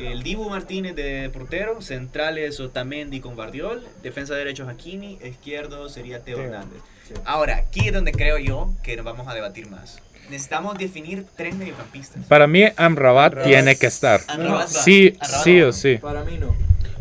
el 0.00 0.22
Dibu 0.22 0.48
Martínez 0.48 0.94
de 0.96 1.30
portero, 1.32 1.80
centrales 1.82 2.58
Otamendi 2.60 3.20
con 3.20 3.36
Bardiol, 3.36 3.82
defensa 4.02 4.34
derecho 4.34 4.66
Hakimi, 4.68 5.18
izquierdo 5.24 5.88
sería 5.88 6.20
Teo, 6.20 6.36
Teo. 6.36 6.46
Hernández. 6.46 6.80
Ahora, 7.24 7.56
aquí 7.56 7.88
es 7.88 7.92
donde 7.94 8.12
creo 8.12 8.38
yo 8.38 8.70
que 8.82 8.96
nos 8.96 9.04
vamos 9.04 9.28
a 9.28 9.34
debatir 9.34 9.68
más. 9.68 9.98
Necesitamos 10.30 10.78
definir 10.78 11.26
tres 11.36 11.54
mediocampistas. 11.54 12.24
Para 12.26 12.46
mí, 12.46 12.64
Amrabat 12.76 13.42
tiene 13.42 13.76
que 13.76 13.86
estar. 13.86 14.20
Amrabat 14.28 14.66
va. 14.66 14.68
Sí, 14.68 15.16
Amrabat 15.20 15.44
sí 15.44 15.60
va. 15.60 15.68
o 15.68 15.72
sí. 15.72 15.96
Para 15.98 16.24
mí 16.24 16.38
no. 16.38 16.54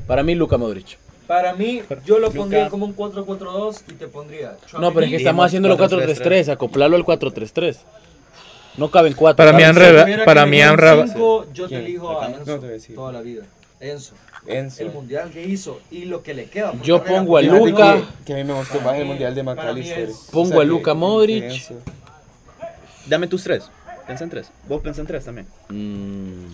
Para 0.07 0.23
mí, 0.23 0.35
Luka 0.35 0.57
Modric. 0.57 0.97
Para 1.27 1.53
mí, 1.53 1.81
yo 2.05 2.19
lo 2.19 2.27
Luka. 2.27 2.39
pondría 2.39 2.69
como 2.69 2.85
un 2.85 2.93
4-4-2 2.95 3.83
y 3.89 3.93
te 3.93 4.07
pondría. 4.07 4.53
No, 4.79 4.93
pero 4.93 5.05
es 5.05 5.11
que 5.11 5.17
estamos 5.17 5.45
haciendo 5.45 5.69
los 5.69 5.77
4-3-3. 5.79 6.49
Acoplarlo 6.49 6.97
al 6.97 7.05
4-3-3. 7.05 7.77
No 8.77 8.89
caben 8.89 9.13
cuatro. 9.13 9.37
Para 9.45 9.55
mí, 9.55 9.63
Amrabat- 9.63 10.25
para 10.25 10.45
mí, 10.45 10.59
Amrabat- 10.61 11.13
yo 11.53 11.67
te 11.69 11.75
elijo 11.77 12.19
a 12.21 12.29
No 12.29 12.37
Enzo 12.39 12.59
toda 12.95 13.11
la 13.13 13.21
vida. 13.21 13.43
Enzo. 13.79 14.13
Enzo. 14.47 14.81
El 14.83 14.91
mundial 14.91 15.29
que 15.31 15.43
hizo 15.43 15.79
y 15.91 16.05
lo 16.05 16.23
que 16.23 16.33
le 16.33 16.45
queda. 16.45 16.73
Yo 16.83 17.03
pongo 17.03 17.37
a 17.37 17.41
mí- 17.41 17.47
Que 18.25 18.33
a 18.33 18.35
mí 18.37 18.43
me 18.43 18.53
gustó 18.53 18.81
más 18.81 18.95
el 18.95 19.05
mundial 19.05 19.35
de 19.35 19.43
McAllister. 19.43 20.09
Pongo 20.31 20.59
a 20.61 20.63
Luka 20.63 20.93
Modric. 20.93 21.43
que. 21.67 21.75
Dame 23.07 23.27
tus 23.27 23.43
tres. 23.43 23.69
Pensa 24.07 24.23
en 24.23 24.29
tres. 24.29 24.51
Vos 24.67 24.81
pensá 24.81 25.01
en 25.01 25.07
tres 25.07 25.25
también. 25.25 25.47
Mm, 25.69 26.45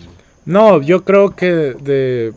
No, 0.44 0.80
yo 0.82 1.04
creo 1.04 1.34
que 1.34 1.46
de. 1.80 2.32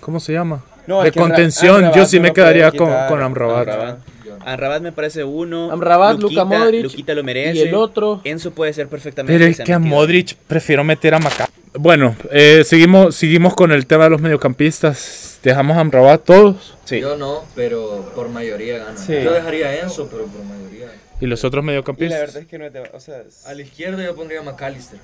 ¿Cómo 0.00 0.18
se 0.20 0.32
llama? 0.32 0.64
No, 0.86 1.02
de 1.02 1.12
contención, 1.12 1.92
yo 1.94 2.04
sí 2.06 2.20
me 2.20 2.32
quedaría 2.32 2.70
con, 2.70 2.90
con 3.08 3.22
Amrabat. 3.22 3.68
Amrabat. 3.68 3.98
Amrabat 4.46 4.82
me 4.82 4.92
parece 4.92 5.24
uno. 5.24 5.70
Amrabat, 5.70 6.18
Luka 6.18 6.44
Modric, 6.44 6.82
Luquita 6.84 7.14
lo 7.14 7.22
merece. 7.24 7.56
y 7.58 7.60
el 7.62 7.74
otro. 7.74 8.20
Enzo 8.24 8.50
puede 8.50 8.72
ser 8.72 8.88
perfectamente. 8.88 9.32
Pero 9.38 9.50
es 9.50 9.60
que 9.60 9.72
a. 9.72 9.78
Modric 9.78 10.34
prefiero 10.46 10.84
meter 10.84 11.14
a 11.14 11.18
Maca. 11.18 11.48
Bueno, 11.76 12.14
eh, 12.30 12.62
seguimos, 12.64 13.16
seguimos 13.16 13.54
con 13.54 13.72
el 13.72 13.86
tema 13.86 14.04
de 14.04 14.10
los 14.10 14.20
mediocampistas. 14.20 15.40
Dejamos 15.42 15.76
a 15.76 15.80
Amrabat 15.80 16.22
todos. 16.24 16.76
Sí. 16.84 17.00
Yo 17.00 17.16
no, 17.16 17.44
pero 17.56 18.12
por 18.14 18.28
mayoría 18.28 18.78
gana. 18.78 18.96
Sí. 18.96 19.14
Yo 19.22 19.32
dejaría 19.32 19.66
a 19.68 19.76
Enzo, 19.80 20.08
pero 20.10 20.24
por 20.26 20.44
mayoría. 20.44 20.92
Y 21.20 21.26
los 21.26 21.42
otros 21.44 21.62
Y 21.62 21.66
la 21.66 21.72
mediocampistas. 21.72 22.20
verdad 22.20 22.36
es 22.42 22.46
que 22.46 22.58
no 22.58 22.66
es 22.66 22.72
de. 22.72 22.80
O 22.92 23.00
sea, 23.00 23.20
es- 23.22 23.44
A 23.46 23.54
la 23.54 23.62
izquierda 23.62 24.04
yo 24.04 24.14
pondría 24.14 24.40
a 24.40 24.42
McAllister, 24.44 25.00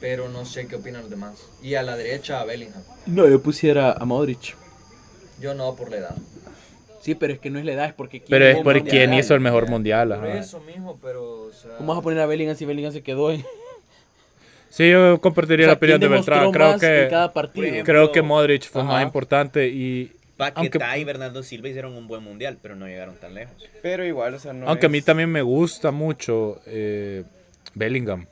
pero 0.00 0.28
no 0.28 0.44
sé 0.44 0.68
qué 0.68 0.76
opinan 0.76 1.02
los 1.02 1.10
demás. 1.10 1.34
Y 1.62 1.74
a 1.74 1.82
la 1.82 1.96
derecha 1.96 2.40
a 2.40 2.44
Bellingham. 2.44 2.82
No, 3.06 3.28
yo 3.28 3.42
pusiera 3.42 3.92
a 3.92 4.04
Modric. 4.04 4.54
Yo 5.40 5.54
no 5.54 5.74
por 5.74 5.90
la 5.90 5.96
edad. 5.96 6.14
Sí, 7.00 7.16
pero 7.16 7.32
es 7.32 7.40
que 7.40 7.50
no 7.50 7.58
es 7.58 7.64
la 7.64 7.72
edad, 7.72 7.86
es 7.86 7.94
porque. 7.94 8.20
¿quién 8.20 8.30
Pero 8.30 8.46
es 8.46 8.58
por 8.62 8.80
quien 8.84 9.12
hizo 9.12 9.34
el 9.34 9.40
mejor 9.40 9.68
mundial. 9.68 10.10
Por 10.10 10.18
ajá. 10.28 10.38
eso 10.38 10.60
mismo, 10.60 10.98
pero. 11.02 11.46
O 11.46 11.52
sea, 11.52 11.72
¿Cómo 11.78 11.92
vas 11.92 11.98
a 11.98 12.02
poner 12.02 12.20
a 12.20 12.26
Bellingham 12.26 12.56
si 12.56 12.64
Bellingham 12.64 12.92
se 12.92 13.02
quedó 13.02 13.32
en.? 13.32 13.44
Sí, 14.72 14.88
yo 14.90 15.20
compartiría 15.20 15.66
O 15.66 15.68
sea, 15.68 15.72
la 15.74 15.76
opinión 15.76 16.00
de 16.00 16.06
¿quién 16.06 16.16
Beltrán. 16.16 16.50
Creo 16.50 16.78
que, 16.78 17.08
cada 17.10 17.30
partido? 17.34 17.66
Ejemplo, 17.66 17.84
creo 17.92 18.12
que 18.12 18.22
Modric 18.22 18.62
fue 18.70 18.80
Ajá. 18.80 18.90
más 18.92 19.02
importante. 19.02 19.68
y 19.68 20.12
Paquetá 20.38 20.60
Aunque- 20.86 20.98
y 21.00 21.04
Bernardo 21.04 21.42
Silva 21.42 21.68
hicieron 21.68 21.92
un 21.94 22.08
buen 22.08 22.22
mundial, 22.24 22.56
pero 22.60 22.74
no 22.74 22.86
llegaron 22.86 23.16
tan 23.16 23.34
lejos. 23.34 23.54
pero 23.82 24.02
igual, 24.06 24.32
o 24.32 24.38
sea, 24.38 24.54
no. 24.54 24.66
Aunque 24.66 24.86
a 24.86 24.88
mí 24.88 24.98
es- 24.98 25.04
también 25.04 25.28
me 25.30 25.42
gusta 25.42 25.90
mucho 25.90 26.60
eh, 26.64 27.22
Bellingham. 27.74 28.26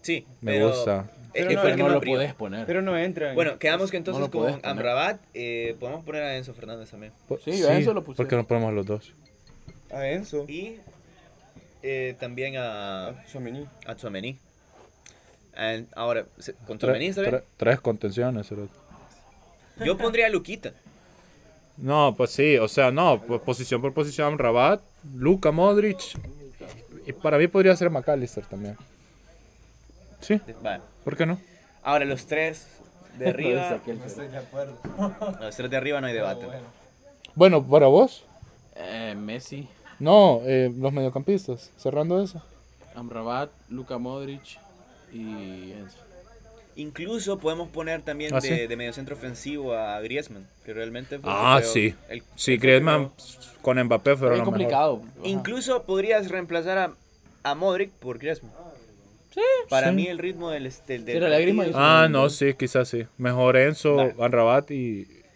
Sí, 0.00 0.24
Me 0.40 0.52
pero 0.52 0.68
gusta. 0.68 1.10
Pero 1.34 1.48
que 1.48 1.54
no, 1.56 1.60
fue 1.60 1.70
el 1.70 1.76
que 1.76 1.82
no 1.82 1.88
más 1.88 1.94
lo 1.96 2.00
puedes 2.00 2.32
poner. 2.34 2.66
Pero 2.66 2.80
no 2.80 2.96
entra. 2.96 3.34
Bueno, 3.34 3.58
quedamos 3.58 3.90
que 3.90 3.98
entonces 3.98 4.26
puedes 4.30 4.52
con 4.54 4.62
poner. 4.62 4.78
Amrabat 4.78 5.20
eh, 5.34 5.76
podemos 5.78 6.02
poner 6.06 6.22
a 6.22 6.36
Enzo 6.38 6.54
Fernández 6.54 6.88
también. 6.90 7.12
Sí, 7.44 7.62
a 7.64 7.76
eso 7.78 7.92
lo 7.92 8.02
puse. 8.02 8.16
¿Por 8.16 8.26
qué 8.28 8.36
no 8.36 8.46
ponemos 8.46 8.72
los 8.72 8.86
dos? 8.86 9.12
A 9.92 10.08
Enzo. 10.08 10.46
Y 10.48 10.78
eh, 11.82 12.16
también 12.18 12.56
a, 12.56 13.08
a 13.08 13.24
Tchouaméni. 13.26 14.38
And- 15.56 15.88
Ahora, 15.94 16.26
¿con 16.66 16.78
tres 16.78 17.80
contenciones. 17.80 18.48
Yo 19.84 19.96
pondría 19.96 20.26
a 20.26 20.28
Luquita. 20.30 20.72
No, 21.76 22.14
pues 22.16 22.30
sí, 22.30 22.56
o 22.56 22.68
sea, 22.68 22.90
no, 22.90 23.20
pues 23.20 23.40
posición 23.42 23.82
por 23.82 23.92
posición, 23.92 24.38
Rabat, 24.38 24.80
Luka 25.14 25.52
Modric. 25.52 25.98
Y 27.06 27.12
para 27.12 27.36
mí 27.38 27.46
podría 27.48 27.76
ser 27.76 27.90
McAllister 27.90 28.44
también. 28.46 28.76
Sí, 30.20 30.40
Vale. 30.62 30.82
¿por 31.04 31.16
qué 31.16 31.26
no? 31.26 31.38
Ahora, 31.82 32.04
los 32.06 32.26
tres 32.26 32.66
de 33.18 33.28
arriba. 33.28 33.70
Aquel- 33.84 33.98
los 35.40 35.56
tres 35.56 35.70
de 35.70 35.76
arriba 35.76 36.00
no 36.00 36.06
hay 36.06 36.14
debate. 36.14 36.46
Bueno, 37.34 37.62
para 37.64 37.86
vos. 37.86 38.24
Eh, 38.74 39.14
Messi, 39.16 39.68
No, 39.98 40.40
eh, 40.44 40.70
los 40.76 40.92
mediocampistas, 40.92 41.70
cerrando 41.78 42.22
eso. 42.22 42.42
Amrabat, 42.94 43.50
Luka 43.70 43.96
Modric 43.98 44.58
y 45.12 45.72
Enzo. 45.72 45.98
Incluso 46.76 47.38
podemos 47.38 47.68
poner 47.70 48.02
también 48.02 48.34
¿Ah, 48.34 48.40
de, 48.40 48.48
sí? 48.48 48.66
de 48.66 48.76
mediocentro 48.76 49.16
ofensivo 49.16 49.74
a 49.74 49.98
Griezmann, 50.02 50.46
que 50.64 50.74
realmente 50.74 51.18
fue 51.18 51.30
Ah, 51.32 51.56
creo, 51.60 51.72
sí. 51.72 51.94
el- 52.10 52.22
Sí, 52.34 52.52
el 52.52 52.58
Griezmann 52.58 53.12
con 53.62 53.82
Mbappé 53.82 54.14
fueron 54.16 54.44
complicado. 54.44 55.00
Ajá. 55.02 55.26
Incluso 55.26 55.84
podrías 55.84 56.28
reemplazar 56.30 56.76
a, 56.76 56.92
a 57.44 57.54
Modric 57.54 57.90
por 57.92 58.18
Griezmann. 58.18 58.52
Sí. 59.32 59.40
Para 59.70 59.88
Sí. 59.88 59.94
mí 59.94 60.06
el 60.06 60.18
ritmo 60.18 60.50
del, 60.50 60.66
este, 60.66 60.98
del 60.98 61.16
era 61.22 61.28
la 61.30 61.72
Ah, 61.74 62.08
no, 62.10 62.28
sí, 62.28 62.54
quizás 62.54 62.88
sí. 62.88 63.06
Mejor 63.16 63.56
Enzo, 63.56 63.96
Vale. 63.96 64.14
Anrabat 64.20 64.70
y, 64.70 64.74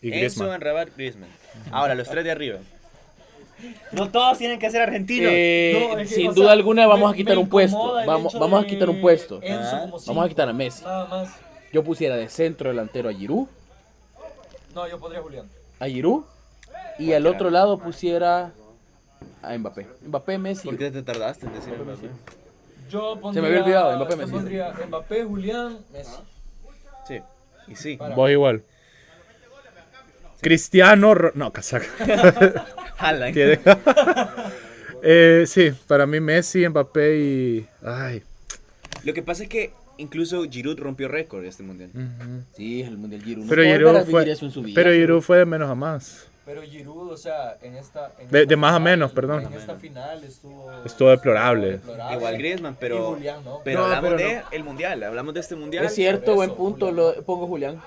y 0.03 0.09
Enzo, 0.09 0.17
Griezmann. 0.19 0.51
Amrabat, 0.53 0.89
Griezmann. 0.95 1.31
Ahora, 1.71 1.95
los 1.95 2.09
tres 2.09 2.25
de 2.25 2.31
arriba. 2.31 2.59
No 3.93 4.11
todos 4.11 4.39
tienen 4.39 4.59
que 4.59 4.71
ser 4.71 4.83
argentinos. 4.83 5.31
Eh, 5.33 5.89
No, 5.93 5.99
es 5.99 6.09
que, 6.09 6.15
sin 6.15 6.33
duda 6.35 6.47
sea, 6.47 6.53
alguna 6.53 6.87
vamos 6.87 7.13
a 7.13 7.17
quitar 7.17 7.37
un 7.39 7.49
puesto. 7.49 7.95
Vamos, 8.07 8.33
hecho 8.35 8.41
vamos 8.41 8.63
a 8.65 8.67
quitar 8.67 8.89
un 8.91 9.01
puesto. 9.01 9.41
Enzo 9.43 9.77
Ah. 9.77 9.87
Vamos 10.07 10.25
a 10.25 10.29
quitar 10.29 10.49
a 10.49 10.53
Messi. 10.53 10.85
Nada 10.85 11.07
más. 11.07 11.31
Yo 11.73 11.85
pusiera 11.85 12.17
de 12.17 12.29
centro 12.29 12.71
delantero 12.71 13.09
a 13.09 13.13
Giroud, 13.13 13.47
No, 14.75 14.89
yo 14.89 14.99
podría 14.99 15.21
Julián. 15.23 15.47
a 15.79 15.87
Giroud 15.87 16.25
y 16.99 17.13
al 17.13 17.27
otro 17.27 17.51
lado 17.51 17.79
pusiera 17.79 18.53
a 19.43 19.57
Mbappé. 19.59 19.87
Mbappé, 20.07 20.39
Messi. 20.39 20.69
¿Por 20.69 20.77
qué 20.79 20.91
te 20.91 21.03
tardaste 21.03 21.47
en 21.47 21.53
decir 21.55 21.75
Mbappé? 21.79 22.09
Yo 22.91 23.15
Se 23.15 23.21
pondría, 23.21 23.43
me 23.43 23.49
había 23.49 23.63
olvidado, 23.63 23.97
Mbappé, 23.97 24.11
yo 24.13 24.17
Messi. 24.19 24.33
pondría 24.33 24.75
Mbappé, 24.89 25.25
Julián, 25.25 25.79
Messi. 25.93 26.17
Sí. 27.07 27.21
Y 27.69 27.77
sí. 27.77 27.99
Vos 28.17 28.31
igual. 28.31 28.63
Cristiano, 30.41 31.15
no, 31.35 31.53
casaca. 31.53 31.87
Haaland. 33.01 33.35
Tiene- 33.35 33.61
Eh, 35.03 35.45
sí, 35.47 35.73
para 35.87 36.07
mí 36.07 36.21
Messi, 36.21 36.69
Mbappé 36.69 37.17
y... 37.19 37.67
Ay. 37.83 38.23
Lo 39.03 39.15
que 39.15 39.23
pasa 39.23 39.45
es 39.45 39.49
que 39.49 39.73
incluso 39.97 40.45
Giroud 40.45 40.79
rompió 40.79 41.09
récord 41.09 41.43
este 41.47 41.63
mundial. 41.63 41.91
Sí, 42.55 42.83
el 42.83 42.99
Mundial 42.99 43.23
Giroud. 43.23 43.45
No 43.45 43.49
Pero 43.49 43.63
puede 43.63 43.73
Giroud 43.79 43.97
a 43.97 44.05
fue, 44.05 44.31
eso 44.31 44.45
en 44.45 44.51
su 44.53 44.63
vida. 44.63 44.75
pero 44.75 44.93
Giroud 44.93 45.23
fue 45.23 45.39
de 45.39 45.47
menos 45.47 45.71
a 45.71 45.75
más. 45.75 46.27
Pero 46.45 46.61
Giroud, 46.63 47.13
o 47.13 47.17
sea, 47.17 47.57
en 47.63 47.77
esta... 47.77 48.13
en 48.19 48.29
De- 48.29 48.41
esta 48.41 48.49
de 48.51 48.57
más 48.57 48.73
a 48.73 48.77
final- 48.77 48.83
menos, 48.93 49.13
perdón. 49.13 49.47
En 49.47 49.53
esta 49.55 49.75
final 49.77 50.23
estuvo... 50.23 50.71
Estuvo 50.85 51.09
deplorable. 51.09 51.71
deplorable. 51.73 52.17
Igual 52.17 52.37
Griezmann, 52.39 52.73
Y 52.75 52.77
pero, 52.79 53.15
Julián, 53.15 53.43
¿no? 53.43 53.61
pero 53.65 53.79
No, 53.81 53.85
hablamos 53.87 54.11
pero 54.19 54.29
de 54.29 54.43
el 54.53 54.65
mundial, 54.65 55.03
hablamos 55.03 55.33
de 55.33 55.41
este 55.41 55.57
mundial. 55.57 55.87
Es 55.87 55.95
cierto, 55.95 56.27
por 56.27 56.35
buen 56.35 56.51
eso, 56.51 56.57
punto. 56.59 56.87
Julián. 56.89 57.15
Lo, 57.17 57.23
pongo 57.23 57.47
Julián. 57.47 57.81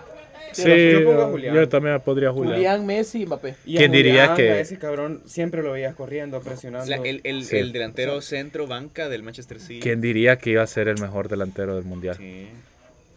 Sí, 0.53 0.91
yo 0.91 1.03
pongo 1.05 1.21
a 1.21 1.25
yo, 1.25 1.31
Julián. 1.31 1.69
también 1.69 2.01
podría 2.01 2.31
Julián. 2.31 2.55
Julián, 2.55 2.85
Messi 2.85 3.21
y 3.21 3.25
Mbappé. 3.25 3.55
Y 3.65 3.75
a 3.75 3.79
¿Quién 3.79 3.91
diría 3.91 4.27
Julián, 4.29 4.35
que- 4.37 4.51
a 4.51 4.59
ese 4.59 4.77
cabrón 4.77 5.21
siempre 5.25 5.63
lo 5.63 5.71
veías 5.71 5.95
corriendo, 5.95 6.41
presionando. 6.41 6.83
O 6.85 6.87
sea, 6.87 6.97
el, 7.09 7.21
el, 7.23 7.43
Sí. 7.45 7.57
el 7.57 7.71
delantero 7.71 8.21
centro 8.21 8.67
banca 8.67 9.09
del 9.09 9.23
Manchester 9.23 9.59
City. 9.59 9.79
¿Quién 9.79 10.01
diría 10.01 10.37
que 10.37 10.51
iba 10.51 10.63
a 10.63 10.67
ser 10.67 10.87
el 10.87 10.99
mejor 10.99 11.29
delantero 11.29 11.75
del 11.75 11.85
mundial? 11.85 12.15
Sí. 12.17 12.47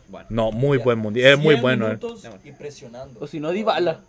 Bueno. 0.08 0.26
No, 0.30 0.52
muy 0.52 0.78
buen 0.78 0.98
mundial. 0.98 1.32
Es 1.32 1.38
muy 1.38 1.54
100 1.54 1.62
bueno. 1.62 1.86
eh. 1.86 1.88
minutos 1.96 2.22
y 2.44 2.52
presionando. 2.52 3.18
O 3.20 3.26
si 3.26 3.40
no, 3.40 3.50
Dybala. 3.50 4.00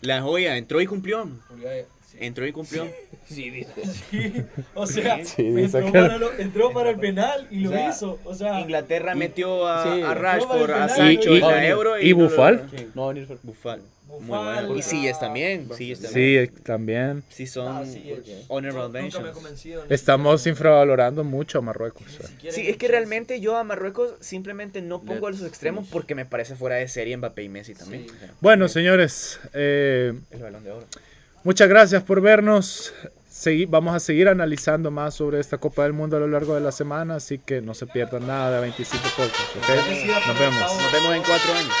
La 0.00 0.20
joya 0.22 0.56
entró 0.56 0.80
y 0.80 0.86
cumplió. 0.86 1.28
Julián. 1.48 1.84
Entró 2.20 2.46
y 2.46 2.52
cumplió. 2.52 2.86
Sí, 3.28 3.50
dice. 3.50 3.72
Sí, 4.10 4.44
o 4.74 4.86
sea, 4.86 5.24
Sí, 5.24 5.46
entró, 5.46 5.90
para 5.92 6.18
lo- 6.18 6.32
entró 6.38 6.72
para 6.72 6.90
el 6.90 6.96
penal 6.98 7.46
y 7.50 7.60
lo 7.60 7.70
O 7.70 7.72
sea, 7.72 7.88
hizo. 7.90 8.18
O 8.24 8.34
sea, 8.34 8.60
Inglaterra 8.60 9.14
metió 9.14 9.66
a, 9.66 9.82
Sí. 9.94 10.02
a 10.02 10.14
Rashford, 10.14 10.70
a 10.70 10.86
Y- 10.86 10.88
Sancho 10.88 11.34
y- 11.34 11.40
Euro 11.66 11.98
y 12.00 12.12
no 12.12 12.18
lo- 12.18 12.24
Buffal. 12.24 12.70
No, 12.94 13.12
ni 13.12 13.24
Bufal. 13.42 13.80
Muy 14.06 14.20
Bufal, 14.26 14.66
bueno. 14.66 14.76
Y 14.78 14.82
Sillas 14.82 15.18
también. 15.18 15.68
Sillas 15.74 16.00
Sí, 16.00 16.04
también. 16.04 16.52
también. 16.62 17.22
Sí, 17.30 17.46
son 17.46 17.76
Ah, 17.76 17.84
sí, 17.86 18.12
honorable 18.48 19.02
nunca 19.02 19.20
me 19.20 19.30
he 19.30 19.32
mentions. 19.42 19.84
Estamos 19.90 20.46
infravalorando 20.46 21.24
mucho 21.24 21.58
a 21.58 21.62
Marruecos. 21.62 22.04
siquiera 22.12 22.54
Sí, 22.54 22.68
es 22.68 22.76
que 22.76 22.88
realmente 22.88 23.40
yo 23.40 23.56
a 23.56 23.64
Marruecos 23.64 24.12
simplemente 24.20 24.82
no 24.82 25.00
pongo 25.00 25.28
a 25.28 25.30
los 25.30 25.42
extremos 25.42 25.88
porque 25.90 26.14
me 26.14 26.26
parece 26.26 26.56
fuera 26.56 26.76
de 26.76 26.88
serie 26.88 27.16
Mbappé 27.16 27.44
y 27.44 27.48
Messi 27.48 27.74
también. 27.74 28.06
Sí. 28.06 28.14
Bueno, 28.42 28.68
señores, 28.68 29.40
eh, 29.54 30.12
El 30.30 30.42
balón 30.42 30.62
de 30.64 30.72
oro. 30.72 30.86
Muchas 31.44 31.68
gracias 31.68 32.02
por 32.02 32.20
vernos. 32.20 32.92
Segui- 33.32 33.66
vamos 33.68 33.94
a 33.94 34.00
seguir 34.00 34.28
analizando 34.28 34.90
más 34.90 35.14
sobre 35.14 35.40
esta 35.40 35.58
Copa 35.58 35.82
del 35.84 35.92
Mundo 35.94 36.16
a 36.16 36.20
lo 36.20 36.28
largo 36.28 36.54
de 36.54 36.60
la 36.60 36.70
semana, 36.70 37.16
así 37.16 37.38
que 37.38 37.60
no 37.60 37.74
se 37.74 37.86
pierdan 37.86 38.26
nada 38.26 38.50
de 38.56 38.60
25 38.60 39.02
podcasts, 39.16 39.56
¿ok? 39.56 40.26
Nos 40.28 40.38
vemos. 40.38 40.60
Nos 40.82 40.92
vemos 40.92 41.14
en 41.16 41.22
cuatro 41.22 41.52
años. 41.54 41.74